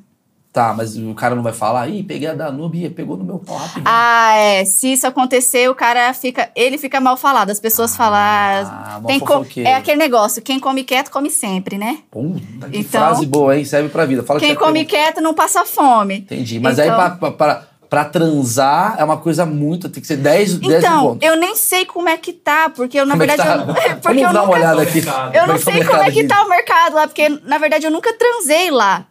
Tá, 0.52 0.72
mas 0.72 0.96
o 0.96 1.14
cara 1.14 1.34
não 1.34 1.42
vai 1.42 1.52
falar, 1.52 1.88
ih, 1.88 2.04
peguei 2.04 2.28
a 2.28 2.34
Danube 2.34 2.84
e 2.84 2.88
pegou 2.88 3.16
no 3.16 3.24
meu 3.24 3.38
pau. 3.40 3.58
Ah, 3.84 4.34
é. 4.36 4.64
Se 4.64 4.92
isso 4.92 5.04
acontecer, 5.04 5.68
o 5.68 5.74
cara 5.74 6.12
fica. 6.14 6.48
Ele 6.54 6.78
fica 6.78 7.00
mal 7.00 7.16
falado. 7.16 7.50
As 7.50 7.58
pessoas 7.58 7.96
falam. 7.96 8.18
Ah, 8.20 8.98
mó 9.02 9.08
tem 9.08 9.18
co- 9.18 9.26
fofoqueiro. 9.26 9.68
É 9.68 9.74
aquele 9.74 9.96
negócio: 9.96 10.40
quem 10.42 10.60
come 10.60 10.84
quieto, 10.84 11.10
come 11.10 11.28
sempre, 11.28 11.76
né? 11.76 11.98
Puta, 12.10 12.68
que 12.70 12.78
Então- 12.78 13.00
frase 13.00 13.26
boa, 13.26 13.58
hein? 13.58 13.64
Serve 13.64 13.88
pra 13.88 14.04
vida. 14.06 14.22
Fala 14.22 14.38
que 14.38 14.46
Quem 14.46 14.54
você 14.54 14.60
come 14.60 14.84
pegou. 14.84 14.90
quieto 14.90 15.20
não 15.20 15.34
passa 15.34 15.64
fome. 15.64 16.18
Entendi. 16.18 16.60
Mas 16.60 16.78
Então- 16.78 16.92
aí 16.92 16.96
pra, 17.00 17.10
pra, 17.16 17.30
pra, 17.32 17.68
pra 17.94 18.04
transar 18.04 18.96
é 18.98 19.04
uma 19.04 19.16
coisa 19.18 19.46
muito. 19.46 19.88
Tem 19.88 20.00
que 20.00 20.06
ser 20.06 20.16
10, 20.16 20.54
10 20.58 20.82
Então, 20.84 20.98
encontros. 21.04 21.30
eu 21.30 21.36
nem 21.38 21.54
sei 21.54 21.84
como 21.86 22.08
é 22.08 22.16
que 22.16 22.32
tá, 22.32 22.68
porque 22.70 22.98
eu, 22.98 23.06
na 23.06 23.12
Como 23.14 23.22
é 23.22 23.26
verdade. 23.28 23.48
tá? 23.48 23.56
Eu, 23.70 23.74
porque 23.74 24.00
Vamos 24.02 24.22
eu 24.22 24.32
dar 24.32 24.32
uma 24.32 24.40
nunca, 24.46 24.58
olhada 24.58 24.82
aqui. 24.82 24.98
Eu 24.98 25.46
não 25.46 25.54
é 25.54 25.58
tá 25.58 25.70
sei 25.70 25.84
como 25.84 26.02
é 26.02 26.10
que 26.10 26.24
tá 26.26 26.42
o 26.44 26.48
mercado 26.48 26.94
lá, 26.96 27.06
porque, 27.06 27.28
na 27.28 27.56
verdade, 27.58 27.86
eu 27.86 27.90
nunca 27.92 28.12
transei 28.18 28.70
lá. 28.72 29.06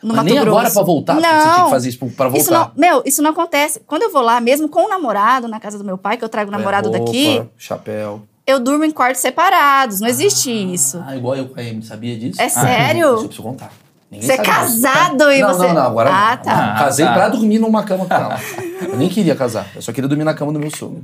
No 0.00 0.08
Mas 0.08 0.16
Mato 0.18 0.26
nem 0.26 0.34
Grosso. 0.34 0.56
agora 0.58 0.70
pra 0.70 0.82
voltar, 0.82 1.14
Não. 1.14 1.22
porque 1.22 1.34
você 1.40 1.48
tinha 1.54 1.64
que 1.64 1.70
fazer 1.70 1.88
isso 1.88 1.98
pra 1.98 2.28
voltar. 2.28 2.38
Isso 2.40 2.52
não, 2.52 2.70
meu, 2.76 3.02
isso 3.04 3.22
não 3.22 3.30
acontece. 3.30 3.80
Quando 3.86 4.02
eu 4.02 4.12
vou 4.12 4.22
lá, 4.22 4.40
mesmo 4.40 4.68
com 4.68 4.84
o 4.84 4.88
namorado, 4.88 5.48
na 5.48 5.58
casa 5.58 5.76
do 5.78 5.82
meu 5.84 5.96
pai, 5.98 6.16
que 6.16 6.24
eu 6.24 6.28
trago 6.28 6.50
o 6.50 6.52
namorado 6.52 6.88
É, 6.88 6.96
roupa, 6.98 7.06
daqui, 7.06 7.42
Chapéu. 7.56 8.22
eu 8.46 8.60
durmo 8.60 8.84
em 8.84 8.90
quartos 8.90 9.22
separados. 9.22 10.00
Não 10.00 10.06
existe 10.08 10.50
isso. 10.52 11.02
Ah, 11.06 11.16
igual 11.16 11.34
eu 11.36 11.48
com 11.48 11.58
a 11.58 11.62
Amy, 11.62 11.82
sabia 11.82 12.16
disso? 12.18 12.40
É 12.40 12.48
sério? 12.50 13.14
Isso 13.14 13.24
eu 13.24 13.28
preciso 13.28 13.42
contar. 13.42 13.72
Ninguém 14.10 14.26
Você 14.28 14.32
é 14.34 14.38
casado 14.38 15.30
e 15.32 15.40
não, 15.40 15.48
você. 15.54 15.66
Não, 15.68 15.74
não, 15.74 15.82
agora 15.82 16.10
não. 16.10 16.16
Ah, 16.16 16.36
tá. 16.36 16.74
Casei 16.78 17.04
Ah, 17.04 17.08
tá. 17.08 17.14
pra 17.14 17.28
dormir 17.30 17.58
numa 17.58 17.82
cama 17.82 18.06
com 18.06 18.14
ela. 18.14 18.38
Eu 18.82 18.96
nem 18.96 19.08
queria 19.08 19.34
casar, 19.34 19.66
eu 19.74 19.82
só 19.82 19.92
queria 19.92 20.06
dormir 20.08 20.24
na 20.24 20.34
cama 20.34 20.52
do 20.52 20.58
meu 20.60 20.70
sogro. 20.70 21.00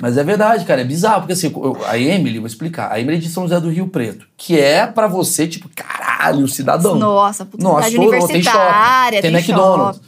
Mas 0.00 0.16
é 0.16 0.22
verdade, 0.22 0.64
cara, 0.64 0.80
é 0.80 0.84
bizarro, 0.84 1.22
porque 1.22 1.32
assim, 1.32 1.48
eu- 1.52 1.76
a 1.88 1.98
Emily, 1.98 2.38
vou 2.38 2.46
explicar, 2.46 2.92
a 2.92 3.00
Emily 3.00 3.16
é 3.16 3.20
de 3.20 3.28
São 3.28 3.42
José 3.42 3.58
do 3.60 3.68
Rio 3.68 3.88
Preto, 3.88 4.26
que 4.36 4.58
é 4.58 4.86
pra 4.86 5.08
você, 5.08 5.48
tipo, 5.48 5.68
caralho, 5.74 6.46
cidadão. 6.46 6.94
Nossa, 6.94 7.44
puta 7.44 7.62
Nossa, 7.64 7.88
cidade 7.88 7.94
estourou, 7.96 8.10
tem 8.28 8.42
shopping, 8.42 8.58
universitária, 8.58 9.20
tem, 9.22 9.32
tem 9.32 9.40
McDonald's, 9.40 10.00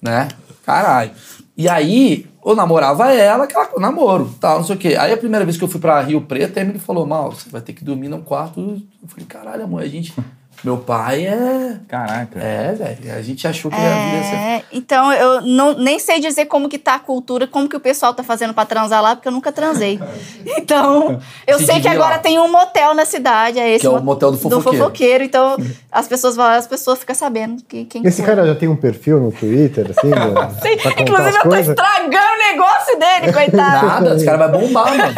né? 0.00 0.28
Caralho. 0.64 1.10
E 1.56 1.68
aí, 1.68 2.26
eu 2.46 2.54
namorava 2.54 3.12
ela, 3.12 3.42
aquela 3.44 3.66
coisa, 3.66 3.80
namoro, 3.84 4.32
tal, 4.40 4.58
não 4.58 4.64
sei 4.64 4.76
o 4.76 4.78
quê. 4.78 4.96
Aí 4.98 5.12
a 5.12 5.16
primeira 5.16 5.44
vez 5.44 5.56
que 5.56 5.64
eu 5.64 5.68
fui 5.68 5.80
pra 5.80 6.00
Rio 6.00 6.20
Preto, 6.20 6.56
a 6.56 6.60
Emily 6.62 6.78
falou, 6.78 7.04
mal, 7.04 7.32
você 7.32 7.50
vai 7.50 7.60
ter 7.60 7.72
que 7.72 7.82
dormir 7.84 8.08
num 8.08 8.22
quarto. 8.22 8.60
Eu 8.60 9.08
falei, 9.08 9.26
caralho, 9.26 9.64
amor, 9.64 9.82
a 9.82 9.88
gente... 9.88 10.14
Meu 10.62 10.78
pai 10.78 11.26
é... 11.26 11.76
Caraca. 11.88 12.38
É, 12.40 12.72
velho, 12.72 13.14
a 13.18 13.20
gente 13.22 13.46
achou 13.46 13.70
que 13.70 13.76
a 13.76 13.80
vida 13.80 14.16
ia 14.16 14.22
ser... 14.22 14.36
É, 14.36 14.62
então 14.72 15.12
eu 15.12 15.40
não, 15.42 15.74
nem 15.74 15.98
sei 15.98 16.20
dizer 16.20 16.46
como 16.46 16.68
que 16.68 16.78
tá 16.78 16.94
a 16.94 16.98
cultura, 16.98 17.46
como 17.46 17.68
que 17.68 17.76
o 17.76 17.80
pessoal 17.80 18.14
tá 18.14 18.22
fazendo 18.22 18.54
pra 18.54 18.64
transar 18.64 19.02
lá, 19.02 19.14
porque 19.14 19.28
eu 19.28 19.32
nunca 19.32 19.52
transei. 19.52 20.00
Então, 20.56 21.20
eu 21.46 21.58
Se 21.58 21.66
sei 21.66 21.80
que 21.80 21.88
agora 21.88 22.14
lá. 22.16 22.18
tem 22.18 22.38
um 22.38 22.50
motel 22.50 22.94
na 22.94 23.04
cidade, 23.04 23.58
é 23.58 23.68
esse 23.70 23.80
Que 23.80 23.86
é 23.86 23.90
o 23.90 23.94
mo- 23.94 24.00
motel 24.02 24.30
do 24.32 24.38
fofoqueiro. 24.38 25.24
então, 25.24 25.56
as 25.92 26.06
pessoas 26.08 26.36
vão 26.36 26.44
lá, 26.46 26.56
as 26.56 26.66
pessoas 26.66 26.98
ficam 27.00 27.14
sabendo 27.14 27.62
que, 27.68 27.84
quem 27.84 28.06
Esse 28.06 28.22
foi. 28.22 28.26
cara 28.34 28.46
já 28.46 28.54
tem 28.54 28.68
um 28.68 28.76
perfil 28.76 29.20
no 29.20 29.32
Twitter, 29.32 29.86
assim, 29.96 30.08
do- 30.10 30.62
Sim, 30.62 31.02
Inclusive, 31.02 31.36
eu 31.36 31.42
tô 31.42 31.48
coisas? 31.48 31.68
estragando 31.68 32.34
o 32.34 32.52
negócio 32.52 32.98
dele, 32.98 33.32
coitado. 33.32 33.86
Nada, 33.86 34.14
esse 34.16 34.24
cara 34.24 34.38
vai 34.38 34.48
bombar, 34.60 34.96
mano. 34.96 35.14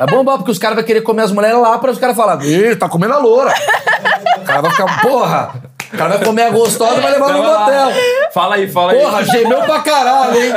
Vai 0.00 0.08
bombar, 0.08 0.38
porque 0.38 0.50
os 0.50 0.58
caras 0.58 0.76
vão 0.76 0.84
querer 0.84 1.02
comer 1.02 1.24
as 1.24 1.30
mulheres 1.30 1.60
lá 1.60 1.76
para 1.76 1.90
os 1.90 1.98
caras 1.98 2.16
falarem, 2.16 2.48
ih, 2.48 2.74
tá 2.74 2.88
comendo 2.88 3.12
a 3.12 3.18
loura. 3.18 3.52
O 4.40 4.44
cara 4.46 4.62
vai 4.62 4.70
ficar, 4.70 5.02
porra. 5.02 5.70
O 5.92 5.96
cara 5.98 6.16
vai 6.16 6.24
comer 6.24 6.42
a 6.44 6.50
gostosa 6.50 6.98
e 6.98 7.00
vai 7.02 7.12
levar 7.12 7.32
no 7.34 7.42
motel. 7.42 7.88
Fala 8.32 8.54
aí, 8.54 8.70
fala 8.70 8.92
aí. 8.92 8.98
Porra, 8.98 9.24
gemeu 9.24 9.60
pra 9.62 9.80
caralho, 9.80 10.40
hein? 10.40 10.52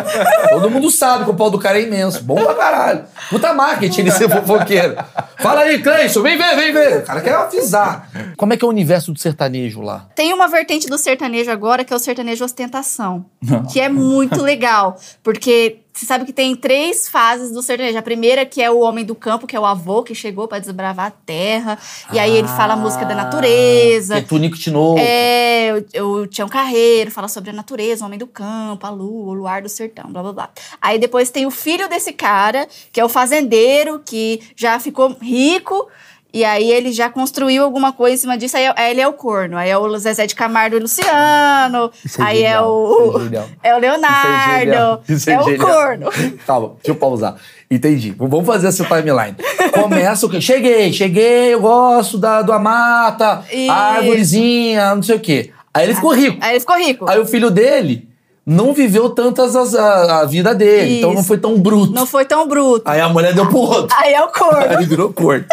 Todo 0.49 0.69
mundo 0.69 0.89
sabe 0.89 1.25
que 1.25 1.31
o 1.31 1.33
pau 1.33 1.49
do 1.49 1.59
cara 1.59 1.77
é 1.77 1.81
imenso. 1.81 2.23
Bom 2.23 2.35
pra 2.41 2.53
caralho. 2.53 3.03
Puta 3.29 3.53
marketing 3.53 4.01
ele 4.01 4.11
ser 4.11 4.29
fofoqueiro. 4.29 4.95
Fala 5.39 5.61
aí, 5.61 5.81
Cleison, 5.81 6.21
vem 6.21 6.37
ver, 6.37 6.55
vem 6.55 6.71
ver. 6.71 6.97
O 6.99 7.05
cara 7.05 7.19
quer 7.19 7.33
avisar. 7.33 8.07
Como 8.37 8.53
é 8.53 8.57
que 8.57 8.63
é 8.63 8.67
o 8.67 8.71
universo 8.71 9.11
do 9.11 9.19
sertanejo 9.19 9.81
lá? 9.81 10.05
Tem 10.15 10.31
uma 10.31 10.47
vertente 10.47 10.87
do 10.87 10.97
sertanejo 10.97 11.51
agora, 11.51 11.83
que 11.83 11.91
é 11.91 11.95
o 11.95 11.99
sertanejo 11.99 12.45
ostentação. 12.45 13.25
que 13.73 13.81
é 13.81 13.89
muito 13.89 14.41
legal. 14.41 14.95
Porque 15.21 15.82
você 15.93 16.07
sabe 16.07 16.25
que 16.25 16.33
tem 16.33 16.55
três 16.55 17.07
fases 17.07 17.51
do 17.51 17.61
sertanejo. 17.61 17.97
A 17.97 18.01
primeira, 18.01 18.45
que 18.45 18.61
é 18.61 18.71
o 18.71 18.79
homem 18.79 19.05
do 19.05 19.13
campo, 19.13 19.45
que 19.45 19.55
é 19.55 19.59
o 19.59 19.65
avô 19.65 20.01
que 20.01 20.15
chegou 20.15 20.47
pra 20.47 20.57
desbravar 20.57 21.05
a 21.05 21.11
terra. 21.11 21.77
E 22.11 22.17
aí 22.17 22.35
ele 22.35 22.47
fala 22.47 22.73
a 22.73 22.75
música 22.75 23.05
da 23.05 23.13
natureza. 23.13 24.15
Que 24.15 24.21
é 24.21 24.23
Tunico 24.23 24.57
Tinoco. 24.57 24.99
É, 24.99 25.85
o, 26.01 26.05
o 26.05 26.27
Tião 26.27 26.49
Carreiro 26.49 27.11
fala 27.11 27.27
sobre 27.27 27.51
a 27.51 27.53
natureza, 27.53 28.03
o 28.03 28.07
homem 28.07 28.17
do 28.17 28.25
campo, 28.25 28.87
a 28.87 28.89
lua, 28.89 29.31
o 29.31 29.33
luar 29.33 29.61
do 29.61 29.69
sertão, 29.69 30.11
blá 30.11 30.23
blá 30.23 30.33
blá. 30.33 30.49
Aí 30.81 30.97
depois 30.97 31.29
tem 31.29 31.45
o 31.45 31.51
filho 31.51 31.87
desse 31.87 32.11
cara, 32.11 32.67
que 32.91 32.99
é 32.99 33.05
o 33.05 33.09
fazendeiro, 33.09 34.01
que 34.03 34.41
já 34.55 34.79
ficou 34.79 35.15
rico. 35.21 35.87
E 36.33 36.43
aí 36.43 36.71
ele 36.71 36.91
já 36.91 37.11
construiu 37.11 37.63
alguma 37.63 37.93
coisa 37.93 38.15
em 38.15 38.17
cima 38.17 38.35
disso, 38.35 38.57
aí, 38.57 38.65
aí 38.75 38.89
ele 38.91 39.01
é 39.01 39.07
o 39.07 39.13
corno. 39.13 39.55
Aí 39.55 39.69
é 39.69 39.77
o 39.77 39.97
Zezé 39.99 40.25
de 40.25 40.33
Camargo 40.33 40.75
e 40.75 40.79
Luciano. 40.79 41.91
Isso 42.03 42.19
é 42.19 42.25
aí 42.25 42.37
é 42.43 42.47
genial, 42.53 42.71
o. 42.71 43.17
isso 43.21 43.35
é. 43.35 43.45
É 43.69 43.75
o 43.75 43.77
Isso 43.77 43.77
é. 43.77 43.79
Leonardo. 43.79 45.01
Isso 45.07 45.29
é 45.29 45.39
o 45.39 45.43
genial. 45.43 45.67
corno. 45.67 46.09
Calma, 46.47 46.67
deixa 46.77 46.89
eu 46.91 46.95
pausar. 46.95 47.35
Entendi. 47.69 48.15
Vamos 48.17 48.45
fazer 48.47 48.67
essa 48.67 48.83
timeline. 48.83 49.35
Começa 49.73 50.25
o 50.25 50.29
quê? 50.29 50.41
Cheguei, 50.41 50.91
cheguei, 50.91 51.53
eu 51.53 51.61
gosto 51.61 52.17
da, 52.17 52.41
da 52.41 52.57
mata, 52.57 53.43
Isso. 53.51 53.71
a 53.71 53.75
árvorezinha, 53.75 54.95
não 54.95 55.03
sei 55.03 55.15
o 55.15 55.19
quê. 55.19 55.51
Aí 55.71 55.85
ele 55.85 55.95
ficou 55.95 56.13
rico. 56.15 56.37
Aí 56.41 56.51
ele 56.53 56.59
ficou 56.59 56.77
rico. 56.77 57.09
Aí 57.09 57.19
o 57.19 57.25
filho 57.25 57.49
dele 57.51 58.07
não 58.45 58.73
viveu 58.73 59.09
tantas 59.11 59.55
as- 59.55 59.73
a, 59.75 60.21
a 60.21 60.25
vida 60.25 60.53
dele, 60.53 60.97
então 60.97 61.11
não 61.13 61.19
Isso. 61.19 61.27
foi 61.27 61.37
tão 61.37 61.59
bruto. 61.59 61.93
Não 61.93 62.05
foi 62.05 62.25
tão 62.25 62.47
bruto. 62.47 62.83
Aí 62.89 62.99
a 62.99 63.07
mulher 63.09 63.33
deu 63.33 63.47
pro 63.47 63.57
outro. 63.59 63.95
Aí 63.99 64.13
é 64.13 64.21
o 64.23 64.27
corno. 64.29 64.65
Aí 64.77 64.85
virou 64.85 65.13
corno. 65.13 65.45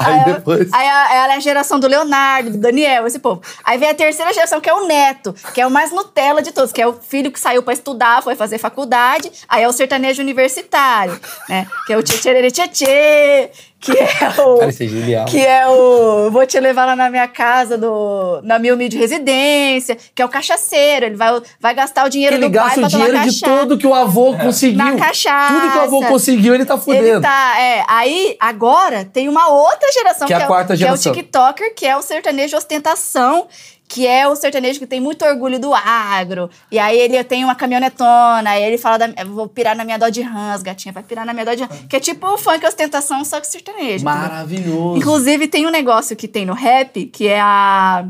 Aí 0.00 0.20
Aí, 0.20 0.24
depois. 0.24 0.72
aí 0.72 0.86
ela 0.86 1.34
é 1.34 1.36
a 1.36 1.40
geração 1.40 1.78
do 1.78 1.86
Leonardo, 1.86 2.50
do 2.50 2.58
Daniel, 2.58 3.06
esse 3.06 3.18
povo. 3.18 3.42
Aí 3.62 3.76
vem 3.78 3.90
a 3.90 3.94
terceira 3.94 4.32
geração, 4.32 4.60
que 4.60 4.68
é 4.68 4.74
o 4.74 4.86
neto, 4.86 5.34
que 5.54 5.60
é 5.60 5.66
o 5.66 5.70
mais 5.70 5.92
Nutella 5.92 6.40
de 6.40 6.52
todos, 6.52 6.72
que 6.72 6.80
é 6.80 6.86
o 6.86 6.94
filho 6.94 7.30
que 7.30 7.38
saiu 7.38 7.62
pra 7.62 7.74
estudar, 7.74 8.22
foi 8.22 8.34
fazer 8.34 8.58
faculdade. 8.58 9.30
Aí 9.48 9.62
é 9.62 9.68
o 9.68 9.72
sertanejo 9.72 10.22
universitário, 10.22 11.20
né? 11.48 11.66
Que 11.86 11.92
é 11.92 11.96
o 11.98 12.02
tchê 12.02 12.68
tchê 12.68 13.50
que 13.80 13.92
é 13.92 14.06
o. 14.42 14.62
É 14.62 14.70
genial. 14.70 15.24
Que 15.26 15.40
é 15.44 15.66
o. 15.66 16.30
Vou 16.30 16.46
te 16.46 16.60
levar 16.60 16.84
lá 16.86 16.94
na 16.94 17.08
minha 17.08 17.26
casa, 17.26 17.78
do, 17.78 18.40
na 18.42 18.58
minha 18.58 18.74
humilde 18.74 18.96
residência, 18.98 19.96
que 20.14 20.20
é 20.20 20.24
o 20.24 20.28
cachaceiro. 20.28 21.06
Ele 21.06 21.16
vai, 21.16 21.40
vai 21.58 21.74
gastar 21.74 22.06
o 22.06 22.10
dinheiro 22.10 22.36
Ele 22.36 22.48
do 22.48 22.52
pai 22.56 22.64
gasta 22.66 22.78
o 22.78 22.82
pra 22.82 22.90
tomar 22.90 23.06
dinheiro 23.06 23.30
de 23.30 23.40
tudo 23.40 23.78
que 23.78 23.86
o 23.86 23.94
avô 23.94 24.36
conseguiu. 24.36 24.76
Na 24.84 24.96
cachaça. 24.96 25.54
Tudo 25.54 25.72
que 25.72 25.78
o 25.78 25.80
avô 25.80 26.02
conseguiu, 26.06 26.54
ele 26.54 26.64
tá 26.64 26.76
fudendo. 26.76 27.06
Ele 27.06 27.20
tá, 27.20 27.54
é. 27.60 27.84
Aí, 27.88 28.36
agora, 28.38 29.04
tem 29.04 29.28
uma 29.28 29.48
outra 29.48 29.90
geração 29.92 30.26
Que 30.26 30.34
é 30.34 30.36
a 30.42 30.44
o- 30.44 30.46
quarta 30.46 30.76
geração. 30.76 31.12
Que 31.12 31.18
é 31.18 31.22
o 31.22 31.24
TikToker, 31.24 31.74
que 31.74 31.86
é 31.86 31.96
o 31.96 32.02
sertanejo 32.02 32.56
ostentação, 32.56 33.46
que 33.90 34.06
é 34.06 34.28
o 34.28 34.36
sertanejo 34.36 34.78
que 34.78 34.86
tem 34.86 35.00
muito 35.00 35.24
orgulho 35.24 35.58
do 35.58 35.74
agro. 35.74 36.48
E 36.70 36.78
aí 36.78 36.96
ele 36.96 37.22
tem 37.24 37.42
uma 37.42 37.56
caminhonetona, 37.56 38.50
aí 38.50 38.62
ele 38.62 38.78
fala, 38.78 38.98
da, 38.98 39.24
vou 39.24 39.48
pirar 39.48 39.74
na 39.76 39.84
minha 39.84 39.98
Dodge 39.98 40.22
Rams, 40.22 40.62
gatinha, 40.62 40.92
vai 40.92 41.02
pirar 41.02 41.26
na 41.26 41.32
minha 41.32 41.44
Dodge 41.44 41.64
Rams. 41.64 41.86
Que 41.88 41.96
é 41.96 42.00
tipo 42.00 42.24
o 42.24 42.38
funk 42.38 42.64
ostentação, 42.64 43.24
só 43.24 43.40
que 43.40 43.48
sertanejo. 43.48 43.82
entendeu? 43.96 44.04
Maravilhoso. 44.04 44.96
Inclusive, 44.96 45.48
tem 45.48 45.66
um 45.66 45.70
negócio 45.70 46.14
que 46.14 46.28
tem 46.28 46.46
no 46.46 46.54
rap, 46.54 47.06
que 47.06 47.26
é 47.26 47.40
a. 47.40 48.04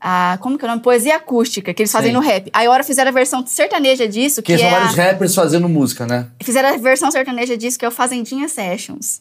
a 0.00 0.38
como 0.40 0.56
que 0.56 0.64
é 0.64 0.68
o 0.68 0.70
nome? 0.70 0.82
Poesia 0.82 1.16
acústica, 1.16 1.74
que 1.74 1.82
eles 1.82 1.92
fazem 1.92 2.10
Sim. 2.10 2.14
no 2.16 2.20
rap. 2.20 2.48
Aí 2.52 2.66
agora 2.66 2.82
fizeram 2.82 3.10
a 3.10 3.12
versão 3.12 3.46
sertaneja 3.46 4.08
disso, 4.08 4.42
que 4.42 4.52
Porque 4.52 4.62
são 4.64 4.68
é. 4.68 4.74
a- 4.74 4.78
vários 4.80 4.94
rappers 4.96 5.34
fazendo 5.34 5.68
música, 5.68 6.06
né? 6.06 6.28
Fizeram 6.42 6.70
a 6.70 6.76
versão 6.78 7.10
sertaneja 7.10 7.56
disso, 7.56 7.78
que 7.78 7.84
é 7.84 7.88
o 7.88 7.90
Fazendinha 7.90 8.48
Sessions. 8.48 9.20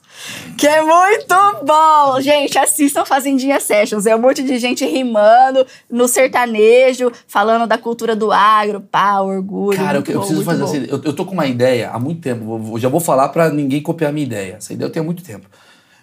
Que 0.57 0.67
é 0.67 0.81
muito 0.81 1.35
bom! 1.65 2.21
Gente, 2.21 2.57
assistam 2.57 3.03
Fazendinha 3.05 3.59
Sessions. 3.59 4.05
É 4.05 4.15
um 4.15 4.19
monte 4.19 4.41
de 4.43 4.57
gente 4.57 4.85
rimando 4.85 5.65
no 5.89 6.07
sertanejo, 6.07 7.11
falando 7.27 7.67
da 7.67 7.77
cultura 7.77 8.15
do 8.15 8.31
agro, 8.31 8.79
pá, 8.81 9.19
orgulho. 9.19 9.77
Cara, 9.77 9.97
eu, 9.97 10.03
eu 10.07 10.13
bom, 10.13 10.19
preciso 10.19 10.43
fazer 10.45 10.63
bom. 10.63 10.69
assim. 10.69 10.85
Eu, 10.89 11.01
eu 11.03 11.13
tô 11.13 11.25
com 11.25 11.33
uma 11.33 11.45
ideia 11.47 11.89
há 11.91 11.99
muito 11.99 12.21
tempo. 12.21 12.57
vou- 12.57 12.79
já 12.79 12.87
vou 12.87 12.99
falar 13.01 13.29
pra 13.29 13.49
ninguém 13.49 13.81
copiar 13.81 14.09
a 14.11 14.13
minha 14.13 14.25
ideia. 14.25 14.55
Essa 14.57 14.73
ideia 14.73 14.87
eu 14.87 14.91
tenho 14.91 15.03
há 15.03 15.05
muito 15.05 15.23
tempo. 15.23 15.47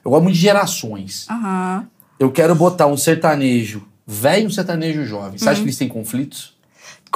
Eu 0.05 0.11
gosto 0.11 0.23
muito 0.23 0.35
de 0.37 0.41
gerações. 0.41 1.27
Aham. 1.31 1.87
Eu 2.19 2.31
quero 2.31 2.55
botar 2.55 2.87
um 2.87 2.97
sertanejo 2.97 3.83
velho 4.07 4.51
sertanejo 4.51 5.05
jovem. 5.05 5.39
Você 5.39 5.45
Uhum. 5.45 5.51
acha 5.51 5.61
que 5.61 5.67
eles 5.67 5.79
têm 5.79 5.89
conflitos? 5.89 6.56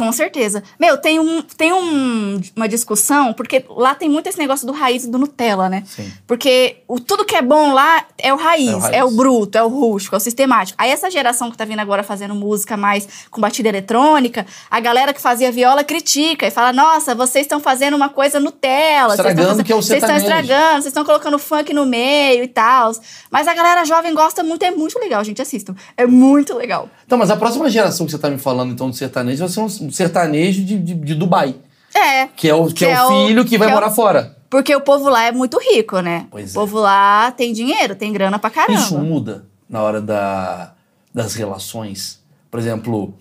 Com 0.01 0.13
certeza. 0.13 0.63
Meu, 0.79 0.97
tem, 0.97 1.19
um, 1.21 1.43
tem 1.43 1.73
um, 1.73 2.41
uma 2.57 2.67
discussão, 2.69 3.33
porque 3.35 3.65
lá 3.69 3.95
tem 3.95 4.09
muito 4.09 4.27
esse 4.29 4.39
negócio 4.39 4.67
do 4.67 4.73
raiz 4.73 5.05
e 5.05 5.11
do 5.11 5.19
Nutella, 5.19 5.69
né? 5.69 5.83
Sim. 5.87 6.11
Porque 6.27 6.79
o, 6.89 6.99
tudo 6.99 7.25
que 7.25 7.37
é 7.37 7.43
bom 7.43 7.73
lá 7.73 8.05
é 8.19 8.33
o, 8.33 8.37
raiz, 8.37 8.69
É 8.71 8.75
o 8.75 8.79
raiz. 8.79 8.97
é 8.97 9.05
o 9.05 9.11
bruto, 9.11 9.59
é 9.59 9.63
o 9.63 9.69
rústico, 9.69 10.15
é 10.17 10.19
o 10.19 10.21
sistemático. 10.21 10.77
Aí 10.81 10.91
essa 10.91 11.11
geração 11.11 11.51
que 11.51 11.57
tá 11.57 11.65
vindo 11.65 11.81
agora 11.81 12.03
fazendo 12.03 12.35
música 12.35 12.77
mais 12.77 13.07
com 13.31 13.41
batida 13.41 13.69
eletrônica, 13.69 14.47
a 14.71 14.81
galera 14.81 15.13
que 15.13 15.21
fazia 15.21 15.53
viola 15.53 15.85
critica 15.85 16.47
e 16.47 16.51
fala: 16.51 16.73
nossa, 16.73 17.15
vocês 17.15 17.45
estão 17.45 17.61
fazendo 17.61 17.95
uma 17.95 18.09
coisa 18.09 18.41
Nutella. 18.41 19.15
Estragando 19.15 19.49
fazendo- 19.49 19.65
que 19.67 19.73
é 19.73 19.77
o 19.77 19.83
Vocês 19.83 20.03
estão 20.03 20.17
sertanejo." 20.19 20.41
estragando, 20.51 20.75
vocês 20.83 20.87
estão 20.87 21.05
colocando 21.05 21.39
funk 21.39 21.73
no 21.75 21.85
meio 21.85 22.43
e 22.43 22.49
tal. 22.49 22.93
Mas 23.31 23.47
a 23.47 23.55
galera 23.55 23.85
jovem 23.85 24.15
gosta 24.15 24.43
muito, 24.43 24.63
é 24.65 24.71
muito 24.71 24.99
legal, 24.99 25.23
gente. 25.23 25.43
Assistam. 25.43 25.75
É 25.97 26.07
muito 26.07 26.57
legal. 26.57 26.89
Então, 27.05 27.19
mas 27.19 27.31
a 27.31 27.37
próxima 27.37 27.69
geração 27.69 28.07
que 28.07 28.13
você 28.13 28.19
tá 28.19 28.31
me 28.31 28.39
falando, 28.39 28.73
então, 28.73 28.89
do 28.89 28.97
sertanejo, 28.97 29.41
vai 29.41 29.49
ser 29.49 29.61
um 29.91 29.93
sertanejo 29.93 30.65
de, 30.65 30.79
de, 30.79 30.95
de 30.95 31.15
Dubai. 31.15 31.55
É. 31.95 32.27
Que 32.29 32.49
é 32.49 32.55
o, 32.55 32.67
que 32.73 32.85
é 32.85 32.93
é 32.93 33.03
o 33.03 33.07
o- 33.07 33.27
filho 33.27 33.45
que 33.45 33.59
vai 33.59 33.69
que 33.69 33.73
é 33.73 33.77
o- 33.77 33.81
morar 33.81 33.91
fora. 33.91 34.37
Porque 34.49 34.75
o 34.75 34.81
povo 34.81 35.09
lá 35.09 35.25
é 35.25 35.33
muito 35.33 35.59
rico, 35.59 36.01
né? 36.01 36.27
Pois 36.31 36.51
o 36.55 36.59
é. 36.59 36.61
povo 36.61 36.79
lá 36.81 37.31
tem 37.33 37.53
dinheiro, 37.53 37.95
tem 37.95 38.13
grana 38.13 38.39
pra 38.39 38.51
caramba. 38.51 38.81
Isso 38.81 38.99
muda 38.99 39.45
na 39.69 39.81
hora 39.83 40.01
da, 40.01 40.73
das 41.15 41.35
relações. 41.35 42.21
Por 42.51 42.59
exemplo, 42.59 43.15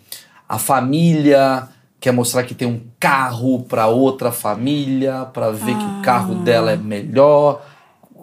a 0.47 0.58
família 0.58 1.67
quer 1.99 2.12
mostrar 2.13 2.43
que 2.43 2.55
tem 2.55 2.67
um 2.67 2.82
carro 2.99 3.62
para 3.63 3.88
outra 3.88 4.32
família, 4.32 5.25
para 5.34 5.51
ver 5.51 5.77
que 5.77 5.84
o 5.84 6.01
carro 6.01 6.34
dela 6.36 6.71
é 6.71 6.75
melhor. 6.77 7.62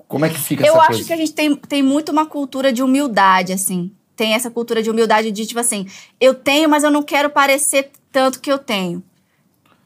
Como 0.08 0.24
é 0.24 0.28
que 0.28 0.38
fica 0.38 0.64
Eu 0.64 0.72
essa 0.74 0.78
acho 0.82 0.88
coisa? 0.92 1.04
que 1.04 1.12
a 1.12 1.16
gente 1.16 1.32
tem, 1.32 1.54
tem 1.54 1.82
muito 1.82 2.10
uma 2.10 2.26
cultura 2.26 2.72
de 2.72 2.82
humildade, 2.82 3.52
assim. 3.52 3.92
Tem 4.16 4.32
essa 4.32 4.50
cultura 4.50 4.82
de 4.82 4.90
humildade 4.90 5.30
de, 5.30 5.46
tipo 5.46 5.60
assim, 5.60 5.86
eu 6.18 6.34
tenho, 6.34 6.68
mas 6.68 6.82
eu 6.82 6.90
não 6.90 7.02
quero 7.02 7.28
parecer 7.30 7.90
tanto 8.10 8.40
que 8.40 8.50
eu 8.50 8.58
tenho. 8.58 9.02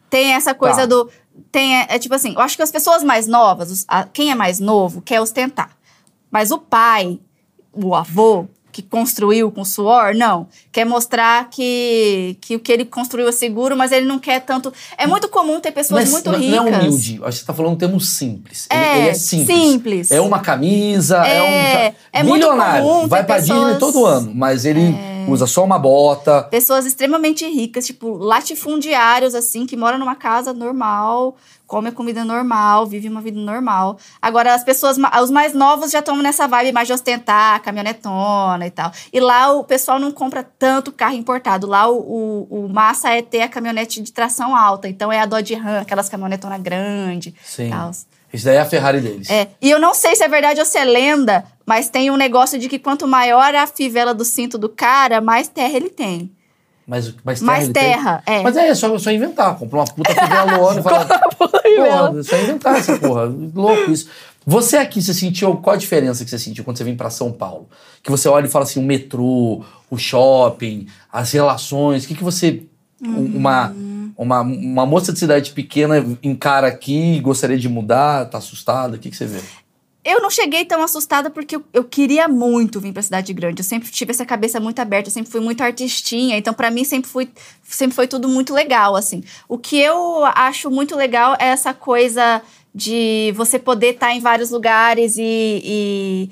Tem 0.08 0.32
essa 0.34 0.54
coisa 0.54 0.80
Tá. 0.80 0.86
do. 0.86 1.10
Tem, 1.50 1.76
é, 1.76 1.86
é 1.90 1.98
tipo 1.98 2.14
assim, 2.14 2.32
eu 2.34 2.40
acho 2.40 2.56
que 2.56 2.62
as 2.62 2.70
pessoas 2.70 3.02
mais 3.02 3.26
novas, 3.26 3.70
os- 3.70 3.84
a- 3.88 4.04
quem 4.04 4.30
é 4.30 4.34
mais 4.34 4.60
novo, 4.60 5.00
quer 5.02 5.20
ostentar. 5.20 5.76
Mas 6.30 6.50
o 6.50 6.58
pai, 6.58 7.18
o 7.72 7.94
avô, 7.94 8.46
que 8.72 8.82
construiu 8.82 9.50
com 9.50 9.64
suor, 9.64 10.14
não. 10.14 10.46
Quer 10.72 10.84
mostrar 10.86 11.48
que, 11.50 12.36
que 12.40 12.56
o 12.56 12.60
que 12.60 12.70
ele 12.70 12.84
construiu 12.84 13.28
é 13.28 13.32
seguro, 13.32 13.76
mas 13.76 13.90
ele 13.92 14.06
não 14.06 14.18
quer 14.18 14.40
tanto. 14.40 14.72
É 14.96 15.06
muito 15.06 15.28
comum 15.28 15.58
ter 15.60 15.72
pessoas 15.72 16.02
Mas 16.04 16.12
muito 16.12 16.30
não, 16.30 16.38
ricas. 16.38 16.56
não 16.56 16.68
é 16.68 16.78
humilde. 16.78 17.20
Acho 17.24 17.38
que 17.38 17.40
você 17.40 17.46
tá 17.46 17.54
falando 17.54 17.72
um 17.72 17.76
termo 17.76 18.00
simples. 18.00 18.66
Ele- 18.70 18.80
É, 18.80 18.98
ele, 18.98 19.08
é 19.08 19.14
simples. 19.14 19.56
simples. 19.58 20.10
É 20.10 20.20
uma 20.20 20.38
camisa, 20.40 21.26
é, 21.26 21.36
É, 21.36 21.88
um. 21.90 21.94
é 22.12 22.22
muito 22.22 22.34
milionário. 22.34 23.08
vai 23.08 23.24
pra 23.24 23.36
pessoas- 23.36 23.58
Disney 23.60 23.78
todo 23.78 24.06
ano, 24.06 24.32
mas 24.34 24.64
ele 24.64 24.94
usa 25.32 25.46
só 25.46 25.64
uma 25.64 25.78
bota. 25.78 26.42
Pessoas 26.44 26.86
extremamente 26.86 27.46
ricas, 27.46 27.86
tipo, 27.86 28.16
latifundiários, 28.16 29.34
assim, 29.34 29.66
que 29.66 29.76
moram 29.76 29.98
numa 29.98 30.14
casa 30.14 30.52
normal, 30.52 31.36
comem 31.66 31.92
comida 31.92 32.24
normal, 32.24 32.86
vivem 32.86 33.10
uma 33.10 33.20
vida 33.20 33.38
normal. 33.38 33.96
Agora, 34.20 34.54
as 34.54 34.64
pessoas, 34.64 34.96
os 35.22 35.30
mais 35.30 35.54
novos 35.54 35.90
já 35.90 36.00
estão 36.00 36.16
nessa 36.16 36.48
vibe 36.48 36.72
mais 36.72 36.88
de 36.88 36.92
ostentar, 36.92 37.62
caminhonetona 37.62 38.66
e 38.66 38.70
tal. 38.70 38.90
E 39.12 39.20
lá 39.20 39.52
o 39.52 39.62
pessoal 39.62 39.98
não 39.98 40.10
compra 40.10 40.42
tanto 40.42 40.90
carro 40.90 41.14
importado. 41.14 41.66
Lá 41.66 41.88
o, 41.88 41.98
o, 41.98 42.64
o 42.64 42.68
massa 42.68 43.10
é 43.10 43.22
ter 43.22 43.42
a 43.42 43.48
caminhonete 43.48 44.02
de 44.02 44.12
tração 44.12 44.56
alta. 44.56 44.88
Então 44.88 45.12
é 45.12 45.20
a 45.20 45.26
Dodge 45.26 45.54
Ram, 45.54 45.80
aquelas 45.80 46.08
caminhonetonas 46.08 46.60
grandes. 46.60 47.32
Sim. 47.44 47.70
Tal. 47.70 47.92
Isso 48.32 48.44
daí 48.44 48.56
é 48.56 48.60
a 48.60 48.64
Ferrari 48.64 49.00
deles. 49.00 49.28
É, 49.28 49.48
e 49.60 49.70
eu 49.70 49.78
não 49.78 49.92
sei 49.92 50.14
se 50.14 50.22
é 50.22 50.28
verdade 50.28 50.60
ou 50.60 50.66
se 50.66 50.78
é 50.78 50.84
lenda, 50.84 51.44
mas 51.70 51.88
tem 51.88 52.10
um 52.10 52.16
negócio 52.16 52.58
de 52.58 52.68
que 52.68 52.80
quanto 52.80 53.06
maior 53.06 53.54
a 53.54 53.64
fivela 53.64 54.12
do 54.12 54.24
cinto 54.24 54.58
do 54.58 54.68
cara, 54.68 55.20
mais 55.20 55.46
terra 55.46 55.76
ele 55.76 55.88
tem. 55.88 56.28
Mas, 56.84 57.14
mas 57.24 57.38
terra. 57.38 57.46
Mais 57.52 57.68
terra, 57.68 58.22
é. 58.26 58.42
Mas 58.42 58.56
é, 58.56 58.68
é 58.70 58.74
só, 58.74 58.98
só 58.98 59.12
inventar. 59.12 59.56
Comprar 59.56 59.78
uma 59.78 59.84
puta 59.86 60.12
fivela 60.12 60.76
e 60.76 60.82
falar. 60.82 61.06
Porra, 61.38 62.18
é 62.18 62.22
só 62.24 62.36
inventar 62.36 62.74
essa 62.76 62.98
porra. 62.98 63.32
Louco 63.54 63.92
isso. 63.92 64.08
Você 64.44 64.76
aqui, 64.76 65.00
você 65.00 65.14
sentiu. 65.14 65.54
Qual 65.58 65.74
a 65.74 65.78
diferença 65.78 66.24
que 66.24 66.30
você 66.30 66.38
sentiu 66.40 66.64
quando 66.64 66.76
você 66.78 66.82
vem 66.82 66.96
pra 66.96 67.08
São 67.08 67.30
Paulo? 67.30 67.68
Que 68.02 68.10
você 68.10 68.28
olha 68.28 68.46
e 68.46 68.50
fala 68.50 68.64
assim: 68.64 68.80
o 68.80 68.82
metrô, 68.82 69.62
o 69.88 69.96
shopping, 69.96 70.88
as 71.12 71.30
relações. 71.30 72.02
O 72.04 72.08
que, 72.08 72.16
que 72.16 72.24
você. 72.24 72.64
um- 73.00 73.36
Uma, 73.36 73.72
uma, 74.16 74.40
uma 74.40 74.84
moça 74.84 75.12
de 75.12 75.18
cidade 75.20 75.52
pequena 75.52 76.04
encara 76.24 76.66
aqui 76.66 77.14
e 77.18 77.20
gostaria 77.20 77.56
de 77.56 77.68
mudar, 77.68 78.24
tá 78.28 78.38
assustada? 78.38 78.96
O 78.96 78.98
que, 78.98 79.10
que 79.10 79.16
você 79.16 79.26
vê? 79.26 79.40
Eu 80.02 80.22
não 80.22 80.30
cheguei 80.30 80.64
tão 80.64 80.82
assustada 80.82 81.28
porque 81.28 81.56
eu, 81.56 81.64
eu 81.74 81.84
queria 81.84 82.26
muito 82.26 82.80
vir 82.80 82.92
pra 82.92 83.02
cidade 83.02 83.32
grande. 83.34 83.60
Eu 83.60 83.64
sempre 83.64 83.90
tive 83.90 84.12
essa 84.12 84.24
cabeça 84.24 84.58
muito 84.58 84.78
aberta, 84.78 85.08
eu 85.08 85.12
sempre 85.12 85.30
fui 85.30 85.40
muito 85.40 85.62
artistinha, 85.62 86.38
então 86.38 86.54
pra 86.54 86.70
mim 86.70 86.84
sempre 86.84 87.10
foi, 87.10 87.28
sempre 87.62 87.94
foi 87.94 88.06
tudo 88.06 88.26
muito 88.26 88.54
legal, 88.54 88.96
assim. 88.96 89.22
O 89.46 89.58
que 89.58 89.78
eu 89.78 90.24
acho 90.24 90.70
muito 90.70 90.96
legal 90.96 91.36
é 91.38 91.48
essa 91.48 91.74
coisa 91.74 92.40
de 92.74 93.32
você 93.36 93.58
poder 93.58 93.94
estar 93.94 94.14
em 94.14 94.20
vários 94.20 94.50
lugares 94.50 95.16
e, 95.18 96.30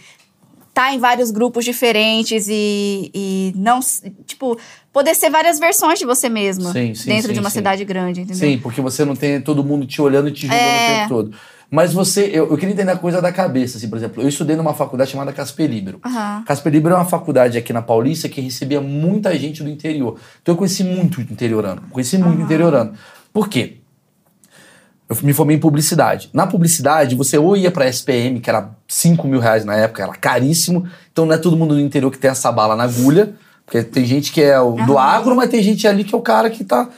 estar 0.78 0.94
em 0.94 0.98
vários 0.98 1.32
grupos 1.32 1.64
diferentes 1.64 2.46
e, 2.48 3.10
e 3.12 3.52
não, 3.56 3.80
tipo, 4.24 4.56
poder 4.92 5.14
ser 5.14 5.28
várias 5.28 5.58
versões 5.58 5.98
de 5.98 6.06
você 6.06 6.28
mesma 6.28 6.72
Sim, 6.72 6.94
sim, 6.94 7.08
dentro 7.08 7.28
sim, 7.28 7.34
de 7.34 7.40
uma 7.40 7.50
cidade 7.50 7.84
grande, 7.84 8.20
entendeu? 8.20 8.48
Sim, 8.48 8.58
porque 8.58 8.80
você 8.80 9.04
não 9.04 9.16
tem 9.16 9.40
todo 9.40 9.64
mundo 9.64 9.84
te 9.86 10.00
olhando 10.00 10.28
e 10.28 10.32
te 10.32 10.42
julgando 10.42 10.62
É. 10.62 10.84
o 10.84 10.96
tempo 10.96 11.08
todo. 11.08 11.36
Mas 11.70 11.92
você, 11.92 12.30
eu, 12.32 12.50
eu 12.50 12.56
queria 12.56 12.72
entender 12.72 12.90
a 12.90 12.96
coisa 12.96 13.20
da 13.20 13.30
cabeça, 13.30 13.76
assim, 13.76 13.88
por 13.88 13.98
exemplo, 13.98 14.22
eu 14.22 14.28
estudei 14.28 14.56
numa 14.56 14.72
faculdade 14.72 15.10
chamada 15.10 15.32
Casper 15.32 15.68
Libero. 15.68 16.00
Aham. 16.04 16.42
Casper 16.46 16.72
Libero 16.72 16.94
é 16.94 16.98
uma 16.98 17.04
faculdade 17.04 17.58
aqui 17.58 17.72
na 17.72 17.82
Paulista 17.82 18.28
que 18.28 18.40
recebia 18.40 18.80
muita 18.80 19.36
gente 19.38 19.62
do 19.62 19.68
interior. 19.68 20.18
Então 20.40 20.54
eu 20.54 20.56
conheci 20.56 20.82
muito 20.82 21.20
interiorano, 21.20 21.82
conheci 21.90 22.16
muito 22.16 22.40
interiorano. 22.40 22.94
Por 23.32 23.48
quê? 23.48 23.76
Eu 25.08 25.16
me 25.22 25.32
formei 25.32 25.56
em 25.56 25.60
publicidade. 25.60 26.30
Na 26.32 26.46
publicidade, 26.46 27.14
você 27.14 27.38
ou 27.38 27.56
ia 27.56 27.70
pra 27.70 27.86
SPM, 27.88 28.40
que 28.40 28.48
era 28.48 28.70
5 28.86 29.26
mil 29.26 29.40
reais 29.40 29.64
na 29.64 29.74
época, 29.74 30.02
era 30.02 30.12
caríssimo. 30.12 30.86
Então 31.10 31.24
não 31.24 31.34
é 31.34 31.38
todo 31.38 31.56
mundo 31.56 31.74
do 31.74 31.80
interior 31.80 32.10
que 32.10 32.18
tem 32.18 32.30
essa 32.30 32.52
bala 32.52 32.76
na 32.76 32.84
agulha. 32.84 33.34
Porque 33.64 33.82
tem 33.82 34.04
gente 34.06 34.32
que 34.32 34.42
é 34.42 34.56
do 34.86 34.96
agro, 34.96 35.36
mas 35.36 35.50
tem 35.50 35.62
gente 35.62 35.86
ali 35.86 36.02
que 36.02 36.14
é 36.14 36.18
o 36.18 36.22
cara 36.22 36.48
que 36.48 36.64
tá. 36.64 36.88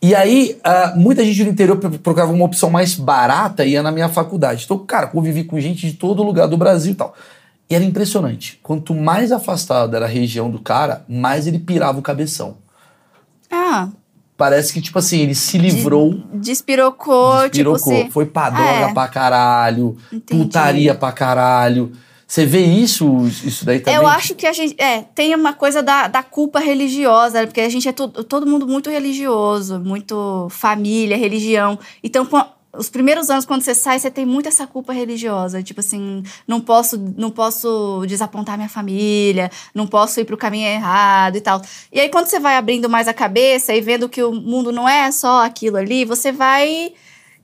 E 0.00 0.14
aí, 0.14 0.58
ah, 0.62 0.92
muita 0.96 1.24
gente 1.24 1.42
do 1.44 1.50
interior 1.50 1.76
pro- 1.76 1.90
procurava 1.98 2.32
uma 2.32 2.44
opção 2.44 2.70
mais 2.70 2.94
barata 2.94 3.64
e 3.64 3.70
ia 3.72 3.82
na 3.82 3.90
minha 3.90 4.08
faculdade. 4.08 4.64
Então, 4.64 4.78
cara, 4.78 5.08
convivi 5.08 5.42
com 5.44 5.58
gente 5.58 5.86
de 5.90 5.94
todo 5.94 6.22
lugar 6.22 6.46
do 6.46 6.56
Brasil 6.56 6.92
e 6.92 6.94
tal. 6.94 7.14
E 7.68 7.74
era 7.74 7.84
impressionante. 7.84 8.58
Quanto 8.62 8.94
mais 8.94 9.32
afastado 9.32 9.94
era 9.96 10.06
a 10.06 10.08
região 10.08 10.50
do 10.50 10.60
cara, 10.60 11.04
mais 11.08 11.46
ele 11.46 11.58
pirava 11.58 11.98
o 11.98 12.02
cabeção. 12.02 12.56
Ah, 13.50 13.88
Parece 14.36 14.72
que, 14.72 14.80
tipo 14.80 14.96
assim, 15.00 15.18
ele 15.18 15.34
se 15.34 15.58
livrou, 15.58 16.22
despirocou, 16.34 17.40
despirocou. 17.48 17.76
tipo, 17.78 18.04
você... 18.04 18.08
Foi 18.12 18.24
pra 18.24 18.50
droga 18.50 18.70
É. 18.90 18.94
pra 18.94 19.08
caralho, 19.08 19.96
Entendi. 20.12 20.44
putaria 20.44 20.94
pra 20.94 21.10
caralho. 21.10 21.90
Você 22.28 22.44
vê 22.44 22.62
isso, 22.62 23.26
isso 23.26 23.64
daí 23.64 23.80
também? 23.80 23.98
Eu 23.98 24.06
acho 24.06 24.34
que 24.34 24.46
a 24.46 24.52
gente. 24.52 24.78
É, 24.78 25.00
tem 25.00 25.34
uma 25.34 25.54
coisa 25.54 25.82
da, 25.82 26.08
da 26.08 26.22
culpa 26.22 26.60
religiosa, 26.60 27.46
porque 27.46 27.62
a 27.62 27.68
gente 27.70 27.88
é 27.88 27.92
todo, 27.92 28.22
todo 28.22 28.46
mundo 28.46 28.68
muito 28.68 28.90
religioso, 28.90 29.80
muito 29.80 30.46
família, 30.50 31.16
religião. 31.16 31.78
Então, 32.04 32.28
os 32.76 32.90
primeiros 32.90 33.30
anos, 33.30 33.46
quando 33.46 33.62
você 33.62 33.74
sai, 33.74 33.98
você 33.98 34.10
tem 34.10 34.26
muito 34.26 34.46
essa 34.46 34.66
culpa 34.66 34.92
religiosa. 34.92 35.62
Tipo 35.62 35.80
assim, 35.80 36.22
não 36.46 36.60
posso, 36.60 36.98
não 37.16 37.30
posso 37.30 38.04
desapontar 38.06 38.58
minha 38.58 38.68
família, 38.68 39.50
não 39.74 39.86
posso 39.86 40.20
ir 40.20 40.26
pro 40.26 40.36
caminho 40.36 40.68
errado 40.68 41.36
e 41.36 41.40
tal. 41.40 41.62
E 41.90 41.98
aí, 41.98 42.10
quando 42.10 42.26
você 42.26 42.38
vai 42.38 42.56
abrindo 42.56 42.90
mais 42.90 43.08
a 43.08 43.14
cabeça 43.14 43.74
e 43.74 43.80
vendo 43.80 44.06
que 44.06 44.22
o 44.22 44.34
mundo 44.34 44.70
não 44.70 44.86
é 44.86 45.10
só 45.10 45.46
aquilo 45.46 45.78
ali, 45.78 46.04
você 46.04 46.30
vai 46.30 46.92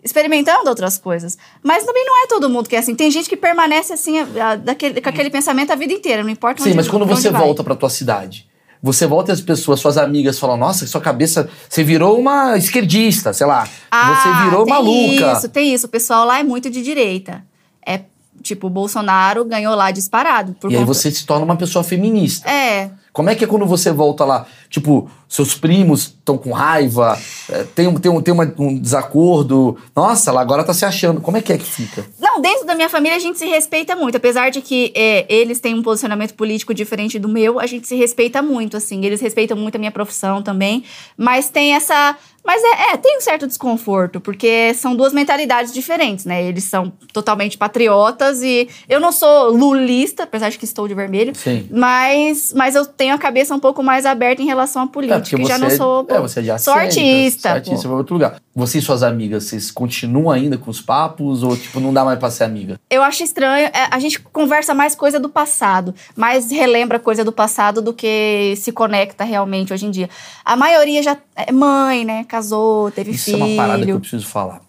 experimentando 0.05 0.69
outras 0.69 0.99
coisas. 0.99 1.37
Mas 1.63 1.83
também 1.85 2.05
não 2.05 2.23
é 2.23 2.27
todo 2.29 2.49
mundo 2.51 2.69
que 2.69 2.77
é 2.77 2.79
assim. 2.79 2.95
Tem 2.95 3.11
gente 3.11 3.29
que 3.29 3.37
permanece 3.37 3.93
assim, 3.93 4.19
a- 4.21 4.51
a- 4.53 4.57
daquele, 4.57 5.01
com 5.01 5.09
aquele 5.09 5.31
pensamento 5.31 5.73
a 5.73 5.75
vida 5.77 5.93
inteira, 5.95 6.23
não 6.23 6.31
importa 6.31 6.63
Sim, 6.63 6.69
onde 6.69 6.77
mas 6.77 6.89
quando 6.89 7.07
você 7.07 7.31
vai. 7.31 7.41
volta 7.41 7.65
pra 7.65 7.75
tua 7.75 7.89
cidade, 7.91 8.47
você 8.83 9.07
volta 9.07 9.31
e 9.31 9.35
as 9.35 9.41
pessoas, 9.41 9.81
suas 9.81 9.97
amigas 9.97 10.39
falam, 10.39 10.59
nossa, 10.59 10.87
sua 10.87 11.01
cabeça, 11.01 11.49
você 11.69 11.83
virou 11.83 12.19
uma 12.21 12.57
esquerdista, 12.59 13.33
sei 13.33 13.47
lá. 13.47 13.67
Ah, 13.91 14.15
você 14.15 14.45
virou 14.45 14.65
tem 14.67 14.75
maluca. 14.75 15.33
Isso, 15.39 15.49
tem 15.49 15.73
isso. 15.75 15.87
O 15.87 15.89
pessoal 15.89 16.27
lá 16.27 16.39
é 16.39 16.43
muito 16.43 16.69
de 16.69 16.83
direita. 16.83 17.43
É 17.85 18.03
tipo, 18.43 18.67
o 18.67 18.71
Bolsonaro 18.71 19.43
ganhou 19.47 19.75
lá 19.75 19.91
disparado. 19.91 20.55
Por 20.61 20.71
E 20.71 20.75
aí 20.75 20.81
conta- 20.83 20.93
você 20.93 21.11
se 21.11 21.25
torna 21.25 21.47
uma 21.47 21.57
pessoa 21.57 21.83
feminista. 21.83 22.47
É. 22.51 22.91
Como 23.11 23.31
é 23.31 23.35
que 23.35 23.43
é 23.45 23.47
quando 23.47 23.65
você 23.65 23.91
volta 23.91 24.23
lá? 24.25 24.45
Tipo, 24.75 25.09
seus 25.29 25.55
primos 25.55 26.01
estão 26.19 26.37
com 26.37 26.51
raiva, 26.51 27.17
é, 27.49 27.63
tem, 27.77 27.87
um- 27.87 27.95
tem, 27.95 28.11
um, 28.11 28.21
tem 28.21 28.35
uma- 28.35 28.53
um 28.59 28.77
desacordo. 28.77 29.77
Nossa, 29.95 30.31
ela 30.31 30.41
agora 30.41 30.65
tá 30.65 30.75
se 30.75 30.85
achando. 30.85 31.21
Como 31.21 31.37
é 31.37 31.41
que 31.41 31.53
é 31.53 31.59
que 31.59 31.65
fica? 31.65 32.05
Não, 32.19 32.41
dentro 32.41 32.67
da 32.67 32.75
minha 32.75 32.89
família 32.89 33.17
a 33.17 33.21
gente 33.21 33.39
se 33.39 33.47
respeita 33.47 33.95
muito. 33.95 34.17
Apesar 34.17 34.51
de 34.51 34.61
que 34.61 34.93
é, 34.97 35.27
eles 35.33 35.61
têm 35.61 35.75
um 35.75 35.83
posicionamento 35.83 36.35
político 36.35 36.75
diferente 36.75 37.21
do 37.21 37.29
meu, 37.29 37.61
a 37.61 37.67
gente 37.67 37.87
se 37.87 37.95
respeita 37.95 38.43
muito, 38.43 38.77
assim. 38.77 39.05
Eles 39.05 39.21
respeitam 39.21 39.57
muito 39.57 39.77
a 39.77 39.79
minha 39.79 39.93
profissão 39.93 40.43
também. 40.43 40.83
Mas 41.17 41.49
tem 41.49 41.75
essa. 41.77 42.17
Mas 42.47 42.63
é, 42.63 42.93
é, 42.93 42.97
tem 42.99 43.17
um 43.17 43.23
certo 43.23 43.47
desconforto, 43.47 44.21
porque 44.21 44.75
são 44.75 44.95
duas 44.95 45.15
mentalidades 45.15 45.73
diferentes, 45.73 46.27
né? 46.27 46.45
Eles 46.45 46.65
são 46.65 46.93
totalmente 47.11 47.57
patriotas 47.57 48.43
e 48.43 48.69
eu 48.87 49.01
não 49.01 49.11
sou 49.13 49.49
lulista, 49.49 50.25
apesar 50.25 50.51
de 50.51 50.59
que 50.59 50.67
estou 50.67 50.87
de 50.87 50.93
vermelho. 50.93 51.35
Sim. 51.35 51.67
Mas, 51.71 52.53
mas 52.55 52.75
eu 52.75 52.85
tenho 52.85 53.15
a 53.15 53.19
cabeça 53.19 53.55
um 53.55 53.59
pouco 53.59 53.83
mais 53.83 54.05
aberta 54.05 54.43
em 54.43 54.45
relação 54.45 54.64
à 54.67 54.87
política. 54.87 55.41
e 55.41 55.45
já 55.47 55.59
não 55.59 55.67
é- 55.69 55.77
sou. 55.77 56.07
É, 56.09 56.21
você 56.21 56.41
é 56.41 56.43
de 56.43 56.49
sou 56.63 56.73
assenta, 56.75 56.79
artista. 56.81 57.41
Você 57.41 57.49
é 57.49 57.51
artista, 57.53 57.77
pô. 57.77 57.83
vai 57.83 57.89
pra 57.89 57.97
outro 57.99 58.15
lugar. 58.15 58.37
Você 58.55 58.79
e 58.79 58.83
suas 58.83 59.03
amigas, 59.03 59.45
vocês 59.45 59.71
continuam 59.71 60.31
ainda 60.31 60.57
com 60.59 60.71
os 60.71 60.81
papos 60.81 61.43
ou, 61.43 61.57
tipo, 61.57 61.81
não 61.81 61.93
dá 61.93 62.05
mais 62.05 62.19
pra 62.19 62.31
ser 62.31 62.45
amiga? 62.45 62.79
Eu 62.91 63.03
acho 63.03 63.23
estranho. 63.23 63.67
é, 63.67 63.89
A 63.91 63.99
gente 63.99 64.21
conversa 64.21 64.75
mais 64.75 64.95
coisa 64.95 65.19
do 65.21 65.29
passado, 65.29 65.95
mais 66.17 66.51
relembra 66.51 66.99
coisa 66.99 67.25
do 67.25 67.33
passado 67.33 67.81
do 67.83 67.93
que 67.93 68.55
se 68.57 68.73
conecta 68.73 69.25
realmente 69.25 69.73
hoje 69.73 69.87
em 69.87 69.91
dia. 69.91 70.09
A 70.45 70.57
maioria 70.57 71.03
já 71.03 71.17
é 71.37 71.51
mãe, 71.53 72.05
né? 72.05 72.25
Casou, 72.25 72.91
teve 72.91 73.11
Isso 73.13 73.25
filho. 73.33 73.43
é 73.43 73.45
uma 73.47 73.57
parada 73.57 73.85
que 73.85 73.91
eu 73.91 74.01
preciso 74.01 74.27
falar. 74.27 74.61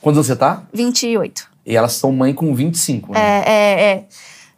Quantos 0.00 0.18
anos 0.18 0.26
você 0.26 0.36
tá? 0.36 0.62
28. 0.72 1.50
E 1.64 1.76
elas 1.76 1.92
são 1.92 2.10
mãe 2.10 2.34
com 2.34 2.52
25, 2.54 3.12
né? 3.12 3.20
É, 3.20 3.42
é, 3.46 3.82
é. 3.92 4.04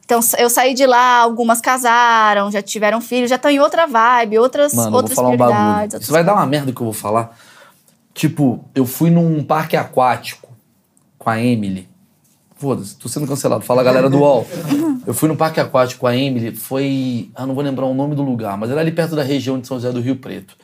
Então 0.04 0.20
eu 0.38 0.50
saí 0.50 0.74
de 0.74 0.86
lá, 0.86 1.18
algumas 1.18 1.60
casaram, 1.60 2.50
já 2.50 2.60
tiveram 2.60 3.00
filho, 3.00 3.26
já 3.26 3.36
estão 3.36 3.50
em 3.50 3.58
outra 3.58 3.86
vibe, 3.86 4.38
outras, 4.38 4.74
Mano, 4.74 4.88
eu 4.88 4.90
vou 4.90 5.00
outras 5.00 5.16
falar 5.16 5.30
um 5.30 5.36
bagulho. 5.36 5.86
Isso 5.86 5.94
outras 5.96 6.10
vai 6.10 6.24
dar 6.24 6.34
uma 6.34 6.46
merda 6.46 6.72
que 6.72 6.80
eu 6.80 6.84
vou 6.84 6.92
falar. 6.92 7.36
Tipo, 8.12 8.64
eu 8.74 8.84
fui 8.84 9.10
num 9.10 9.42
parque 9.42 9.76
aquático 9.76 10.48
com 11.18 11.30
a 11.30 11.40
Emily. 11.40 11.88
Foda-se, 12.56 12.96
tô 12.96 13.08
sendo 13.08 13.26
cancelado. 13.26 13.64
Fala 13.64 13.82
galera 13.82 14.08
do 14.08 14.18
UOL. 14.18 14.46
Eu 15.04 15.12
fui 15.12 15.28
no 15.28 15.36
parque 15.36 15.60
aquático 15.60 16.00
com 16.00 16.06
a 16.06 16.16
Emily, 16.16 16.54
foi. 16.54 17.30
Ah, 17.34 17.44
não 17.44 17.54
vou 17.54 17.62
lembrar 17.62 17.84
o 17.84 17.92
nome 17.92 18.14
do 18.14 18.22
lugar, 18.22 18.56
mas 18.56 18.70
era 18.70 18.80
ali 18.80 18.90
perto 18.90 19.14
da 19.14 19.22
região 19.22 19.58
de 19.58 19.66
São 19.66 19.76
José 19.76 19.92
do 19.92 20.00
Rio 20.00 20.16
Preto. 20.16 20.56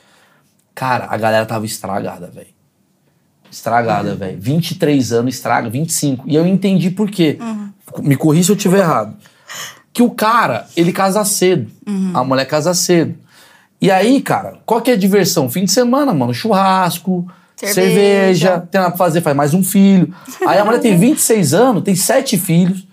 Cara, 0.73 1.05
a 1.09 1.17
galera 1.17 1.45
tava 1.45 1.65
estragada, 1.65 2.27
velho. 2.27 2.47
Estragada, 3.51 4.15
velho. 4.15 4.39
23 4.39 5.11
anos, 5.11 5.35
estraga, 5.35 5.69
25. 5.69 6.27
E 6.27 6.35
eu 6.35 6.47
entendi 6.47 6.89
por 6.89 7.11
quê. 7.11 7.37
Me 7.99 8.15
corri 8.15 8.43
se 8.43 8.51
eu 8.51 8.55
tiver 8.55 8.79
errado. 8.79 9.15
Que 9.93 10.01
o 10.01 10.09
cara, 10.09 10.67
ele 10.77 10.91
casa 10.93 11.23
cedo. 11.25 11.69
A 12.13 12.23
mulher 12.23 12.45
casa 12.45 12.73
cedo. 12.73 13.15
E 13.81 13.89
aí, 13.91 14.21
cara, 14.21 14.59
qual 14.65 14.81
que 14.81 14.91
é 14.91 14.93
a 14.93 14.97
diversão? 14.97 15.49
Fim 15.49 15.65
de 15.65 15.71
semana, 15.71 16.13
mano, 16.13 16.33
churrasco, 16.33 17.27
cerveja, 17.55 17.73
Cerveja. 17.83 18.67
tem 18.71 18.79
nada 18.79 18.91
pra 18.91 18.97
fazer, 18.97 19.21
faz 19.21 19.35
mais 19.35 19.53
um 19.53 19.63
filho. 19.63 20.13
Aí 20.47 20.57
a 20.59 20.63
mulher 20.65 20.79
tem 20.79 20.95
26 20.97 21.53
anos, 21.53 21.83
tem 21.83 21.95
sete 21.95 22.37
filhos, 22.37 22.85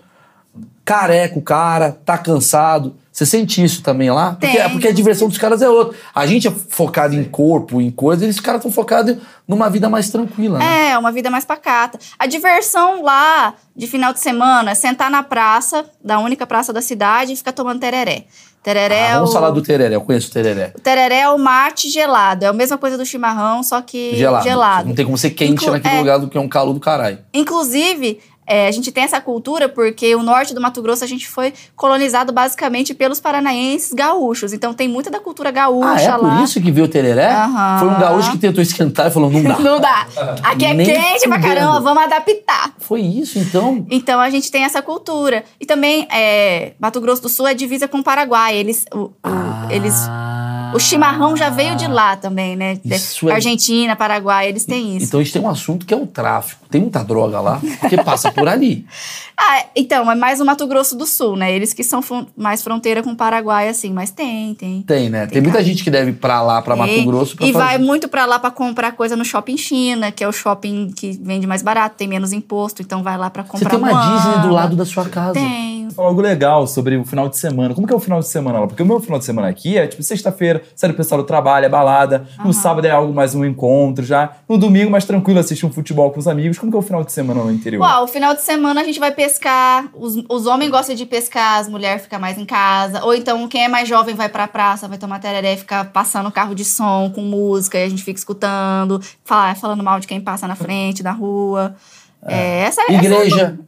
careca 0.89 1.37
o 1.37 1.41
cara, 1.41 1.91
tá 2.03 2.17
cansado. 2.17 2.95
Você 3.11 3.23
sente 3.23 3.63
isso 3.63 3.83
também 3.83 4.09
lá? 4.09 4.31
Porque, 4.39 4.57
Tem. 4.57 4.69
porque 4.71 4.87
a 4.87 4.91
diversão 4.91 5.27
dos 5.27 5.37
caras 5.37 5.61
é 5.61 5.69
outra. 5.69 5.95
A 6.15 6.25
gente 6.25 6.47
é 6.47 6.51
focado 6.51 7.13
em 7.13 7.23
corpo, 7.23 7.79
em 7.79 7.91
coisas, 7.91 8.23
eles 8.23 8.39
caras 8.39 8.59
estão 8.59 8.71
focados 8.71 9.17
numa 9.47 9.69
vida 9.69 9.87
mais 9.87 10.09
tranquila, 10.09 10.57
né? 10.57 10.89
É, 10.91 10.97
uma 10.97 11.11
vida 11.11 11.29
mais 11.29 11.45
pacata. 11.45 11.99
A 12.17 12.25
diversão 12.25 13.03
lá 13.03 13.53
de 13.75 13.85
final 13.85 14.13
de 14.13 14.19
semana 14.19 14.71
é 14.71 14.75
sentar 14.75 15.11
na 15.11 15.21
praça, 15.21 15.85
da 16.03 16.17
única 16.17 16.47
praça 16.47 16.73
da 16.73 16.81
cidade, 16.81 17.33
e 17.33 17.35
ficar 17.35 17.51
tomando 17.51 17.79
tereré. 17.79 18.23
Tereré 18.63 19.05
Ah, 19.07 19.09
é 19.09 19.13
vamos 19.15 19.29
o... 19.29 19.33
falar 19.33 19.51
do 19.51 19.61
tereré, 19.61 19.95
eu 19.95 20.01
conheço 20.01 20.29
o 20.29 20.33
tereré. 20.33 20.73
O 20.75 20.81
tereré 20.81 21.19
é 21.21 21.29
o 21.29 21.37
mate 21.37 21.87
gelado. 21.89 22.45
É 22.45 22.47
a 22.47 22.53
mesma 22.53 22.77
coisa 22.79 22.97
do 22.97 23.05
chimarrão, 23.05 23.61
só 23.63 23.79
que 23.81 24.15
Gelado. 24.15 24.43
gelado. 24.43 24.87
Não 24.87 24.95
tem 24.95 25.05
como 25.05 25.17
ser 25.17 25.29
quente 25.31 25.53
Inclu- 25.63 25.71
naquele 25.73 25.95
é. 25.95 25.99
lugar 25.99 26.19
do 26.19 26.27
que 26.27 26.37
é 26.37 26.41
um 26.41 26.49
calor 26.49 26.73
do 26.73 26.79
caralho. 26.79 27.19
Inclusive, 27.33 28.19
é, 28.49 28.67
a 28.67 28.71
gente 28.71 28.91
tem 28.91 29.03
essa 29.03 29.21
cultura 29.21 29.69
porque 29.69 30.15
o 30.15 30.23
norte 30.23 30.53
do 30.53 30.59
Mato 30.59 30.81
Grosso 30.81 31.03
a 31.03 31.07
gente 31.07 31.27
foi 31.29 31.53
colonizado 31.75 32.33
basicamente 32.33 32.93
pelos 32.95 33.19
paranaenses 33.19 33.93
gaúchos. 33.93 34.51
Então 34.53 34.73
tem 34.73 34.87
muita 34.87 35.09
da 35.11 35.19
cultura 35.19 35.49
Ah, 35.49 35.51
gaúcha 35.51 36.01
é 36.03 36.17
lá. 36.17 36.35
por 36.37 36.43
isso 36.43 36.59
que 36.59 36.71
veio 36.71 36.85
o 36.87 36.89
tereré? 36.89 37.29
Aham. 37.31 37.77
Foi 37.79 37.87
um 37.89 37.99
gaúcho 37.99 38.31
que 38.31 38.37
tentou 38.39 38.61
esquentar 38.61 39.07
e 39.07 39.11
falou, 39.11 39.29
não 39.29 39.43
dá. 39.43 39.59
Não 39.69 39.79
dá. 39.79 40.07
Aqui 40.43 40.65
é 40.65 40.73
Nem 40.73 40.85
quente 40.87 41.27
pra 41.27 41.39
caramba, 41.39 41.79
vamos 41.79 42.03
adaptar. 42.03 42.73
Foi 42.79 43.01
isso, 43.01 43.37
então? 43.37 43.85
Então 43.89 44.19
a 44.19 44.29
gente 44.29 44.49
tem 44.51 44.63
essa 44.63 44.81
cultura. 44.81 45.43
E 45.59 45.65
também, 45.65 46.07
é, 46.11 46.73
Mato 46.79 46.99
Grosso 46.99 47.21
do 47.21 47.29
Sul 47.29 47.45
é 47.47 47.53
divisa 47.53 47.87
com 47.87 47.99
o 47.99 48.03
Paraguai. 48.03 48.55
Eles, 48.57 48.85
o, 48.93 48.97
o- 48.97 49.11
eles, 49.69 49.93
o 50.73 50.79
chimarrão 50.79 51.35
já 51.35 51.49
veio 51.49 51.75
de 51.75 51.87
lá 51.87 52.15
também, 52.15 52.55
né? 52.55 52.77
Isso 52.83 53.29
é- 53.29 53.33
Argentina, 53.33 53.95
Paraguai, 53.95 54.49
eles 54.49 54.65
têm 54.65 54.97
isso. 54.97 55.05
Então 55.07 55.19
a 55.19 55.23
gente 55.23 55.33
tem 55.33 55.41
um 55.41 55.49
assunto 55.49 55.85
que 55.85 55.93
é 55.93 55.97
o 55.97 56.05
tráfico. 56.07 56.65
Tem 56.69 56.79
muita 56.81 57.03
droga 57.03 57.39
lá, 57.41 57.59
porque 57.79 57.97
passa 58.03 58.31
por 58.31 58.47
ali. 58.47 58.85
Ah, 59.41 59.63
então, 59.73 60.11
é 60.11 60.15
mais 60.15 60.41
o 60.41 60.45
Mato 60.45 60.67
Grosso 60.67 60.97
do 60.97 61.05
Sul, 61.05 61.37
né? 61.37 61.49
Eles 61.49 61.71
que 61.73 61.81
são 61.81 62.01
mais 62.35 62.61
fronteira 62.61 63.01
com 63.01 63.11
o 63.11 63.15
Paraguai, 63.15 63.69
assim, 63.69 63.89
mas 63.93 64.11
tem, 64.11 64.53
tem. 64.53 64.81
Tem, 64.81 65.09
né? 65.09 65.27
Tem, 65.27 65.41
muita 65.41 65.59
cara. 65.59 65.63
gente 65.63 65.81
que 65.81 65.89
deve 65.89 66.09
ir 66.11 66.15
pra 66.15 66.41
lá, 66.41 66.61
pra 66.61 66.75
Mato 66.75 66.89
Tem. 66.89 67.05
Grosso, 67.05 67.37
pra 67.37 67.47
E 67.47 67.53
fazer. 67.53 67.65
vai 67.65 67.77
muito 67.77 68.09
pra 68.09 68.25
lá 68.25 68.37
pra 68.37 68.51
comprar 68.51 68.91
coisa 68.91 69.15
no 69.15 69.23
shopping 69.23 69.55
China, 69.55 70.11
que 70.11 70.25
é 70.25 70.27
o 70.27 70.33
shopping 70.33 70.91
que 70.93 71.17
vende 71.23 71.47
mais 71.47 71.61
barato, 71.61 71.95
tem 71.97 72.05
menos 72.05 72.33
imposto, 72.33 72.81
então 72.81 73.01
vai 73.01 73.17
lá 73.17 73.29
pra 73.29 73.43
Você 73.43 73.49
comprar 73.49 73.69
tem 73.69 73.79
uma 73.79 73.89
moamba. 73.93 74.17
Disney 74.17 74.41
do 74.41 74.53
lado 74.53 74.75
da 74.75 74.85
sua 74.85 75.05
casa. 75.07 75.35
Tem. 75.35 75.87
Algo 75.97 76.19
legal 76.19 76.67
sobre 76.67 76.97
o 76.97 77.05
final 77.05 77.29
de 77.29 77.37
semana. 77.37 77.73
Como 77.73 77.87
que 77.87 77.93
é 77.93 77.95
o 77.95 77.99
final 77.99 78.19
de 78.19 78.27
semana 78.27 78.59
lá? 78.59 78.67
Porque 78.67 78.83
o 78.83 78.85
meu 78.85 78.99
final 78.99 79.19
de 79.19 79.25
semana 79.25 79.47
aqui 79.47 79.77
é 79.77 79.87
tipo 79.87 80.03
sexta-feira, 80.03 80.58
sai 80.75 80.89
do 80.89 80.95
pessoal 80.95 81.21
do 81.21 81.27
trabalho, 81.27 81.65
é 81.65 81.69
balada. 81.69 82.27
No 82.43 82.53
sábado 82.53 82.85
é 82.85 82.91
algo 82.91 83.13
mais 83.13 83.35
um 83.35 83.43
encontro 83.45 84.03
já. 84.05 84.31
No 84.47 84.57
domingo, 84.57 84.89
mais 84.91 85.05
tranquilo, 85.05 85.39
assistir 85.39 85.65
um 85.65 85.71
futebol 85.71 86.11
com 86.11 86.19
os 86.19 86.27
amigos. 86.27 86.57
Como 86.57 86.71
que 86.71 86.75
é 86.75 86.79
o 86.79 86.83
final 86.83 87.03
de 87.03 87.11
semana 87.11 87.43
no 87.43 87.51
interior? 87.51 87.81
Uau, 87.81 88.03
o 88.03 88.07
final 88.07 88.33
de 88.35 88.41
semana 88.41 88.81
a 88.81 88.83
gente 88.83 88.99
vai 88.99 89.11
pescar. 89.11 89.87
Os, 89.93 90.15
os 90.29 90.45
homens 90.45 90.69
gostam 90.71 90.95
de 90.95 91.05
pescar, 91.05 91.59
as 91.59 91.67
mulheres 91.69 92.03
ficam 92.03 92.19
mais 92.19 92.37
em 92.37 92.45
casa. 92.45 93.03
Ou 93.03 93.13
então, 93.13 93.47
quem 93.47 93.63
é 93.63 93.67
mais 93.67 93.87
jovem 93.87 94.15
vai 94.15 94.29
pra 94.29 94.47
praça, 94.47 94.87
vai 94.87 94.97
tomar 94.97 95.19
tereré, 95.19 95.55
fica 95.57 95.85
passando 95.85 96.31
carro 96.31 96.53
de 96.55 96.65
som 96.65 97.11
com 97.13 97.21
música 97.21 97.77
e 97.77 97.83
a 97.83 97.89
gente 97.89 98.03
fica 98.03 98.17
escutando, 98.19 99.01
fala- 99.23 99.55
falando 99.55 99.83
mal 99.83 99.99
de 99.99 100.07
quem 100.07 100.19
passa 100.21 100.47
na 100.47 100.55
frente, 100.55 101.01
da 101.03 101.11
rua. 101.11 101.75
É, 102.25 102.61
essa, 102.63 102.81
essa 103.31 103.59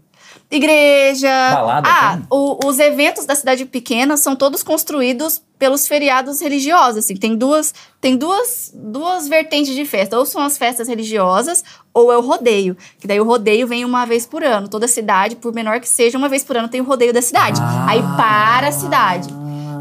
Igreja. 0.51 1.29
Balada 1.53 1.89
ah, 1.89 2.19
o- 2.29 2.67
os 2.67 2.77
eventos 2.77 3.25
da 3.25 3.35
cidade 3.35 3.65
pequena 3.65 4.17
são 4.17 4.35
todos 4.35 4.61
construídos 4.61 5.41
pelos 5.57 5.87
feriados 5.87 6.41
religiosos. 6.41 6.97
Assim, 6.97 7.15
tem 7.15 7.35
duas, 7.35 7.73
tem 8.01 8.17
duas, 8.17 8.71
duas 8.75 9.27
vertentes 9.27 9.73
de 9.73 9.85
festa. 9.85 10.17
Ou 10.19 10.25
são 10.25 10.41
as 10.41 10.57
festas 10.57 10.87
religiosas, 10.87 11.63
ou 11.93 12.11
é 12.11 12.17
o 12.17 12.21
rodeio. 12.21 12.75
Que 12.99 13.07
daí 13.07 13.19
o 13.19 13.23
rodeio 13.25 13.65
vem 13.67 13.85
uma 13.85 14.05
vez 14.05 14.25
por 14.25 14.43
ano. 14.43 14.67
Toda 14.67 14.87
cidade, 14.87 15.35
por 15.35 15.53
menor 15.53 15.79
que 15.79 15.87
seja, 15.87 16.17
uma 16.17 16.27
vez 16.29 16.43
por 16.43 16.57
ano 16.57 16.67
tem 16.67 16.81
o 16.81 16.83
rodeio 16.83 17.13
da 17.13 17.21
cidade. 17.21 17.59
Ah. 17.61 17.85
Aí 17.89 18.01
para 18.17 18.67
a 18.67 18.71
cidade. 18.71 19.29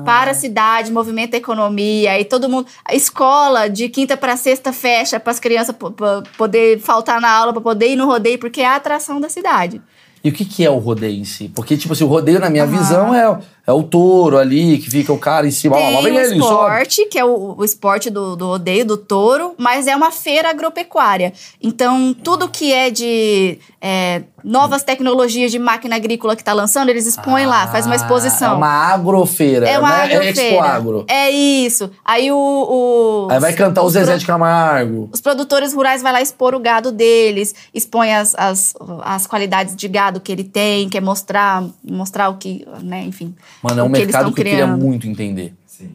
Para 0.05 0.31
a 0.31 0.35
cidade, 0.35 0.91
movimenta 0.91 1.37
a 1.37 1.39
economia, 1.39 2.13
aí 2.13 2.25
todo 2.25 2.49
mundo. 2.49 2.67
A 2.87 2.95
escola 2.95 3.69
de 3.69 3.89
quinta 3.91 4.17
para 4.17 4.35
sexta 4.37 4.73
fecha 4.73 5.21
para 5.21 5.31
as 5.31 5.39
crianças 5.39 5.77
po- 5.77 5.91
po- 5.91 6.23
poder 6.39 6.81
faltar 6.81 7.21
na 7.21 7.31
aula, 7.31 7.53
para 7.53 7.61
poder 7.61 7.89
ir 7.93 7.97
no 7.97 8.07
rodeio, 8.07 8.39
porque 8.39 8.63
é 8.63 8.67
a 8.67 8.77
atração 8.77 9.21
da 9.21 9.29
cidade. 9.29 9.81
E 10.23 10.29
o 10.29 10.33
que, 10.33 10.45
que 10.45 10.65
é 10.65 10.71
o 10.71 10.79
rodeio 10.79 11.19
em 11.19 11.25
si? 11.25 11.49
Porque, 11.49 11.77
tipo 11.77 11.93
assim, 11.93 12.05
o 12.05 12.07
rodeio, 12.07 12.39
na 12.39 12.51
minha 12.51 12.67
visão, 12.67 13.15
é, 13.15 13.39
é 13.71 13.73
o 13.73 13.83
touro 13.83 14.39
ali, 14.39 14.79
que 14.79 14.91
fica 14.91 15.13
o 15.13 15.19
cara 15.19 15.47
em 15.47 15.51
cima. 15.51 15.77
Ó, 15.77 15.79
lá 15.79 16.03
Tem 16.03 16.03
vem 16.03 16.13
o 16.13 16.21
ele, 16.21 16.39
sobe. 16.39 16.41
esporte, 16.41 17.07
que 17.07 17.19
é 17.19 17.25
o, 17.25 17.55
o 17.57 17.65
esporte 17.65 18.11
do, 18.11 18.37
do 18.37 18.47
rodeio, 18.47 18.85
do 18.85 18.97
touro, 18.97 19.55
mas 19.57 19.87
é 19.87 19.97
uma 19.97 20.11
feira 20.11 20.51
agropecuária. 20.51 21.33
Então, 21.63 22.15
tudo 22.15 22.49
que 22.49 22.73
é 22.73 22.91
de 22.91 23.59
é, 23.81 24.23
novas 24.45 24.83
tecnologias 24.83 25.51
de 25.51 25.59
máquina 25.59 25.97
agrícola 25.97 26.37
que 26.37 26.45
tá 26.45 26.53
lançando, 26.53 26.91
eles 26.91 27.07
expõem 27.07 27.47
lá, 27.47 27.67
faz 27.69 27.87
uma 27.87 27.97
exposição. 27.97 28.53
É 28.53 28.57
uma 28.57 28.93
agrofeira. 28.93 29.69
É 29.69 29.79
uma 29.79 29.89
né? 29.89 30.01
É 30.01 30.05
Expo 30.05 30.17
agrofeira. 30.19 30.65
Agro. 30.65 31.05
É 31.09 31.31
isso. 31.31 31.91
Aí 32.05 32.31
o. 32.31 32.37
o 32.37 33.29
Aí 33.31 33.41
vai 33.41 33.53
cantar 33.53 33.83
o 33.83 33.91
Zezé 33.91 34.17
de 34.17 34.27
Camargo. 34.27 35.09
Os 35.13 35.21
produtores 35.21 35.73
rurais 35.73 36.03
vai 36.03 36.13
lá 36.13 36.21
expor 36.21 36.55
o 36.55 36.61
gado 36.61 36.93
deles, 36.93 37.55
expõe 37.73 38.15
as, 38.15 38.35
as, 38.35 38.75
as 39.03 39.27
qualidades 39.27 39.75
de 39.75 39.89
gado 39.89 40.21
que 40.21 40.31
ele 40.31 40.45
tem, 40.45 40.89
quer 40.89 41.01
mostrar, 41.01 41.65
mostrar 41.83 42.29
o 42.29 42.37
que, 42.37 42.67
né, 42.83 43.03
enfim. 43.05 43.35
Mano, 43.63 43.81
é 43.81 43.83
um 43.83 43.93
que 43.93 43.99
mercado 43.99 44.33
que 44.33 44.41
eu 44.41 44.45
queria 44.45 44.67
muito 44.67 45.07
entender. 45.07 45.55
Sim. 45.67 45.91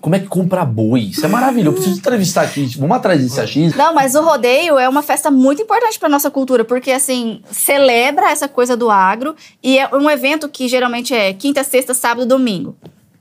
Como 0.00 0.14
é 0.14 0.20
que 0.20 0.26
compra 0.26 0.64
boi? 0.64 1.00
Isso 1.00 1.24
é 1.24 1.28
maravilhoso. 1.28 1.68
Eu 1.68 1.72
preciso 1.72 1.98
entrevistar 1.98 2.42
aqui. 2.42 2.64
Vamos 2.78 2.96
atrás 2.96 3.20
desse 3.20 3.40
achismo. 3.40 3.76
Não, 3.76 3.92
mas 3.92 4.14
o 4.14 4.22
rodeio 4.22 4.78
é 4.78 4.88
uma 4.88 5.02
festa 5.02 5.30
muito 5.30 5.62
importante 5.62 5.98
para 5.98 6.08
nossa 6.08 6.30
cultura, 6.30 6.64
porque 6.64 6.92
assim, 6.92 7.42
celebra 7.50 8.30
essa 8.30 8.46
coisa 8.46 8.76
do 8.76 8.88
agro 8.88 9.34
e 9.62 9.78
é 9.78 9.88
um 9.92 10.08
evento 10.08 10.48
que 10.48 10.68
geralmente 10.68 11.12
é 11.12 11.32
quinta, 11.32 11.64
sexta, 11.64 11.92
sábado, 11.92 12.26
domingo. 12.26 12.76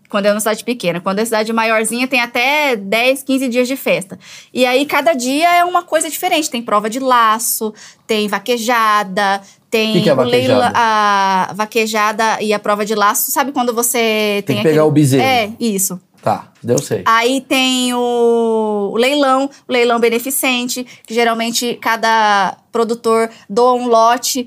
Quando 0.09 0.25
é 0.25 0.31
uma 0.31 0.39
cidade 0.39 0.63
pequena. 0.63 0.99
Quando 0.99 1.19
é 1.19 1.25
cidade 1.25 1.53
maiorzinha, 1.53 2.07
tem 2.07 2.19
até 2.19 2.75
10, 2.75 3.23
15 3.23 3.47
dias 3.47 3.67
de 3.67 3.75
festa. 3.75 4.17
E 4.51 4.65
aí, 4.65 4.83
cada 4.85 5.13
dia 5.13 5.55
é 5.55 5.63
uma 5.63 5.83
coisa 5.83 6.09
diferente. 6.09 6.49
Tem 6.49 6.63
prova 6.63 6.89
de 6.89 6.99
laço, 6.99 7.71
tem 8.07 8.27
vaquejada, 8.27 9.39
tem 9.69 9.91
O 9.91 9.93
que 9.93 10.01
que 10.01 10.09
é 10.09 10.13
o 10.13 10.15
vaquejada? 10.15 10.71
a 10.75 11.51
vaquejada 11.53 12.41
e 12.41 12.53
a 12.53 12.59
prova 12.59 12.85
de 12.85 12.95
laço. 12.95 13.31
Sabe 13.31 13.51
quando 13.51 13.73
você 13.73 14.43
Tem 14.45 14.55
tem, 14.55 14.57
que 14.57 14.63
pegar 14.63 14.85
o 14.85 14.91
bezerro. 14.91 15.23
É, 15.23 15.51
isso. 15.59 15.99
Tá, 16.21 16.51
deu 16.61 16.77
sei. 16.79 17.01
Aí 17.05 17.39
tem 17.39 17.93
o, 17.93 18.89
o 18.93 18.97
leilão, 18.97 19.49
o 19.65 19.71
leilão 19.71 19.99
beneficente, 20.01 20.85
que 21.07 21.13
geralmente 21.13 21.75
cada 21.81 22.57
produtor 22.73 23.29
doa 23.49 23.73
um 23.73 23.87
lote 23.87 24.45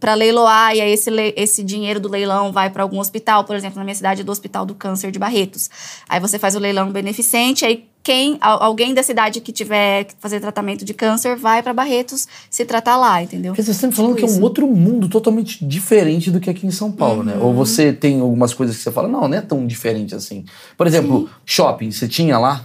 para 0.00 0.14
leiloar, 0.14 0.74
e 0.74 0.80
aí 0.80 0.90
esse, 0.90 1.10
le- 1.10 1.32
esse 1.36 1.62
dinheiro 1.62 2.00
do 2.00 2.08
leilão 2.08 2.50
vai 2.50 2.70
para 2.70 2.82
algum 2.82 2.98
hospital, 2.98 3.44
por 3.44 3.54
exemplo, 3.54 3.78
na 3.78 3.84
minha 3.84 3.94
cidade, 3.94 4.24
do 4.24 4.32
Hospital 4.32 4.66
do 4.66 4.74
Câncer 4.74 5.12
de 5.12 5.18
Barretos. 5.20 5.70
Aí 6.08 6.18
você 6.18 6.40
faz 6.40 6.56
o 6.56 6.58
leilão 6.58 6.90
beneficente, 6.90 7.64
aí 7.64 7.84
quem, 8.02 8.36
al- 8.40 8.62
alguém 8.62 8.92
da 8.94 9.02
cidade 9.02 9.40
que 9.40 9.52
tiver 9.52 10.04
que 10.04 10.14
fazer 10.18 10.40
tratamento 10.40 10.84
de 10.84 10.92
câncer 10.92 11.36
vai 11.36 11.62
para 11.62 11.72
Barretos 11.72 12.26
se 12.50 12.64
tratar 12.64 12.96
lá, 12.96 13.22
entendeu? 13.22 13.52
Porque 13.52 13.62
você 13.62 13.70
está 13.70 13.86
me 13.86 13.92
falando 13.92 14.16
Tipo 14.16 14.18
que 14.18 14.24
é 14.24 14.26
um 14.26 14.30
isso. 14.30 14.38
Uhum. 14.38 14.44
outro 14.44 14.66
mundo 14.66 15.08
totalmente 15.08 15.64
diferente 15.64 16.30
do 16.30 16.40
que 16.40 16.50
aqui 16.50 16.66
em 16.66 16.70
São 16.70 16.90
Paulo, 16.90 17.22
né? 17.22 17.36
Ou 17.40 17.54
você 17.54 17.92
tem 17.92 18.20
algumas 18.20 18.52
coisas 18.52 18.76
que 18.76 18.82
você 18.82 18.90
fala, 18.90 19.06
não, 19.08 19.28
não 19.28 19.36
é 19.38 19.40
tão 19.40 19.66
diferente 19.66 20.14
assim. 20.14 20.44
Por 20.76 20.86
exemplo, 20.86 21.28
shopping, 21.46 21.90
você 21.90 22.08
tinha 22.08 22.38
lá? 22.38 22.64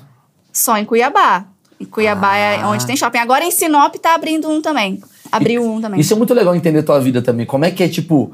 Só 0.52 0.76
em 0.78 0.86
Cuiabá. 0.86 1.46
Em 1.80 1.86
Cuiabá 1.86 2.36
é 2.36 2.62
Ah. 2.62 2.70
onde 2.70 2.86
tem 2.88 2.98
shopping. 2.98 3.20
Agora 3.20 3.46
em 3.46 3.52
Sinop 3.52 3.94
tá 3.98 4.16
abrindo 4.16 4.50
um 4.50 4.60
também. 4.62 5.00
Abriu 5.32 5.64
um 5.64 5.80
também. 5.80 6.00
Isso 6.00 6.14
é 6.14 6.16
muito 6.18 6.34
legal 6.34 6.56
entender 6.56 6.82
tua 6.82 7.00
vida 7.00 7.22
também. 7.22 7.46
Como 7.46 7.64
é 7.64 7.70
que 7.70 7.84
é, 7.84 7.88
tipo, 7.88 8.32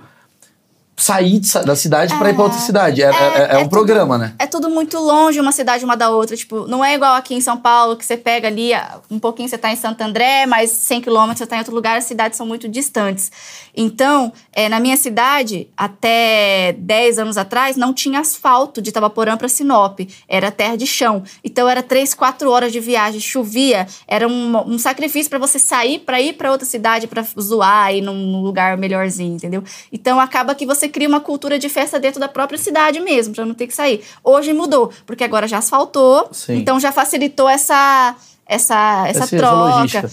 sair 0.95 1.39
da 1.65 1.75
cidade 1.75 2.15
pra 2.17 2.29
ir 2.29 2.33
pra 2.35 2.43
outra 2.43 2.59
cidade? 2.59 3.01
É, 3.01 3.05
é- 3.07 3.09
é- 3.09 3.47
é 3.53 3.57
um 3.57 3.61
tudo- 3.61 3.69
programa, 3.69 4.17
né? 4.17 4.33
É 4.39 4.45
tudo 4.47 4.69
muito 4.69 4.97
longe 4.99 5.39
uma 5.39 5.51
cidade 5.51 5.83
uma 5.83 5.97
da 5.97 6.09
outra. 6.09 6.35
Tipo, 6.37 6.67
não 6.67 6.83
é 6.85 6.93
igual 6.95 7.15
aqui 7.15 7.33
em 7.33 7.41
São 7.41 7.57
Paulo, 7.57 7.95
que 7.97 8.05
você 8.05 8.15
pega 8.15 8.47
ali, 8.47 8.71
um 9.09 9.19
pouquinho 9.19 9.49
você 9.49 9.57
tá 9.57 9.71
em 9.71 9.75
Santo 9.75 10.01
André, 10.01 10.45
mas 10.45 10.69
100 10.71 11.01
quilômetros 11.01 11.39
você 11.39 11.47
tá 11.47 11.55
em 11.55 11.59
outro 11.59 11.73
lugar, 11.73 11.97
as 11.97 12.03
cidades 12.05 12.37
são 12.37 12.45
muito 12.45 12.67
distantes. 12.69 13.31
Então, 13.75 14.31
é, 14.51 14.69
na 14.69 14.79
minha 14.79 14.95
cidade, 14.95 15.67
até 15.75 16.75
10 16.77 17.17
anos 17.17 17.37
atrás, 17.37 17.75
não 17.75 17.93
tinha 17.93 18.19
asfalto 18.19 18.81
de 18.81 18.89
Itabaporã 18.89 19.35
para 19.35 19.47
Sinop. 19.49 19.99
Era 20.27 20.51
terra 20.51 20.75
de 20.75 20.85
chão. 20.85 21.23
Então, 21.43 21.67
era 21.67 21.81
3, 21.81 22.13
4 22.13 22.51
horas 22.51 22.71
de 22.71 22.79
viagem, 22.79 23.19
chovia. 23.19 23.87
Era 24.07 24.27
um, 24.27 24.73
um 24.73 24.77
sacrifício 24.77 25.29
para 25.29 25.39
você 25.39 25.57
sair 25.57 25.99
para 25.99 26.21
ir 26.21 26.33
para 26.33 26.51
outra 26.51 26.65
cidade 26.67 27.07
para 27.07 27.23
zoar 27.39 27.93
e 27.95 28.01
num, 28.01 28.13
num 28.13 28.41
lugar 28.41 28.77
melhorzinho, 28.77 29.35
entendeu? 29.35 29.63
Então, 29.91 30.19
acaba 30.19 30.53
que 30.53 30.65
você 30.65 30.82
cria 30.89 31.07
uma 31.07 31.19
cultura 31.19 31.57
de 31.57 31.69
festa 31.69 31.99
dentro 31.99 32.19
da 32.19 32.27
própria 32.27 32.57
cidade 32.57 32.99
mesmo, 32.99 33.33
para 33.33 33.45
não 33.45 33.53
ter 33.53 33.67
que 33.67 33.73
sair. 33.73 34.03
Hoje 34.23 34.53
mudou, 34.53 34.91
porque 35.05 35.23
agora 35.23 35.47
já 35.47 35.57
asfaltou, 35.57 36.29
Sim. 36.31 36.57
então 36.57 36.79
já 36.79 36.91
facilitou 36.91 37.49
essa 37.49 38.15
essa 38.45 39.07
essa 39.07 39.23
Essa 39.23 39.37
troca 39.37 40.09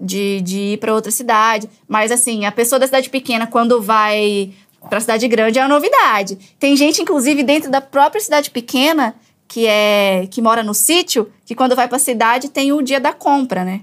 de, 0.00 0.40
de 0.40 0.58
ir 0.58 0.78
para 0.78 0.92
outra 0.92 1.12
cidade. 1.12 1.68
Mas 1.86 2.10
assim, 2.10 2.44
a 2.44 2.52
pessoa 2.52 2.78
da 2.78 2.86
cidade 2.86 3.08
pequena, 3.08 3.46
quando 3.46 3.80
vai 3.80 4.52
para 4.88 5.00
cidade 5.00 5.28
grande, 5.28 5.58
é 5.58 5.62
uma 5.62 5.68
novidade. 5.68 6.36
Tem 6.58 6.76
gente, 6.76 7.00
inclusive, 7.00 7.44
dentro 7.44 7.70
da 7.70 7.80
própria 7.80 8.20
cidade 8.20 8.50
pequena, 8.50 9.14
que 9.46 9.66
é 9.66 10.26
que 10.30 10.42
mora 10.42 10.62
no 10.62 10.74
sítio, 10.74 11.30
que 11.44 11.54
quando 11.54 11.76
vai 11.76 11.86
para 11.86 11.96
a 11.96 12.00
cidade 12.00 12.48
tem 12.48 12.72
o 12.72 12.82
dia 12.82 12.98
da 12.98 13.12
compra, 13.12 13.64
né? 13.64 13.82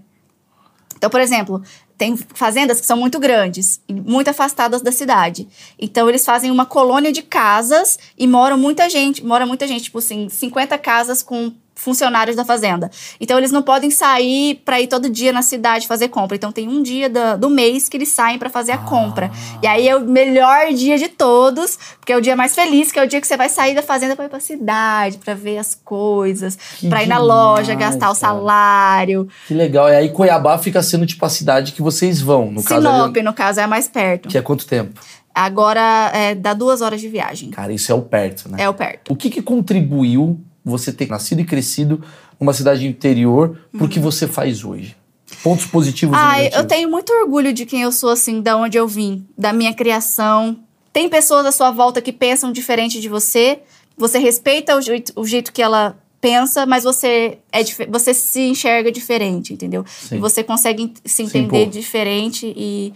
Então, 0.97 1.09
por 1.09 1.21
exemplo, 1.21 1.63
tem 1.99 2.15
fazendas 2.15 2.79
que 2.79 2.87
são 2.87 2.95
muito 2.97 3.19
grandes 3.19 3.81
muito 3.91 4.29
afastadas 4.29 4.81
da 4.81 4.91
cidade. 4.91 5.47
Então, 5.77 6.07
eles 6.07 6.25
fazem 6.25 6.49
uma 6.49 6.65
colônia 6.65 7.11
de 7.11 7.21
casas 7.21 7.99
e 8.17 8.25
moram 8.25 8.57
muita 8.57 8.89
gente, 8.89 9.23
mora 9.23 9.45
muita 9.45 9.67
gente, 9.67 9.83
tipo 9.83 9.99
assim, 9.99 10.29
50 10.29 10.77
casas 10.77 11.21
com 11.21 11.51
funcionários 11.79 12.35
da 12.35 12.43
fazenda. 12.43 12.91
Então 13.19 13.37
eles 13.37 13.51
não 13.51 13.61
podem 13.61 13.89
sair 13.89 14.61
para 14.65 14.79
ir 14.81 14.87
todo 14.87 15.09
dia 15.09 15.31
na 15.31 15.41
cidade 15.41 15.87
fazer 15.87 16.09
compra. 16.09 16.35
Então 16.35 16.51
tem 16.51 16.67
um 16.67 16.83
dia 16.83 17.09
da- 17.09 17.35
do 17.35 17.49
mês 17.49 17.87
que 17.87 17.95
eles 17.97 18.09
saem 18.09 18.37
para 18.37 18.49
fazer 18.49 18.73
a 18.73 18.77
compra. 18.77 19.31
E 19.63 19.67
aí 19.67 19.87
é 19.87 19.95
o 19.95 20.01
melhor 20.01 20.73
dia 20.73 20.97
de 20.97 21.07
todos, 21.07 21.77
porque 21.99 22.11
é 22.11 22.17
o 22.17 22.21
dia 22.21 22.35
mais 22.35 22.53
feliz, 22.53 22.91
que 22.91 22.99
é 22.99 23.03
o 23.03 23.07
dia 23.07 23.21
que 23.21 23.27
você 23.27 23.37
vai 23.37 23.47
sair 23.49 23.73
da 23.73 23.81
fazenda 23.81 24.15
para 24.15 24.25
ir 24.25 24.29
pra 24.29 24.39
cidade, 24.39 25.17
para 25.17 25.33
ver 25.33 25.57
as 25.57 25.73
coisas, 25.73 26.57
para 26.89 27.03
ir 27.03 27.07
na 27.07 27.17
loja, 27.17 27.73
gastar 27.75 28.09
o 28.11 28.15
salário. 28.15 29.27
Que 29.47 29.53
legal. 29.53 29.87
E 29.89 29.95
aí 29.95 30.09
Cuiabá 30.09 30.57
fica 30.57 30.83
sendo 30.83 31.05
tipo 31.05 31.25
a 31.25 31.29
cidade 31.29 31.71
que 31.71 31.81
vocês 31.81 32.19
vão, 32.21 32.51
no 32.51 32.63
caso 32.63 32.81
Sinop, 32.85 33.15
no 33.17 33.33
caso, 33.33 33.59
é 33.59 33.63
a 33.63 33.67
mais 33.67 33.87
perto. 33.87 34.27
que 34.29 34.37
é 34.37 34.41
quanto 34.41 34.65
tempo? 34.67 34.99
Agora 35.33 36.11
é, 36.13 36.35
dá 36.35 36.53
duas 36.53 36.81
horas 36.81 36.99
de 36.99 37.07
viagem. 37.07 37.51
Cara, 37.51 37.71
isso 37.71 37.91
é 37.91 37.95
o 37.95 38.01
perto, 38.01 38.49
né? 38.49 38.57
É 38.59 38.67
o 38.67 38.73
perto. 38.73 39.11
O 39.11 39.15
que, 39.15 39.29
que 39.29 39.41
contribuiu 39.41 40.39
você 40.69 40.91
ter 40.93 41.07
nascido 41.09 41.39
e 41.41 41.45
crescido 41.45 42.03
numa 42.39 42.53
cidade 42.53 42.87
interior 42.87 43.59
pro 43.77 43.87
que 43.89 43.99
você 43.99 44.27
faz 44.27 44.63
hoje? 44.63 44.95
Pontos 45.43 45.65
positivos 45.65 46.17
e 46.17 46.19
Ah, 46.19 46.31
negativos. 46.37 46.57
eu 46.57 46.67
tenho 46.67 46.89
muito 46.89 47.11
orgulho 47.13 47.53
de 47.53 47.65
quem 47.65 47.81
eu 47.81 47.91
sou, 47.91 48.09
assim, 48.09 48.41
da 48.41 48.57
onde 48.57 48.77
eu 48.77 48.87
vim, 48.87 49.25
da 49.37 49.53
minha 49.53 49.73
criação. 49.73 50.57
Tem 50.91 51.07
pessoas 51.07 51.45
à 51.45 51.51
sua 51.51 51.71
volta 51.71 52.01
que 52.01 52.11
pensam 52.11 52.51
diferente 52.51 52.99
de 52.99 53.07
você. 53.07 53.59
Você 53.97 54.17
respeita 54.17 54.75
o 54.75 54.81
jeito, 54.81 55.13
o 55.15 55.25
jeito 55.25 55.51
que 55.53 55.61
ela 55.61 55.97
pensa, 56.19 56.65
mas 56.65 56.83
você 56.83 57.37
é 57.51 57.63
você 57.89 58.13
se 58.13 58.41
enxerga 58.41 58.91
diferente, 58.91 59.53
entendeu? 59.53 59.85
Sim. 59.87 60.15
E 60.15 60.19
você 60.19 60.43
consegue 60.43 60.93
se 61.05 61.23
entender 61.23 61.61
impor. 61.63 61.69
diferente 61.71 62.51
e 62.57 62.91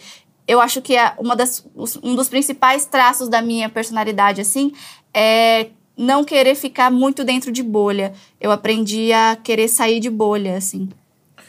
eu 0.46 0.60
acho 0.60 0.82
que 0.82 0.96
é 0.98 1.14
uma 1.18 1.36
das, 1.36 1.66
um 2.04 2.16
dos 2.16 2.28
principais 2.28 2.86
traços 2.86 3.30
da 3.30 3.42
minha 3.42 3.70
personalidade 3.70 4.42
assim 4.42 4.74
é 5.14 5.68
não 5.98 6.24
querer 6.24 6.56
ficar 6.56 6.92
muito 6.92 7.24
dentro 7.24 7.52
de 7.52 7.62
bolha. 7.64 8.14
Eu 8.40 8.52
aprendi 8.52 9.12
a 9.14 9.38
querer 9.42 9.68
sair 9.68 10.00
de 10.00 10.10
bolha 10.10 10.58
assim. 10.58 10.90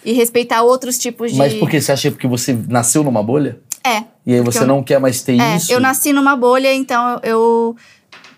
E 0.05 0.13
respeitar 0.13 0.63
outros 0.63 0.99
tipos 0.99 1.33
de 1.33 1.39
Mas 1.39 1.55
por 1.55 1.69
que 1.71 1.81
você 1.81 1.91
acha 1.93 2.11
que 2.11 2.27
você 2.27 2.53
nasceu 2.69 3.03
numa 3.03 3.23
bolha? 3.23 3.59
É. 3.83 4.05
E 4.27 4.35
aí 4.35 4.41
você 4.41 4.61
eu- 4.61 4.67
não 4.67 4.83
quer 4.83 4.99
mais 5.01 5.23
ter 5.23 5.39
É, 5.41 5.57
isso? 5.57 5.73
eu 5.73 5.81
nasci 5.81 6.13
numa 6.13 6.37
bolha, 6.37 6.73
então 6.75 7.21
eu. 7.23 7.75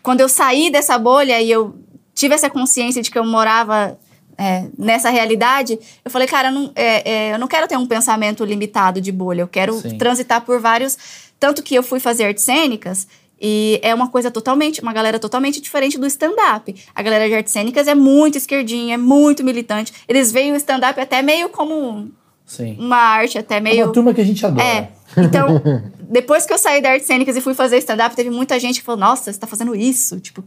Quando 0.03 0.21
eu 0.21 0.29
saí 0.29 0.71
dessa 0.71 0.97
bolha 0.97 1.41
e 1.41 1.51
eu 1.51 1.75
tive 2.15 2.35
essa 2.35 2.49
consciência 2.49 3.03
de 3.03 3.11
que 3.11 3.19
eu 3.19 3.25
morava 3.25 3.99
é, 4.39 4.67
nessa 4.79 5.11
realidade, 5.11 5.79
eu 6.05 6.11
falei, 6.11 6.29
cara, 6.29 6.49
eu 6.49 6.53
não, 6.53 6.71
é, 6.77 7.11
é, 7.11 7.35
eu 7.35 7.39
não 7.39 7.49
quero 7.49 7.67
ter 7.67 7.77
um 7.77 7.87
pensamento 7.87 8.45
limitado 8.45 9.01
de 9.01 9.11
bolha, 9.11 9.41
eu 9.43 9.49
quero 9.49 9.81
Sim. 9.81 9.97
transitar 9.99 10.43
por 10.43 10.61
vários. 10.61 10.97
Tanto 11.41 11.63
que 11.63 11.75
eu 11.75 11.83
fui 11.83 11.99
fazer 12.01 12.25
artes 12.27 12.45
cênicas. 12.45 13.07
E 13.41 13.79
é 13.83 13.95
uma 13.95 14.09
coisa 14.09 14.31
totalmente, 14.31 14.81
uma 14.81 14.93
galera 14.93 15.19
totalmente 15.19 15.61
diferente 15.61 15.99
do 15.99 16.07
stand-up. 16.07 16.75
A 16.95 17.03
galera 17.03 17.29
de 17.29 17.35
artes 17.35 17.53
cênicas 17.53 17.87
é 17.87 17.95
muito 17.95 18.39
esquerdinha, 18.39 18.95
é 18.95 18.99
muito 18.99 19.45
militante. 19.45 19.93
Eles 20.09 20.33
veem 20.33 20.53
o 20.53 20.57
stand-up 20.57 20.99
até 20.99 21.21
meio 21.23 21.49
como 21.49 22.11
Sim. 22.47 22.77
uma 22.79 22.97
arte, 22.97 23.37
até 23.39 23.57
É 23.57 23.61
meio. 23.61 23.85
uma 23.87 23.93
turma 23.93 24.15
que 24.15 24.21
a 24.21 24.25
gente 24.25 24.45
adora. 24.47 24.65
É. 24.67 24.89
Então, 25.19 25.61
depois 26.09 26.45
que 26.47 26.53
eu 26.53 26.59
saí 26.59 26.81
da 26.81 26.91
artes 26.91 27.07
cênicas 27.07 27.37
e 27.37 27.41
fui 27.41 27.55
fazer 27.55 27.79
stand-up, 27.79 28.15
teve 28.15 28.29
muita 28.31 28.59
gente 28.61 28.81
que 28.81 28.85
falou: 28.87 29.01
Nossa, 29.01 29.33
você 29.33 29.39
tá 29.39 29.47
fazendo 29.47 29.75
isso? 29.75 30.21
Tipo, 30.21 30.45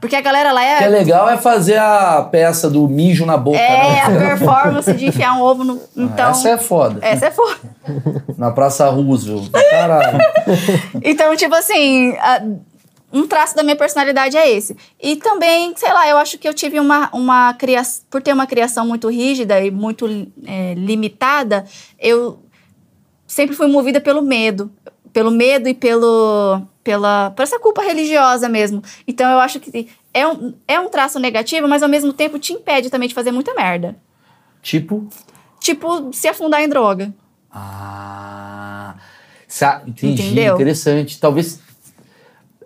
porque 0.00 0.14
a 0.16 0.20
galera 0.20 0.52
lá 0.52 0.60
O 0.60 0.64
que 0.78 0.84
é 0.84 0.86
é. 0.86 0.88
legal 0.88 1.28
é 1.28 1.36
fazer 1.36 1.78
a 1.78 2.22
peça 2.30 2.68
do 2.70 2.86
mijo 2.88 3.24
na 3.26 3.36
boca, 3.36 3.58
É, 3.58 4.00
a 4.02 4.08
né? 4.08 4.18
performance 4.36 4.92
de 4.92 5.06
enfiar 5.06 5.34
um 5.36 5.40
ovo 5.42 5.64
no. 5.64 5.80
Então. 5.96 6.30
Essa 6.30 6.50
é 6.50 6.58
foda. 6.58 6.98
Essa 7.02 7.26
é 7.26 7.30
foda. 7.30 7.56
Na 8.38 8.50
Praça 8.50 8.88
Roosevelt. 8.90 9.50
Caralho. 9.70 10.18
Então, 11.02 11.34
tipo 11.36 11.54
assim, 11.54 12.12
a- 12.18 12.42
um 13.12 13.26
traço 13.26 13.54
da 13.54 13.62
minha 13.62 13.76
personalidade 13.76 14.36
é 14.36 14.50
esse. 14.50 14.76
E 15.00 15.16
também, 15.16 15.74
sei 15.76 15.92
lá, 15.92 16.08
eu 16.08 16.16
acho 16.16 16.38
que 16.38 16.48
eu 16.48 16.54
tive 16.54 16.80
uma, 16.80 17.10
uma 17.12 17.52
criação. 17.54 18.04
Por 18.10 18.22
ter 18.22 18.32
uma 18.32 18.46
criação 18.46 18.86
muito 18.86 19.08
rígida 19.08 19.60
e 19.60 19.70
muito 19.70 20.06
é, 20.46 20.74
limitada, 20.74 21.64
eu 21.98 22.42
sempre 23.26 23.54
fui 23.54 23.66
movida 23.66 24.00
pelo 24.00 24.22
medo. 24.22 24.72
Pelo 25.12 25.30
medo 25.30 25.68
e 25.68 25.74
pelo, 25.74 26.62
pela, 26.82 27.30
por 27.36 27.42
essa 27.42 27.58
culpa 27.58 27.82
religiosa 27.82 28.48
mesmo. 28.48 28.82
Então, 29.06 29.30
eu 29.30 29.38
acho 29.40 29.60
que 29.60 29.88
é 30.14 30.26
um, 30.26 30.54
é 30.66 30.80
um 30.80 30.88
traço 30.88 31.18
negativo, 31.18 31.68
mas 31.68 31.82
ao 31.82 31.88
mesmo 31.88 32.14
tempo 32.14 32.38
te 32.38 32.54
impede 32.54 32.88
também 32.88 33.08
de 33.08 33.14
fazer 33.14 33.30
muita 33.30 33.52
merda. 33.54 33.96
tipo. 34.62 35.06
Tipo, 35.60 36.12
se 36.12 36.26
afundar 36.26 36.60
em 36.62 36.68
droga. 36.68 37.14
Ah. 37.50 38.96
Entendi. 39.86 40.22
Entendeu? 40.22 40.54
Interessante. 40.54 41.20
Talvez. 41.20 41.60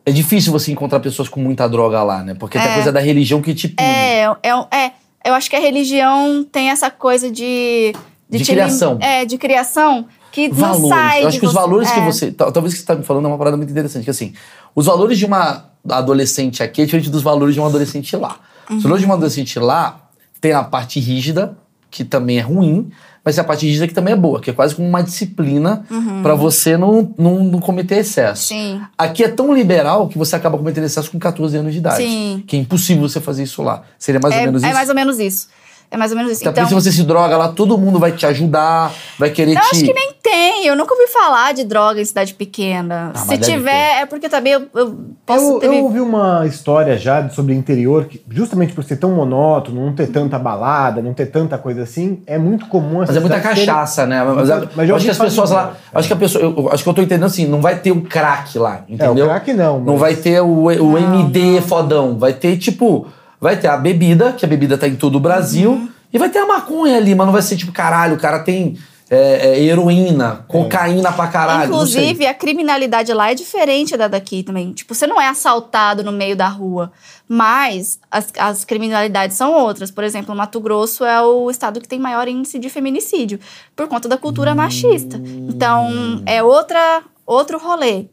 É 0.09 0.13
difícil 0.13 0.53
você 0.53 0.71
encontrar 0.71 1.01
pessoas 1.01 1.29
com 1.29 1.41
muita 1.41 1.69
droga 1.69 2.01
lá, 2.05 2.23
né? 2.23 2.35
Porque 2.35 2.57
tem 2.59 2.67
a 2.69 2.71
É. 2.71 2.75
coisa 2.75 2.93
da 2.93 3.01
religião 3.01 3.43
que 3.43 3.53
te 3.53 3.69
pune. 3.69 3.89
É, 3.89 4.23
é, 4.23 4.51
é, 4.77 4.93
eu 5.25 5.35
acho 5.35 5.51
que 5.51 5.57
a 5.57 5.61
religião 5.61 6.45
tem 6.51 6.71
essa 6.71 6.91
coisa 6.91 7.29
de. 7.31 7.93
De 8.31 8.39
lim- 8.39 8.45
criação. 8.45 8.99
É, 9.01 9.25
de 9.25 9.37
criação, 9.37 10.07
que 10.33 10.49
não 10.49 10.57
valores. 10.57 10.89
sai 10.89 11.23
Eu 11.23 11.29
acho 11.29 11.35
de 11.35 11.41
que 11.41 11.47
os 11.47 11.53
você- 11.53 11.59
valores 11.61 11.91
que 11.91 11.99
é. 12.01 12.05
você. 12.05 12.31
tal- 12.33 12.53
Talvez 12.53 12.75
que 12.75 12.79
você 12.79 12.83
está 12.85 12.95
me 12.95 13.03
falando 13.05 13.25
é 13.25 13.29
uma 13.29 13.39
parada 13.39 13.57
muito 13.57 13.71
interessante. 13.71 14.05
Que 14.05 14.11
assim, 14.11 14.33
os 14.75 14.87
valores 14.87 15.19
de 15.19 15.27
uma 15.27 15.71
adolescente 15.89 16.63
aqui 16.63 16.83
é 16.83 16.85
diferente 16.85 17.11
dos 17.11 17.23
valores 17.23 17.55
de 17.55 17.61
um 17.61 17.67
adolescente 17.67 18.17
lá. 18.17 18.37
Uhum. 18.71 18.77
Os 18.77 18.83
valores 18.85 19.05
de 19.05 19.11
um 19.11 19.13
adolescente 19.13 19.59
lá 19.59 20.09
tem 20.41 20.53
a 20.53 20.63
parte 20.65 21.01
rígida, 21.01 21.57
que 21.97 22.05
também 22.05 22.39
é 22.39 22.43
ruim, 22.43 22.91
mas 23.25 23.35
tem 23.35 23.43
a 23.43 23.47
parte 23.47 23.67
rígida 23.67 23.89
que 23.89 23.95
também 23.95 24.13
é 24.13 24.17
boa, 24.17 24.41
que 24.41 24.51
é 24.51 24.53
quase 24.53 24.75
como 24.75 24.87
uma 24.87 25.03
disciplina 25.03 25.85
pra 26.23 26.35
você 26.35 26.77
não, 26.77 27.13
não, 27.19 27.43
não 27.45 27.59
cometer 27.59 27.99
excesso. 27.99 28.53
Uhum. 28.55 28.61
Sim. 28.61 28.81
Aqui 28.97 29.25
é 29.25 29.29
tão 29.29 29.53
liberal 29.55 30.09
que 30.09 30.17
você 30.19 30.37
acaba 30.37 30.57
cometendo 30.57 30.85
excesso 30.85 31.11
com 31.11 31.19
14 31.19 31.57
anos 31.57 31.73
de 31.73 31.79
idade. 31.79 32.03
Sim. 32.03 32.45
Que 32.47 32.57
é 32.57 32.61
impossível 32.61 33.09
você 33.09 33.21
fazer 33.21 33.43
isso 33.43 33.63
lá. 33.63 33.83
Seria 33.99 34.21
mais 34.21 34.35
É, 34.35 34.39
ou 34.41 34.45
menos 34.47 34.63
é 34.63 34.67
isso? 34.67 34.75
mais 34.77 34.89
ou 34.89 34.95
menos 34.95 35.19
isso. 35.19 35.49
É 35.91 35.97
mais 35.97 36.11
ou 36.11 36.17
menos 36.17 36.33
isso. 36.33 36.49
Até 36.49 36.61
então, 36.63 36.69
se 36.69 36.75
você 36.75 36.91
se 36.93 37.05
droga 37.05 37.37
lá, 37.37 37.49
todo 37.49 37.79
mundo 37.79 37.99
vai 37.99 38.11
te 38.13 38.27
ajudar, 38.27 38.93
vai 39.19 39.31
querer 39.31 39.53
te. 39.53 39.59
acho 39.59 39.85
que 39.85 39.93
nem 39.93 40.16
tem. 40.31 40.67
Eu 40.67 40.75
nunca 40.77 40.93
ouvi 40.95 41.07
falar 41.07 41.55
de 41.55 41.63
droga 41.65 42.01
em 42.01 42.05
cidade 42.05 42.35
pequena. 42.35 43.13
Ah, 43.15 43.19
Se 43.19 43.39
tiver, 43.39 44.03
é 44.03 44.07
porque 44.07 44.29
também 44.29 44.55
eu, 44.55 44.63
eu 44.75 44.99
posso 45.25 45.45
Eu, 45.55 45.59
ter. 45.61 45.67
eu 45.67 45.85
ouvi 45.85 46.01
uma 46.01 46.45
história 46.47 46.99
já 46.99 47.29
sobre 47.31 47.55
interior 47.55 48.07
que, 48.07 48.21
justamente 48.31 48.73
por 48.73 48.83
ser 48.85 48.97
tão 48.97 49.13
monótono, 49.13 49.85
não 49.87 49.93
ter 49.95 50.09
tanta 50.09 50.39
balada, 50.39 51.01
não 51.01 51.15
ter 51.15 51.27
tanta 51.27 51.57
coisa 51.57 51.83
assim, 51.83 52.23
é 52.27 52.37
muito 52.39 52.67
comum 52.67 53.03
essa 53.03 53.13
Mas 53.13 53.17
é 53.17 53.21
muita 53.21 53.41
cachaça, 53.41 54.07
né? 54.07 54.23
Mas, 54.25 54.49
Mas 54.49 54.69
mas 54.75 54.89
eu 54.89 54.97
acho 54.97 55.05
que 55.05 55.11
as 55.11 55.19
pessoas 55.19 55.51
lá. 55.51 55.75
Acho 55.95 56.09
que 56.09 56.15
a 56.15 56.17
pessoa. 56.17 56.43
Eu, 56.43 56.69
acho 56.73 56.83
que 56.83 56.89
eu 56.89 56.95
tô 56.95 57.03
entendendo 57.03 57.27
assim, 57.27 57.47
não 57.47 57.61
vai 57.61 57.77
ter 57.79 57.93
o 57.93 58.01
crack 58.03 58.59
lá, 58.59 58.85
É, 58.89 58.91
o 58.91 58.95
entendeu? 58.95 59.27
crack 59.27 59.53
não. 59.53 59.79
Não 59.81 59.93
mas- 59.93 60.01
vai 60.01 60.17
ter 60.17 60.41
o, 60.41 60.65
o 60.65 60.99
MD 60.99 61.61
fodão. 61.63 62.19
Vai 62.19 62.33
ter, 62.33 62.57
tipo. 62.57 63.07
Vai 63.41 63.57
ter 63.57 63.69
a 63.69 63.77
bebida, 63.77 64.33
que 64.33 64.45
a 64.45 64.49
bebida 64.49 64.79
tá 64.79 64.89
em 64.89 64.97
todo 64.97 65.17
o 65.17 65.21
Brasil. 65.21 65.73
Uhum. 65.73 65.89
E 66.13 66.19
vai 66.19 66.31
ter 66.31 66.39
a 66.39 66.47
maconha 66.47 66.97
ali, 66.97 67.15
mas 67.15 67.27
não 67.27 67.33
vai 67.33 67.43
ser 67.43 67.57
tipo, 67.57 67.71
caralho, 67.71 68.15
o 68.15 68.19
cara 68.19 68.39
tem 68.39 68.79
é, 69.09 69.51
é, 69.51 69.63
heroína, 69.63 70.45
cocaína 70.49 71.13
pra 71.13 71.29
caralho. 71.29 71.67
Inclusive, 71.67 72.27
a 72.27 72.35
criminalidade 72.35 73.13
lá 73.13 73.31
é 73.31 73.35
diferente 73.35 73.97
da 73.97 74.09
daqui 74.09 74.43
também. 74.43 74.73
Tipo, 74.73 74.95
você 74.95 75.07
não 75.07 75.21
é 75.21 75.29
assaltado 75.29 76.03
no 76.03 76.11
meio 76.11 76.37
da 76.37 76.49
rua. 76.49 76.91
Mas 77.29 78.01
as, 78.11 78.33
as 78.39 78.65
criminalidades 78.65 79.37
são 79.37 79.53
outras. 79.53 79.91
Por 79.91 80.03
exemplo, 80.03 80.35
o 80.35 80.37
Mato 80.37 80.61
Grosso 80.61 81.05
é 81.05 81.23
o 81.23 81.49
estado 81.51 81.81
que 81.81 81.89
tem 81.89 81.99
maior 81.99 82.27
índice 82.27 82.59
de 82.59 82.69
feminicídio. 82.69 83.39
Por 83.77 83.87
conta 83.87 84.09
da 84.09 84.17
cultura 84.17 84.55
machista. 84.55 85.21
Então, 85.49 86.23
é 86.27 86.43
outra, 86.43 87.03
outro 87.25 87.59
rolê. 87.59 88.07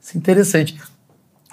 Isso 0.00 0.16
é 0.16 0.18
interessante. 0.18 0.76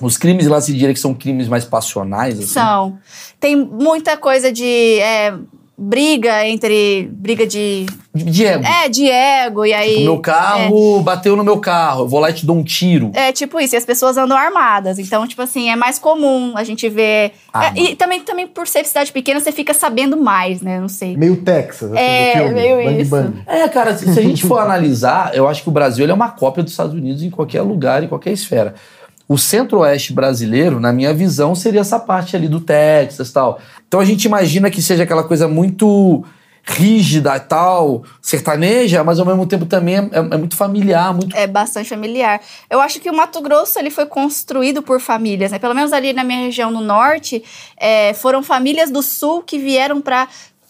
Os 0.02 0.18
crimes 0.18 0.48
lá 0.48 0.60
se 0.60 0.74
diria 0.74 0.94
que 0.94 1.00
são 1.00 1.14
crimes 1.14 1.48
mais 1.48 1.66
passionais, 1.66 2.40
assim. 2.40 2.48
São. 2.48 2.98
Tem 3.40 3.56
muita 3.56 4.16
coisa 4.16 4.52
de 4.52 5.00
é, 5.00 5.38
briga 5.80 6.46
entre. 6.46 7.10
Briga 7.14 7.48
de. 7.48 7.86
De, 8.14 8.24
de 8.26 8.46
ego. 8.46 8.66
É, 8.66 8.90
de 8.90 9.10
ego. 9.10 9.66
E 9.66 9.74
aí. 9.74 9.98
o 9.98 10.02
meu 10.02 10.20
carro 10.20 11.02
bateu 11.02 11.36
no 11.36 11.44
meu 11.44 11.60
carro, 11.60 12.02
eu 12.02 12.08
vou 12.08 12.20
lá 12.20 12.30
e 12.32 12.34
te 12.34 12.46
dou 12.46 12.58
um 12.58 12.64
tiro. 12.64 13.12
É 13.14 13.32
tipo 13.32 13.60
isso, 13.60 13.76
e 13.76 13.78
as 13.78 13.86
pessoas 13.86 14.18
andam 14.18 14.36
armadas. 14.36 15.00
Então, 15.00 15.26
tipo 15.28 15.42
assim, 15.42 15.70
é 15.70 15.76
mais 15.76 15.98
comum 16.00 16.54
a 16.56 16.64
gente 16.64 16.90
ver. 16.90 17.34
É, 17.54 17.80
e 17.80 17.96
também, 17.96 18.20
também, 18.22 18.48
por 18.48 18.68
ser 18.68 18.86
cidade 18.86 19.12
pequena, 19.12 19.40
você 19.40 19.52
fica 19.52 19.74
sabendo 19.74 20.18
mais, 20.18 20.62
né? 20.62 20.80
Não 20.80 20.90
sei. 20.90 21.16
Meio 21.16 21.38
Texas, 21.38 21.92
assim, 21.92 22.02
É, 22.02 22.34
filme. 22.34 22.54
meio 22.54 22.84
Bang 22.84 23.02
isso. 23.02 23.12
Bang. 23.12 23.34
É, 23.48 23.68
cara, 23.68 23.96
se 23.96 24.12
se 24.12 24.20
a 24.20 24.24
gente 24.24 24.44
for 24.46 24.58
analisar, 24.60 25.32
eu 25.34 25.48
acho 25.48 25.62
que 25.64 25.70
o 25.70 25.72
Brasil 25.72 26.04
ele 26.04 26.12
é 26.12 26.16
uma 26.16 26.30
cópia 26.30 26.64
dos 26.64 26.74
Estados 26.74 26.94
Unidos 26.94 27.24
em 27.24 27.30
qualquer 27.30 27.62
lugar, 27.62 28.04
em 28.04 28.08
qualquer 28.08 28.32
esfera. 28.32 28.74
O 29.30 29.38
centro-oeste 29.38 30.12
brasileiro, 30.12 30.80
na 30.80 30.92
minha 30.92 31.14
visão, 31.14 31.54
seria 31.54 31.82
essa 31.82 32.00
parte 32.00 32.36
ali 32.36 32.48
do 32.48 32.60
Texas 32.60 33.32
tal. 33.32 33.62
Então 33.88 34.00
a 34.00 34.06
gente 34.06 34.26
imagina 34.26 34.72
que 34.72 34.82
seja 34.82 35.04
aquela 35.04 35.24
coisa 35.24 35.48
muito 35.48 36.26
rígida 36.64 37.36
e 37.36 37.40
tal, 37.40 38.04
sertaneja, 38.22 39.04
mas 39.04 39.20
ao 39.20 39.26
mesmo 39.26 39.46
tempo 39.46 39.66
também 39.66 39.96
é, 39.96 40.18
é 40.18 40.38
muito 40.38 40.56
familiar, 40.56 41.14
muito. 41.14 41.36
É 41.36 41.48
bastante 41.48 41.90
familiar. 41.90 42.42
Eu 42.70 42.80
acho 42.82 43.00
que 43.00 43.10
o 43.10 43.14
Mato 43.16 43.42
Grosso 43.42 43.78
ele 43.80 43.90
foi 43.90 44.06
construído 44.06 44.82
por 44.82 45.00
famílias, 45.00 45.52
né? 45.52 45.60
Pelo 45.60 45.74
menos 45.74 45.94
ali 45.94 46.12
na 46.12 46.24
minha 46.24 46.40
região 46.40 46.72
no 46.72 46.82
norte, 46.82 47.44
é, 47.78 48.14
foram 48.14 48.44
famílias 48.44 48.92
do 48.92 49.02
sul 49.02 49.42
que 49.42 49.58
vieram 49.58 50.02
para 50.02 50.28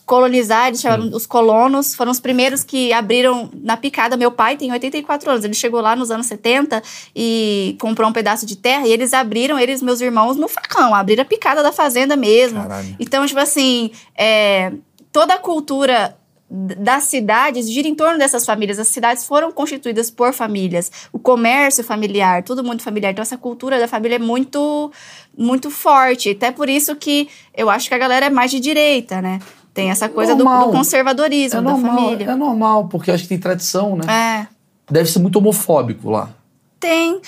colonizar, 0.09 0.69
eles 0.69 0.81
chamaram 0.81 1.07
os 1.13 1.27
colonos, 1.27 1.93
foram 1.93 2.11
os 2.11 2.19
primeiros 2.19 2.63
que 2.63 2.91
abriram 2.91 3.47
na 3.61 3.77
picada. 3.77 4.17
Meu 4.17 4.31
pai 4.31 4.57
tem 4.57 4.71
84 4.71 5.29
anos, 5.29 5.45
ele 5.45 5.53
chegou 5.53 5.79
lá 5.79 5.95
nos 5.95 6.09
anos 6.09 6.25
70 6.25 6.81
e 7.15 7.77
comprou 7.79 8.09
um 8.09 8.11
pedaço 8.11 8.43
de 8.43 8.55
terra 8.55 8.87
e 8.87 8.91
eles 8.91 9.13
abriram, 9.13 9.59
eles, 9.59 9.83
meus 9.83 10.01
irmãos, 10.01 10.35
no 10.35 10.47
facão, 10.47 10.95
abriram 10.95 11.21
a 11.21 11.25
picada 11.25 11.61
da 11.61 11.71
fazenda 11.71 12.15
mesmo. 12.15 12.59
Caralho. 12.59 12.95
Então, 12.99 13.23
tipo 13.27 13.39
assim, 13.39 13.91
é, 14.17 14.73
toda 15.11 15.35
a 15.35 15.37
cultura 15.37 16.17
das 16.49 17.03
cidades 17.03 17.69
gira 17.69 17.87
em 17.87 17.93
torno 17.93 18.17
dessas 18.17 18.43
famílias. 18.43 18.79
As 18.79 18.87
cidades 18.87 19.27
foram 19.27 19.51
constituídas 19.51 20.09
por 20.09 20.33
famílias. 20.33 20.91
O 21.13 21.19
comércio 21.19 21.83
familiar, 21.83 22.41
tudo 22.41 22.63
muito 22.63 22.81
familiar. 22.81 23.11
Então, 23.11 23.21
essa 23.21 23.37
cultura 23.37 23.77
da 23.77 23.87
família 23.87 24.15
é 24.15 24.19
muito, 24.19 24.91
muito 25.37 25.69
forte. 25.69 26.31
Até 26.31 26.49
por 26.51 26.67
isso 26.67 26.95
que 26.95 27.29
eu 27.55 27.69
acho 27.69 27.87
que 27.87 27.93
a 27.93 27.99
galera 27.99 28.25
é 28.25 28.29
mais 28.31 28.49
de 28.49 28.59
direita, 28.59 29.21
né? 29.21 29.39
Tem 29.73 29.91
essa 29.91 30.09
coisa 30.09 30.35
do, 30.35 30.43
do 30.43 30.71
conservadorismo 30.71 31.59
É 31.59 31.61
da 31.61 31.69
normal, 31.71 31.95
família. 31.97 32.25
é 32.31 32.35
normal, 32.35 32.87
porque 32.87 33.11
acho 33.11 33.23
que 33.23 33.29
tem 33.29 33.39
tradição, 33.39 33.95
né? 33.95 34.03
É. 34.47 34.47
Deve 34.91 35.09
ser 35.09 35.19
muito 35.19 35.37
homofóbico 35.37 36.09
lá. 36.09 36.29
Tem, 36.79 37.21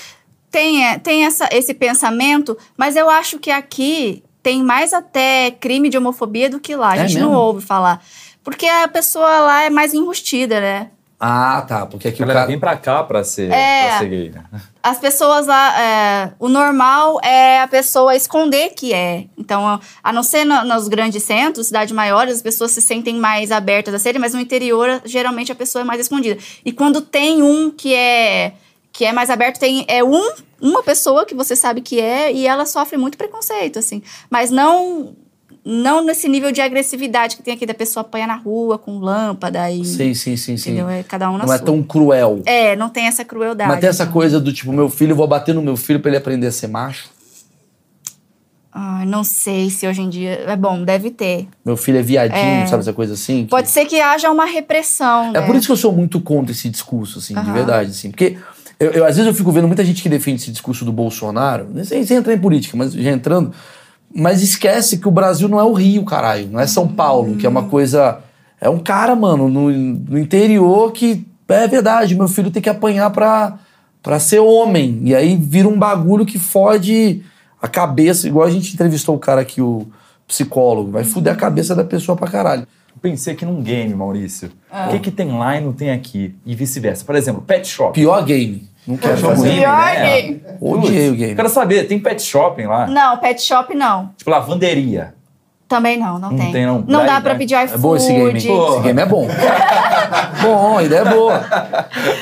tem, 0.50 0.86
é, 0.86 0.98
tem 0.98 1.26
essa, 1.26 1.48
esse 1.52 1.74
pensamento, 1.74 2.58
mas 2.76 2.96
eu 2.96 3.10
acho 3.10 3.38
que 3.40 3.52
aqui 3.52 4.24
tem 4.42 4.64
mais 4.64 4.92
até 4.92 5.52
crime 5.52 5.88
de 5.90 5.98
homofobia 5.98 6.50
do 6.50 6.60
que 6.60 6.76
lá. 6.76 6.92
A 6.92 6.98
É 6.98 7.08
gente 7.08 7.20
não 7.22 7.30
mesmo? 7.30 7.42
ouve 7.44 7.62
falar. 7.66 8.04
Porque 8.44 8.66
a 8.66 8.88
pessoa 8.88 9.40
lá 9.42 9.64
é 9.64 9.70
mais 9.70 9.94
enrustida, 9.94 10.60
né? 10.60 10.90
Ah, 11.24 11.64
tá. 11.68 11.86
Porque 11.86 12.08
aqui 12.08 12.24
A 12.24 12.26
o 12.26 12.28
cara. 12.28 12.46
vem 12.48 12.60
pra 12.60 12.76
cá 12.76 13.04
pra 13.04 13.24
ser, 13.24 13.52
É. 13.52 13.88
pra 13.90 14.00
ser 14.00 14.10
gay, 14.10 14.30
né? 14.32 14.44
As 14.82 14.98
pessoas 14.98 15.46
lá, 15.46 15.80
é, 15.80 16.32
o 16.40 16.50
normal 16.50 17.20
é 17.24 17.62
a 17.62 17.68
pessoa 17.68 18.16
esconder 18.16 18.70
que 18.72 18.92
é. 18.92 19.26
Então, 19.38 19.68
a- 19.68 19.80
a 20.04 20.12
não 20.12 20.24
ser 20.24 20.44
no- 20.46 20.64
nos 20.66 20.88
grandes 20.88 21.22
centros, 21.22 21.68
cidades 21.68 21.94
maiores, 21.94 22.34
as 22.38 22.42
pessoas 22.42 22.72
se 22.72 22.82
sentem 22.82 23.16
mais 23.18 23.52
abertas 23.52 23.94
a 23.94 24.00
serem, 24.00 24.20
mas 24.20 24.34
no 24.34 24.40
interior, 24.40 25.00
geralmente 25.06 25.52
a 25.52 25.56
pessoa 25.56 25.84
é 25.84 25.86
mais 25.86 26.00
escondida. 26.02 26.42
E 26.66 26.72
quando 26.72 27.02
tem 27.02 27.44
um 27.44 27.70
que 27.70 27.94
é 27.94 28.54
que 28.94 29.06
é 29.06 29.14
mais 29.14 29.30
aberto, 29.30 29.58
tem 29.60 29.86
é 29.88 30.04
um, 30.04 30.32
uma 30.60 30.84
pessoa 30.84 31.24
que 31.26 31.34
você 31.36 31.56
sabe 31.56 31.80
que 31.82 32.02
é 32.02 32.30
e 32.34 32.46
ela 32.46 32.66
sofre 32.66 32.98
muito 32.98 33.18
preconceito, 33.18 33.80
assim. 33.80 34.02
Mas 34.30 34.50
não 34.52 35.16
não 35.64 36.04
nesse 36.04 36.28
nível 36.28 36.52
de 36.52 36.60
agressividade 36.62 37.36
que 37.38 37.44
tem 37.44 37.54
aqui 37.54 37.66
da 37.66 37.74
pessoa 37.74 38.02
apanhar 38.02 38.28
na 38.28 38.36
rua 38.36 38.78
com 38.80 38.98
lâmpada 39.00 39.70
e 39.72 39.86
Sim, 39.86 40.14
sim, 40.14 40.36
sim, 40.36 40.58
sim. 40.58 40.72
entendeu? 40.72 40.90
É 40.90 41.04
cada 41.04 41.30
um 41.30 41.38
na 41.38 41.46
Não 41.46 41.54
é 41.54 41.58
sua. 41.58 41.66
tão 41.66 41.84
cruel. 41.84 42.42
É, 42.46 42.76
não 42.76 42.90
tem 42.90 43.06
essa 43.06 43.24
crueldade. 43.24 43.70
Mas 43.70 43.80
tem 43.80 43.90
essa 43.90 44.06
não. 44.06 44.12
coisa 44.12 44.40
do 44.40 44.52
tipo, 44.52 44.72
meu 44.74 44.90
filho, 44.90 45.12
eu 45.12 45.16
vou 45.16 45.28
bater 45.28 45.54
no 45.54 45.62
meu 45.62 45.78
filho 45.78 46.00
pra 46.00 46.10
ele 46.10 46.18
aprender 46.18 46.48
a 46.48 46.52
ser 46.52 46.68
macho. 46.68 47.10
Ai, 48.74 49.06
não 49.06 49.24
sei 49.24 49.70
se 49.70 49.86
hoje 49.86 50.02
em 50.02 50.10
dia. 50.10 50.46
É 50.48 50.56
bom, 50.56 50.84
deve 50.84 51.12
ter. 51.12 51.48
Meu 51.66 51.76
filho 51.76 51.98
é 52.00 52.02
viadinho, 52.02 52.64
É. 52.64 52.66
sabe 52.68 52.82
essa 52.82 52.94
coisa 52.94 53.14
assim? 53.16 53.44
que- 53.44 53.50
Pode 53.50 53.70
ser 53.70 53.86
que 53.86 54.00
haja 54.00 54.32
uma 54.32 54.46
repressão. 54.46 55.30
É 55.36 55.42
né? 55.42 55.46
por 55.46 55.56
isso 55.58 55.66
que 55.66 55.72
eu 55.74 55.78
sou 55.78 55.92
muito 55.92 56.22
contra 56.22 56.54
esse 56.54 56.70
discurso, 56.70 57.20
assim, 57.20 57.34
de 57.34 57.40
Aham. 57.42 57.54
verdade, 57.54 57.92
assim. 57.92 58.10
Porque 58.12 58.38
eu, 58.80 58.92
eu, 58.92 59.06
às 59.06 59.18
vezes 59.18 59.28
eu 59.28 59.34
fico 59.36 59.52
vendo 59.52 59.68
muita 59.68 59.84
gente 59.84 60.02
que 60.02 60.08
defende 60.08 60.42
esse 60.42 60.52
discurso 60.52 60.86
do 60.86 60.92
Bolsonaro, 60.94 61.68
sem, 61.84 62.06
sem 62.06 62.16
entrar 62.18 62.34
em 62.34 62.40
política, 62.40 62.78
mas 62.78 62.94
já 62.94 63.12
entrando, 63.12 63.54
mas 64.16 64.42
esquece 64.42 64.98
que 64.98 65.08
o 65.08 65.12
Brasil 65.12 65.48
não 65.48 65.60
é 65.60 65.64
o 65.64 65.74
Rio, 65.74 66.04
caralho. 66.04 66.50
Não 66.50 66.60
é 66.60 66.68
São 66.68 66.88
Paulo, 66.88 67.36
que 67.36 67.46
é 67.46 67.50
uma 67.50 67.64
coisa. 67.64 68.20
É 68.60 68.70
um 68.70 68.80
cara, 68.80 69.16
mano, 69.16 69.48
no, 69.48 69.72
no 69.72 70.18
interior 70.18 70.92
que. 70.92 71.26
É 71.48 71.68
verdade, 71.68 72.16
meu 72.16 72.30
filho 72.30 72.50
tem 72.50 72.62
que 72.62 72.70
apanhar 72.70 73.10
pra, 73.10 73.60
pra 74.02 74.20
ser 74.20 74.40
homem. 74.40 75.02
E 75.04 75.14
aí 75.14 75.36
vira 75.36 75.68
um 75.68 75.78
bagulho 75.78 76.26
que 76.26 76.40
fode 76.40 77.24
a 77.62 77.68
cabeça, 77.68 78.26
igual 78.26 78.48
a 78.48 78.50
gente 78.50 78.74
entrevistou 78.74 79.16
o 79.16 79.20
cara 79.20 79.42
aqui, 79.42 79.62
o 79.62 79.86
psicólogo. 80.26 80.92
Vai 80.92 81.04
fuder 81.04 81.34
a 81.34 81.36
cabeça 81.36 81.76
da 81.76 81.84
pessoa 81.84 82.16
pra 82.16 82.30
caralho. 82.30 82.62
Eu 82.62 83.02
pensei 83.02 83.34
aqui 83.34 83.46
num 83.46 83.62
game, 83.62 83.94
Maurício. 83.94 84.50
Ah. 84.72 84.88
O 84.88 84.92
que, 84.92 85.00
que 85.00 85.12
tem 85.12 85.38
lá 85.38 85.58
e 85.58 85.62
não 85.62 85.74
tem 85.74 85.92
aqui? 85.92 86.34
E 86.46 86.56
vice-versa. 86.56 87.04
Por 87.04 87.16
exemplo, 87.16 87.42
pet 87.42 87.68
shop. 87.68 87.94
Pior 87.94 88.24
game. 88.24 88.71
Não 88.88 88.98
quero 88.98 89.18
fazer. 89.18 89.48
game, 89.50 89.60
Pior 89.62 89.86
né? 89.86 90.22
game. 90.22 90.42
Odiei 90.60 91.10
o 91.10 91.16
game. 91.16 91.36
Quero 91.36 91.50
saber, 91.50 91.84
tem 91.88 92.00
pet 92.00 92.22
shopping 92.22 92.66
lá? 92.66 92.88
Não, 92.88 93.18
pet 93.18 93.42
shop 93.42 93.74
não. 93.76 94.10
Tipo, 94.18 94.32
lavanderia. 94.32 95.14
Também 95.72 95.98
não, 95.98 96.20
não, 96.20 96.32
Não 96.32 96.38
tem. 96.38 96.52
tem, 96.52 96.66
não. 96.66 96.84
Não 96.86 97.06
dá 97.06 97.22
pra 97.22 97.32
né? 97.34 97.40
pedir 97.40 97.56
É 97.56 97.66
bom 97.78 97.96
esse 97.96 98.12
game. 98.12 98.42
Pô. 98.46 98.74
Esse 98.74 98.82
game 98.82 99.02
é 99.02 99.06
bom. 99.06 99.26
bom, 100.44 100.78
a 100.78 100.84
ideia 100.84 101.00
é 101.00 101.06
boa. 101.06 101.46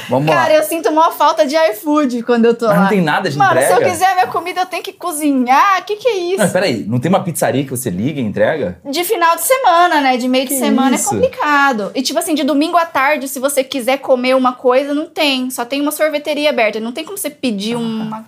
Vamos 0.07 0.31
Cara, 0.31 0.53
lá. 0.53 0.59
eu 0.59 0.63
sinto 0.63 0.91
maior 0.91 1.11
falta 1.13 1.47
de 1.47 1.55
iFood 1.71 2.21
quando 2.23 2.45
eu 2.45 2.53
tô 2.53 2.67
Mas 2.67 2.75
lá. 2.75 2.81
não 2.83 2.89
tem 2.89 3.01
nada 3.01 3.27
de 3.27 3.35
Mano, 3.37 3.59
se 3.59 3.65
entrega? 3.65 3.81
eu 3.85 3.89
quiser 3.91 4.13
minha 4.13 4.27
comida, 4.27 4.61
eu 4.61 4.65
tenho 4.67 4.83
que 4.83 4.93
cozinhar. 4.93 5.79
O 5.81 5.83
que, 5.83 5.95
que 5.95 6.07
é 6.07 6.15
isso? 6.17 6.37
Não, 6.37 6.49
peraí, 6.49 6.85
não 6.87 6.99
tem 6.99 7.09
uma 7.09 7.23
pizzaria 7.23 7.63
que 7.63 7.71
você 7.71 7.89
liga 7.89 8.19
e 8.21 8.23
entrega? 8.23 8.79
De 8.85 9.03
final 9.03 9.35
de 9.35 9.41
semana, 9.41 9.99
né? 10.01 10.15
De 10.17 10.27
meio 10.27 10.45
de 10.47 10.53
Que 10.53 10.59
semana 10.59 10.95
isso? 10.95 11.09
é 11.09 11.13
complicado. 11.13 11.91
E 11.95 12.01
tipo 12.03 12.19
assim, 12.19 12.35
de 12.35 12.43
domingo 12.43 12.77
à 12.77 12.85
tarde, 12.85 13.27
se 13.27 13.39
você 13.39 13.63
quiser 13.63 13.97
comer 13.97 14.35
uma 14.35 14.53
coisa, 14.53 14.93
não 14.93 15.07
tem. 15.07 15.49
Só 15.49 15.65
tem 15.65 15.81
uma 15.81 15.91
sorveteria 15.91 16.49
aberta. 16.51 16.79
Não 16.79 16.91
tem 16.91 17.03
como 17.03 17.17
você 17.17 17.29
pedir 17.29 17.75
uma. 17.75 18.25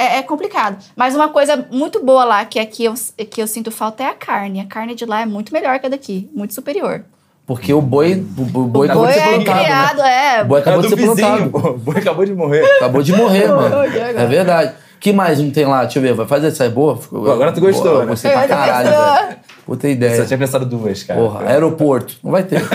É, 0.00 0.18
é 0.18 0.22
complicado. 0.22 0.76
Mas 0.96 1.14
uma 1.14 1.28
coisa 1.28 1.66
muito 1.70 2.02
boa 2.04 2.24
lá, 2.24 2.44
que 2.44 2.58
aqui 2.58 2.84
eu, 2.84 2.94
que 3.30 3.42
eu 3.42 3.46
sinto 3.46 3.70
falta, 3.70 4.02
é 4.02 4.06
a 4.06 4.14
carne. 4.14 4.60
A 4.60 4.64
carne 4.66 4.94
de 4.94 5.04
lá 5.04 5.20
é 5.22 5.26
muito 5.26 5.52
melhor 5.52 5.78
que 5.78 5.86
a 5.86 5.90
daqui. 5.90 6.30
Muito 6.34 6.54
superior. 6.54 7.02
Porque 7.46 7.72
o 7.74 7.80
boi, 7.82 8.24
o, 8.38 8.42
o 8.42 8.44
boi 8.64 8.86
O 8.86 8.90
acabou 8.90 9.04
Boi 9.04 9.12
de 9.12 9.18
ser 9.20 9.26
é 9.26 9.34
plantado. 9.34 9.58
né? 9.58 9.64
criado, 9.64 10.00
é. 10.02 10.42
O 10.42 10.44
boi 10.46 10.60
acabou 10.60 10.80
É 10.80 10.82
de 10.84 10.88
ser 10.88 10.96
vizinho, 10.96 11.16
plantado. 11.16 11.50
pô. 11.50 11.68
O 11.70 11.78
boi 11.78 11.96
acabou 11.98 12.24
de 12.24 12.34
morrer. 12.34 12.64
Acabou 12.76 13.02
de 13.02 13.12
morrer, 13.12 13.48
mano. 13.52 13.76
É 13.82 14.26
verdade. 14.26 14.72
que 15.00 15.12
mais 15.12 15.38
não 15.40 15.50
tem 15.50 15.64
lá? 15.66 15.82
Deixa 15.82 15.98
eu 15.98 16.02
ver, 16.02 16.14
vai 16.14 16.26
fazer 16.26 16.46
essa 16.48 16.64
é 16.64 16.68
boa? 16.68 16.96
Ficou- 16.96 17.30
Agora 17.30 17.50
tu 17.52 17.60
gostou, 17.60 17.90
Boa, 17.90 18.04
né? 18.04 18.10
Gostei 18.10 18.30
pra 18.30 18.46
caralho, 18.46 18.88
velho. 18.90 19.36
Puta 19.70 19.88
ideia. 19.88 20.16
Só 20.16 20.26
tinha 20.26 20.36
pensado 20.36 20.66
duas, 20.66 21.04
cara. 21.04 21.20
Porra, 21.20 21.46
aeroporto. 21.48 22.16
Não 22.24 22.32
vai 22.32 22.42
ter. 22.42 22.60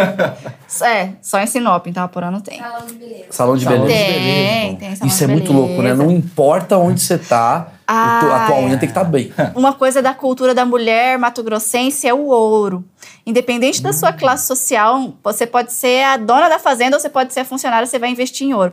É, 0.81 1.09
só 1.21 1.39
em 1.39 1.45
Sinop, 1.45 1.85
em 1.87 1.91
Itaporã 1.91 2.31
não 2.31 2.39
tem. 2.41 2.57
Salão 2.59 2.85
de 2.87 2.93
beleza. 2.95 3.25
Salão 3.29 3.57
de 3.57 3.65
beleza. 3.65 3.87
Tem, 3.87 4.75
tem 4.77 4.95
salão 4.95 5.07
Isso 5.13 5.23
é 5.23 5.27
muito 5.27 5.53
louco, 5.53 5.81
né? 5.81 5.93
Não 5.93 6.09
importa 6.09 6.77
onde 6.77 7.01
você 7.01 7.17
tá, 7.17 7.67
Ah, 7.87 8.19
o 8.23 8.25
tu- 8.25 8.31
a 8.33 8.45
tua 8.47 8.55
é. 8.55 8.63
unha 8.63 8.69
tem 8.77 8.79
que 8.79 8.85
estar 8.91 9.03
tá 9.03 9.09
bem. 9.09 9.31
Uma 9.55 9.73
coisa 9.73 10.01
da 10.01 10.13
cultura 10.13 10.53
da 10.55 10.65
mulher 10.65 11.19
mato-grossense 11.19 12.07
é 12.07 12.13
o 12.13 12.25
ouro. 12.27 12.83
Independente 13.25 13.81
da 13.81 13.89
Hum. 13.89 13.93
sua 13.93 14.11
classe 14.13 14.47
social, 14.47 15.13
você 15.23 15.45
pode 15.45 15.71
ser 15.73 16.03
a 16.03 16.17
dona 16.17 16.47
da 16.49 16.59
fazenda 16.59 16.95
ou 16.95 16.99
você 17.01 17.09
pode 17.09 17.33
ser 17.33 17.41
a 17.41 17.45
funcionária, 17.45 17.85
você 17.85 17.99
vai 17.99 18.09
investir 18.09 18.47
em 18.47 18.53
ouro. 18.53 18.71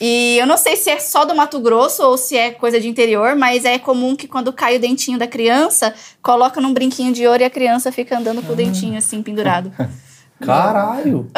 E 0.00 0.38
eu 0.38 0.46
não 0.46 0.56
sei 0.56 0.76
se 0.76 0.88
é 0.88 0.98
só 0.98 1.24
do 1.24 1.34
Mato 1.34 1.60
Grosso 1.60 2.02
ou 2.02 2.16
se 2.16 2.36
é 2.36 2.50
coisa 2.50 2.80
de 2.80 2.88
interior, 2.88 3.36
mas 3.36 3.64
é 3.64 3.78
comum 3.78 4.16
que 4.16 4.26
quando 4.26 4.52
cai 4.52 4.76
o 4.76 4.80
dentinho 4.80 5.18
da 5.18 5.26
criança, 5.26 5.92
coloca 6.22 6.60
num 6.60 6.72
brinquinho 6.72 7.12
de 7.12 7.26
ouro 7.26 7.42
e 7.42 7.44
a 7.44 7.50
criança 7.50 7.92
fica 7.92 8.18
andando 8.18 8.42
com 8.42 8.52
o 8.54 8.56
dentinho 8.56 8.96
assim 8.96 9.22
pendurado. 9.22 9.70
Caralho. 10.40 11.30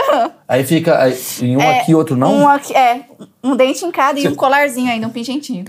Aí 0.47 0.65
fica 0.65 0.97
aí, 1.03 1.19
em 1.41 1.57
um 1.57 1.61
É, 1.61 1.81
aqui, 1.81 1.93
outro 1.93 2.17
não? 2.17 2.43
Um 2.43 2.49
aqui, 2.49 2.73
é, 2.73 3.05
um 3.43 3.57
dente 3.57 3.85
em 3.85 3.91
cada 3.91 4.21
e 4.21 4.29
um 4.29 4.35
colarzinho 4.37 4.91
ainda, 4.91 5.09
um 5.09 5.11
pingentinho. 5.11 5.65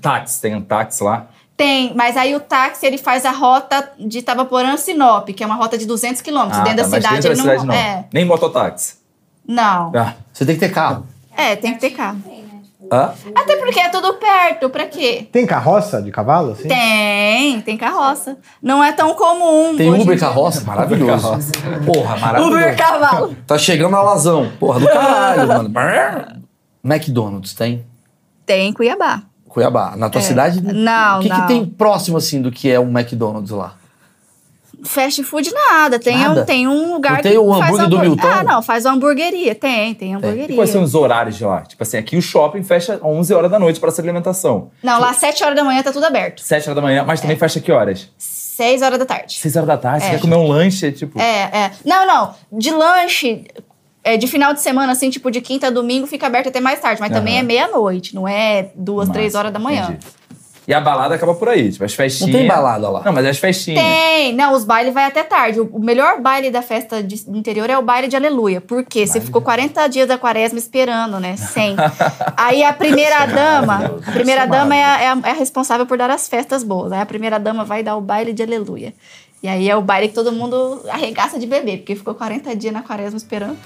Táxi, 0.00 0.40
tem 0.40 0.56
um 0.56 0.60
táxi 0.60 1.04
lá. 1.04 1.28
Tem, 1.56 1.92
mas 1.94 2.16
aí 2.16 2.34
o 2.34 2.40
táxi 2.40 2.84
ele 2.84 2.98
faz 2.98 3.24
a 3.24 3.30
rota 3.30 3.92
de 3.98 4.18
Itabaporã 4.18 4.72
a 4.72 4.76
Sinop, 4.76 5.28
que 5.28 5.44
é 5.44 5.46
uma 5.46 5.54
rota 5.54 5.78
de 5.78 5.86
200 5.86 6.20
quilômetros. 6.22 6.58
Ah, 6.58 6.64
dentro 6.64 6.78
tá, 6.78 6.82
da 6.82 6.96
cidade 6.96 7.14
dentro 7.14 7.30
ele 7.30 7.36
da 7.36 7.44
não, 7.44 7.60
cidade 7.60 7.66
não. 7.66 7.74
É, 7.74 8.04
Nem 8.12 8.24
mototáxi. 8.24 8.96
não. 9.46 9.92
Ah, 9.94 10.14
Você 10.32 10.44
tem 10.44 10.56
que 10.56 10.60
ter 10.60 10.72
carro. 10.72 11.06
É, 11.36 11.54
tem 11.56 11.74
que 11.74 11.80
ter 11.80 11.90
carro. 11.90 12.18
Hã? 12.92 13.14
Até 13.34 13.56
porque 13.56 13.80
é 13.80 13.88
tudo 13.88 14.12
perto, 14.14 14.68
pra 14.68 14.84
quê? 14.86 15.26
Tem 15.32 15.46
carroça 15.46 16.02
de 16.02 16.10
cavalo, 16.10 16.52
assim? 16.52 16.68
Tem, 16.68 17.60
tem 17.62 17.76
carroça. 17.78 18.36
Não 18.62 18.84
é 18.84 18.92
tão 18.92 19.14
comum. 19.14 19.74
Tem 19.76 19.88
hoje 19.88 20.00
em 20.00 20.02
Uber 20.02 20.16
dia. 20.18 20.26
carroça, 20.28 20.60
maravilhoso. 20.66 21.28
Porra, 21.86 22.16
maravilhoso. 22.18 22.54
Uber 22.56 22.76
cavalo. 22.76 23.36
Tá 23.46 23.56
chegando 23.56 23.96
a 23.96 24.02
Lazão. 24.02 24.52
Porra, 24.60 24.78
do 24.80 24.86
caralho, 24.88 25.48
mano. 25.48 25.72
McDonald's 26.84 27.54
tem? 27.54 27.84
Tem 28.44 28.68
em 28.68 28.72
Cuiabá. 28.74 29.22
Cuiabá. 29.48 29.94
Na 29.96 30.10
tua 30.10 30.20
É. 30.20 30.24
cidade? 30.24 30.60
Não, 30.60 31.18
O 31.18 31.22
que, 31.22 31.30
que 31.30 31.38
não. 31.38 31.46
tem 31.46 31.64
próximo, 31.64 32.16
assim, 32.18 32.42
do 32.42 32.50
que 32.50 32.70
é 32.70 32.78
um 32.78 32.90
McDonald's 32.90 33.50
lá? 33.52 33.74
Fast 34.84 35.22
food 35.22 35.52
nada. 35.52 35.98
Tem, 35.98 36.18
Nada? 36.18 36.42
Um, 36.42 36.44
tem 36.44 36.66
um 36.68 36.92
lugar 36.94 37.14
Não 37.14 37.22
tem 37.22 37.32
que 37.32 37.38
o 37.38 37.54
faz 37.54 37.70
hambúrguer 37.78 37.88
do. 37.88 38.00
Milton? 38.00 38.26
Ah, 38.28 38.42
não, 38.42 38.62
faz 38.62 38.84
uma 38.84 38.94
hamburgueria. 38.94 39.54
Tem, 39.54 39.94
tem 39.94 40.14
hamburgueria. 40.14 40.52
E 40.54 40.56
quais 40.56 40.70
são 40.70 40.82
os 40.82 40.94
horários 40.94 41.36
de 41.36 41.44
lá? 41.44 41.60
Tipo 41.62 41.82
assim, 41.82 41.96
aqui 41.98 42.16
o 42.16 42.22
shopping 42.22 42.62
fecha 42.64 42.94
às 42.94 43.02
11 43.02 43.32
horas 43.34 43.50
da 43.50 43.58
noite 43.58 43.78
para 43.78 43.90
essa 43.90 44.02
alimentação. 44.02 44.70
Não, 44.82 44.98
lá 45.00 45.10
às 45.10 45.16
7 45.18 45.44
horas 45.44 45.56
da 45.56 45.62
manhã 45.62 45.82
tá 45.82 45.92
tudo 45.92 46.04
aberto. 46.04 46.40
7 46.42 46.64
horas 46.68 46.74
da 46.76 46.82
manhã, 46.82 47.04
mas 47.06 47.20
É. 47.20 47.22
também 47.22 47.36
fecha 47.36 47.60
que 47.60 47.70
horas? 47.70 48.08
6 48.18 48.82
horas 48.82 48.98
da 48.98 49.06
tarde. 49.06 49.38
6 49.38 49.54
horas 49.56 49.68
da 49.68 49.76
tarde, 49.76 50.04
É. 50.04 50.08
você 50.08 50.14
quer 50.16 50.20
comer 50.20 50.36
um 50.36 50.48
lanche, 50.48 50.90
tipo... 50.92 51.20
É, 51.20 51.42
é. 51.52 51.70
Não, 51.84 52.06
não. 52.06 52.34
De 52.52 52.70
lanche, 52.70 53.44
é, 54.04 54.16
de 54.16 54.26
final 54.26 54.52
de 54.52 54.60
semana, 54.60 54.92
assim, 54.92 55.10
tipo 55.10 55.30
de 55.30 55.40
quinta 55.40 55.68
a 55.68 55.70
domingo, 55.70 56.06
fica 56.08 56.26
aberto 56.26 56.48
até 56.48 56.60
mais 56.60 56.80
tarde. 56.80 57.00
Mas 57.00 57.12
também 57.12 57.34
Aham. 57.34 57.40
é 57.42 57.46
meia-noite, 57.46 58.14
não 58.14 58.26
é 58.26 58.70
duas, 58.74 59.06
Massa, 59.08 59.18
três 59.18 59.34
horas 59.36 59.52
da 59.52 59.58
manhã. 59.60 59.84
entendi. 59.84 60.06
E 60.66 60.72
a 60.72 60.80
balada 60.80 61.16
acaba 61.16 61.34
por 61.34 61.48
aí, 61.48 61.72
tipo, 61.72 61.84
as 61.84 61.92
festinhas... 61.92 62.32
tem 62.36 62.46
balada 62.46 62.88
lá. 62.88 63.02
Não, 63.04 63.12
mas 63.12 63.26
as 63.26 63.36
festinhas. 63.38 63.82
Tem, 63.84 64.32
não, 64.32 64.52
os 64.54 64.64
bailes 64.64 64.94
vai 64.94 65.04
até 65.04 65.24
tarde. 65.24 65.58
O, 65.60 65.78
melhor 65.80 66.20
baile 66.20 66.50
da 66.52 66.62
festa 66.62 67.02
de, 67.02 67.24
do 67.28 67.36
interior 67.36 67.68
é 67.68 67.76
o 67.76 67.82
baile 67.82 68.06
de 68.06 68.14
aleluia. 68.14 68.60
Por 68.60 68.84
quê? 68.84 69.04
Você 69.06 69.20
ficou 69.20 69.42
40 69.42 69.88
dias 69.88 70.06
da 70.06 70.16
quaresma 70.16 70.58
esperando, 70.60 71.18
né? 71.18 71.36
100. 71.36 71.76
Aí 72.36 72.62
a 72.62 72.72
primeira 72.72 73.26
dama, 73.26 74.00
a 74.06 74.12
primeira 74.12 74.42
é 74.42 74.46
dama 74.46 74.76
é 74.76 74.84
a, 74.84 75.00
é, 75.02 75.06
a, 75.08 75.18
é 75.24 75.30
a 75.30 75.34
responsável 75.34 75.84
por 75.84 75.98
dar 75.98 76.10
as 76.10 76.28
festas 76.28 76.62
boas. 76.62 76.92
Aí 76.92 77.00
a 77.00 77.06
primeira 77.06 77.40
dama 77.40 77.64
vai 77.64 77.82
dar 77.82 77.96
o 77.96 78.00
baile 78.00 78.32
de 78.32 78.42
aleluia. 78.44 78.94
E 79.42 79.48
aí 79.48 79.68
é 79.68 79.74
o 79.74 79.82
baile 79.82 80.06
que 80.06 80.14
todo 80.14 80.30
mundo 80.30 80.80
arregaça 80.88 81.36
de 81.36 81.48
beber, 81.48 81.78
porque 81.78 81.96
ficou 81.96 82.14
40 82.14 82.54
dias 82.54 82.72
na 82.72 82.80
quaresma 82.82 83.16
esperando. 83.16 83.56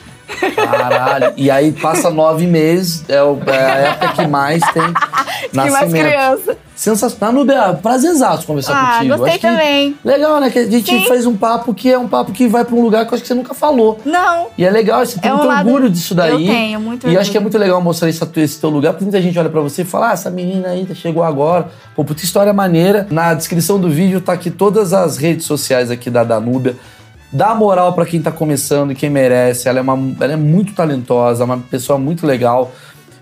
Caralho. 0.54 1.34
E 1.36 1.50
aí 1.50 1.72
passa 1.72 2.08
nove 2.08 2.46
meses, 2.46 3.04
é, 3.08 3.22
o- 3.22 3.38
é 3.46 3.64
a 3.64 3.76
época 3.90 4.12
que 4.14 4.26
mais 4.26 4.62
tem 4.72 4.82
Que 5.50 5.56
mais 5.56 5.72
nascimento. 5.72 6.06
criança. 6.06 6.58
Sensacional. 6.76 7.32
Nubia, 7.32 7.72
prazerzaço 7.82 8.46
conversar 8.46 8.74
Ah, 8.76 8.96
contigo. 8.98 9.16
gostei 9.16 9.30
Acho 9.30 9.40
que 9.40 9.46
também. 9.46 9.96
Legal, 10.04 10.40
né? 10.40 10.50
Que 10.50 10.58
a 10.58 10.70
gente 10.70 10.90
Sim. 10.90 11.04
fez 11.06 11.24
um 11.24 11.34
papo 11.34 11.72
que 11.72 11.90
é 11.90 11.98
um 11.98 12.06
papo 12.06 12.32
que 12.32 12.46
vai 12.46 12.64
pra 12.64 12.76
um 12.76 12.82
lugar 12.82 13.06
que 13.06 13.12
eu 13.12 13.14
acho 13.14 13.22
que 13.22 13.28
você 13.28 13.34
nunca 13.34 13.54
falou. 13.54 13.98
Não. 14.04 14.48
E 14.58 14.64
é 14.64 14.70
legal, 14.70 15.04
você 15.04 15.18
tem 15.18 15.30
É 15.30 15.34
um 15.34 15.38
muito 15.38 15.48
lado- 15.48 15.66
orgulho 15.68 15.90
disso 15.90 16.14
daí. 16.14 16.32
Eu 16.46 16.52
tenho 16.54 16.80
muito 16.80 17.04
E 17.04 17.06
orgulho. 17.06 17.20
acho 17.20 17.30
que 17.30 17.36
é 17.38 17.40
muito 17.40 17.56
legal 17.56 17.80
mostrar 17.80 18.08
esse, 18.10 18.22
esse 18.36 18.60
teu 18.60 18.68
lugar, 18.68 18.92
porque 18.92 19.04
muita 19.04 19.22
gente 19.22 19.38
olha 19.38 19.48
pra 19.48 19.60
você 19.62 19.82
e 19.82 19.84
fala: 19.86 20.10
ah, 20.10 20.12
essa 20.12 20.30
menina 20.30 20.68
aí 20.68 20.86
chegou 20.94 21.22
agora. 21.22 21.68
Pô, 21.94 22.04
puta 22.04 22.22
história 22.22 22.52
maneira. 22.52 23.06
Na 23.10 23.32
descrição 23.32 23.80
do 23.80 23.88
vídeo 23.88 24.20
tá 24.20 24.34
aqui 24.34 24.50
todas 24.50 24.92
as 24.92 25.16
redes 25.16 25.46
sociais 25.46 25.90
aqui 25.90 26.10
da 26.10 26.22
Danúbia. 26.24 26.76
Dá 27.32 27.54
moral 27.54 27.92
pra 27.94 28.04
quem 28.06 28.20
tá 28.22 28.30
começando 28.30 28.92
e 28.92 28.94
quem 28.94 29.08
merece. 29.10 29.68
Ela 29.68 29.78
é, 29.78 29.82
uma, 29.82 29.98
ela 30.20 30.32
é 30.34 30.36
muito 30.36 30.74
talentosa, 30.74 31.42
uma 31.44 31.58
pessoa 31.58 31.98
muito 31.98 32.26
legal. 32.26 32.70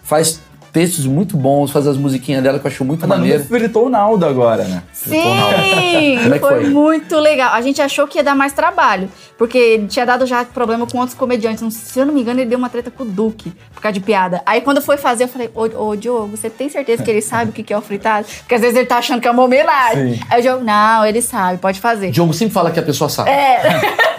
Faz 0.03 0.41
textos 0.75 1.07
muito 1.07 1.37
bons, 1.37 1.71
faz 1.71 1.87
as 1.87 1.97
musiquinhas 1.97 2.43
dela 2.43 2.59
que 2.59 2.67
eu 2.67 2.71
acho 2.71 2.85
muito 2.85 3.05
A 3.05 3.07
Manu 3.07 3.21
maneiro. 3.23 3.45
fritou 3.45 3.87
o 3.87 3.89
Naldo 3.89 4.27
agora, 4.27 4.65
né? 4.65 4.83
Sim, 4.93 6.19
Como 6.23 6.35
é 6.35 6.39
que 6.39 6.39
foi, 6.41 6.61
foi? 6.63 6.65
muito 6.69 7.17
legal. 7.21 7.55
A 7.55 7.61
gente 7.63 7.81
achou 7.81 8.09
que 8.09 8.19
ia 8.19 8.25
dar 8.25 8.35
mais 8.35 8.53
trabalho, 8.53 9.09
porque 9.37 9.59
ele 9.59 9.87
tinha 9.87 10.07
dado 10.07 10.25
já 10.27 10.45
problema 10.45 10.87
com 10.87 10.99
outros 10.99 11.17
comediantes. 11.17 11.61
Não- 11.63 11.71
Se 11.71 11.99
eu 11.99 12.07
não 12.07 12.15
me 12.15 12.21
engano, 12.21 12.41
ele 12.41 12.49
deu 12.51 12.59
uma 12.59 12.69
treta 12.69 12.91
com 12.91 13.03
o 13.03 13.07
Duque, 13.07 13.53
por 13.75 13.81
causa 13.83 13.93
de 13.95 14.01
piada. 14.01 14.43
Aí 14.47 14.61
quando 14.61 14.81
foi 14.81 14.97
fazer, 14.97 15.25
eu 15.25 15.29
falei, 15.29 15.51
ô, 15.55 15.89
ô 15.89 15.97
Diogo, 15.97 16.37
você 16.37 16.49
tem 16.49 16.69
certeza 16.69 17.03
que 17.03 17.11
ele 17.11 17.21
sabe 17.23 17.51
o 17.51 17.53
que 17.53 17.73
é 17.73 17.77
o 17.79 17.83
fritado? 17.83 18.27
Porque 18.41 18.55
às 18.55 18.61
vezes 18.61 18.77
ele 18.77 18.87
tá 18.87 18.99
achando 18.99 19.21
que 19.21 19.27
é 19.29 19.31
uma 19.31 19.43
homenagem. 19.43 20.15
Sim. 20.15 20.21
Aí 20.31 20.39
o 20.41 20.43
Diogo, 20.43 20.65
não, 20.65 21.05
ele 21.05 21.21
sabe, 21.23 21.59
pode 21.59 21.81
fazer. 21.81 22.11
Diogo 22.11 22.33
sempre 22.33 22.55
fala 22.55 22.71
que 22.71 22.79
a 22.79 22.83
pessoa 22.83 23.09
sabe. 23.11 23.31
É. 23.31 23.61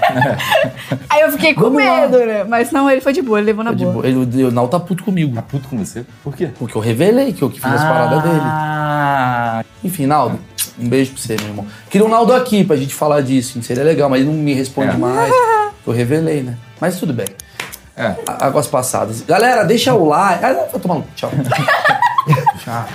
Aí 1.09 1.21
eu 1.21 1.31
fiquei 1.31 1.53
com 1.53 1.61
Vamos 1.61 1.83
lá. 1.83 2.01
medo, 2.01 2.17
né? 2.25 2.43
Mas 2.43 2.71
não, 2.71 2.89
ele 2.89 3.01
foi 3.01 3.13
de 3.13 3.21
boa, 3.21 3.39
ele 3.39 3.47
levou 3.47 3.63
na 3.63 3.71
De 3.73 3.83
boa. 3.83 3.93
boa. 3.93 4.07
Ele, 4.07 4.43
o 4.43 4.51
Nau 4.51 4.67
tá 4.67 4.79
puto 4.79 5.03
comigo. 5.03 5.33
Tá 5.35 5.41
puto 5.41 5.67
com 5.67 5.77
você? 5.77 6.05
Por 6.23 6.35
quê? 6.35 6.49
Porque 6.59 6.75
eu 6.77 6.81
revelei 6.81 7.33
que 7.33 7.41
eu 7.41 7.49
que 7.49 7.59
fiz 7.59 7.71
as 7.71 7.81
paradas 7.81 8.21
dele. 8.21 8.39
Ah, 8.41 9.63
Enfim, 9.83 10.05
Naldo, 10.05 10.39
um 10.79 10.87
beijo 10.87 11.11
pra 11.13 11.21
você, 11.21 11.35
meu 11.39 11.47
irmão. 11.47 11.65
Queria 11.95 12.05
o 12.07 12.11
Naldo 12.11 12.33
aqui 12.33 12.61
pra 12.65 12.75
gente 12.75 12.93
falar 12.93 13.21
disso, 13.21 13.63
seria 13.63 13.81
legal, 13.81 14.09
mas 14.09 14.19
ele 14.19 14.29
não 14.29 14.35
me 14.37 14.53
responde 14.53 14.89
É. 14.95 14.97
mais. 14.97 15.31
Eu 15.87 15.93
revelei, 15.93 16.43
né? 16.43 16.57
Mas 16.77 16.99
tudo 16.99 17.13
bem. 17.13 17.25
é. 17.95 18.13
Águas 18.27 18.67
passadas. 18.67 19.21
Galera, 19.21 19.63
deixa 19.63 19.93
o 19.93 20.05
like. 20.05 20.43
Ah, 20.43 20.67
vai 20.69 20.81
tomar 20.81 20.95
cu. 20.95 21.05
Tchau. 21.15 21.31
Tchau. 22.61 22.85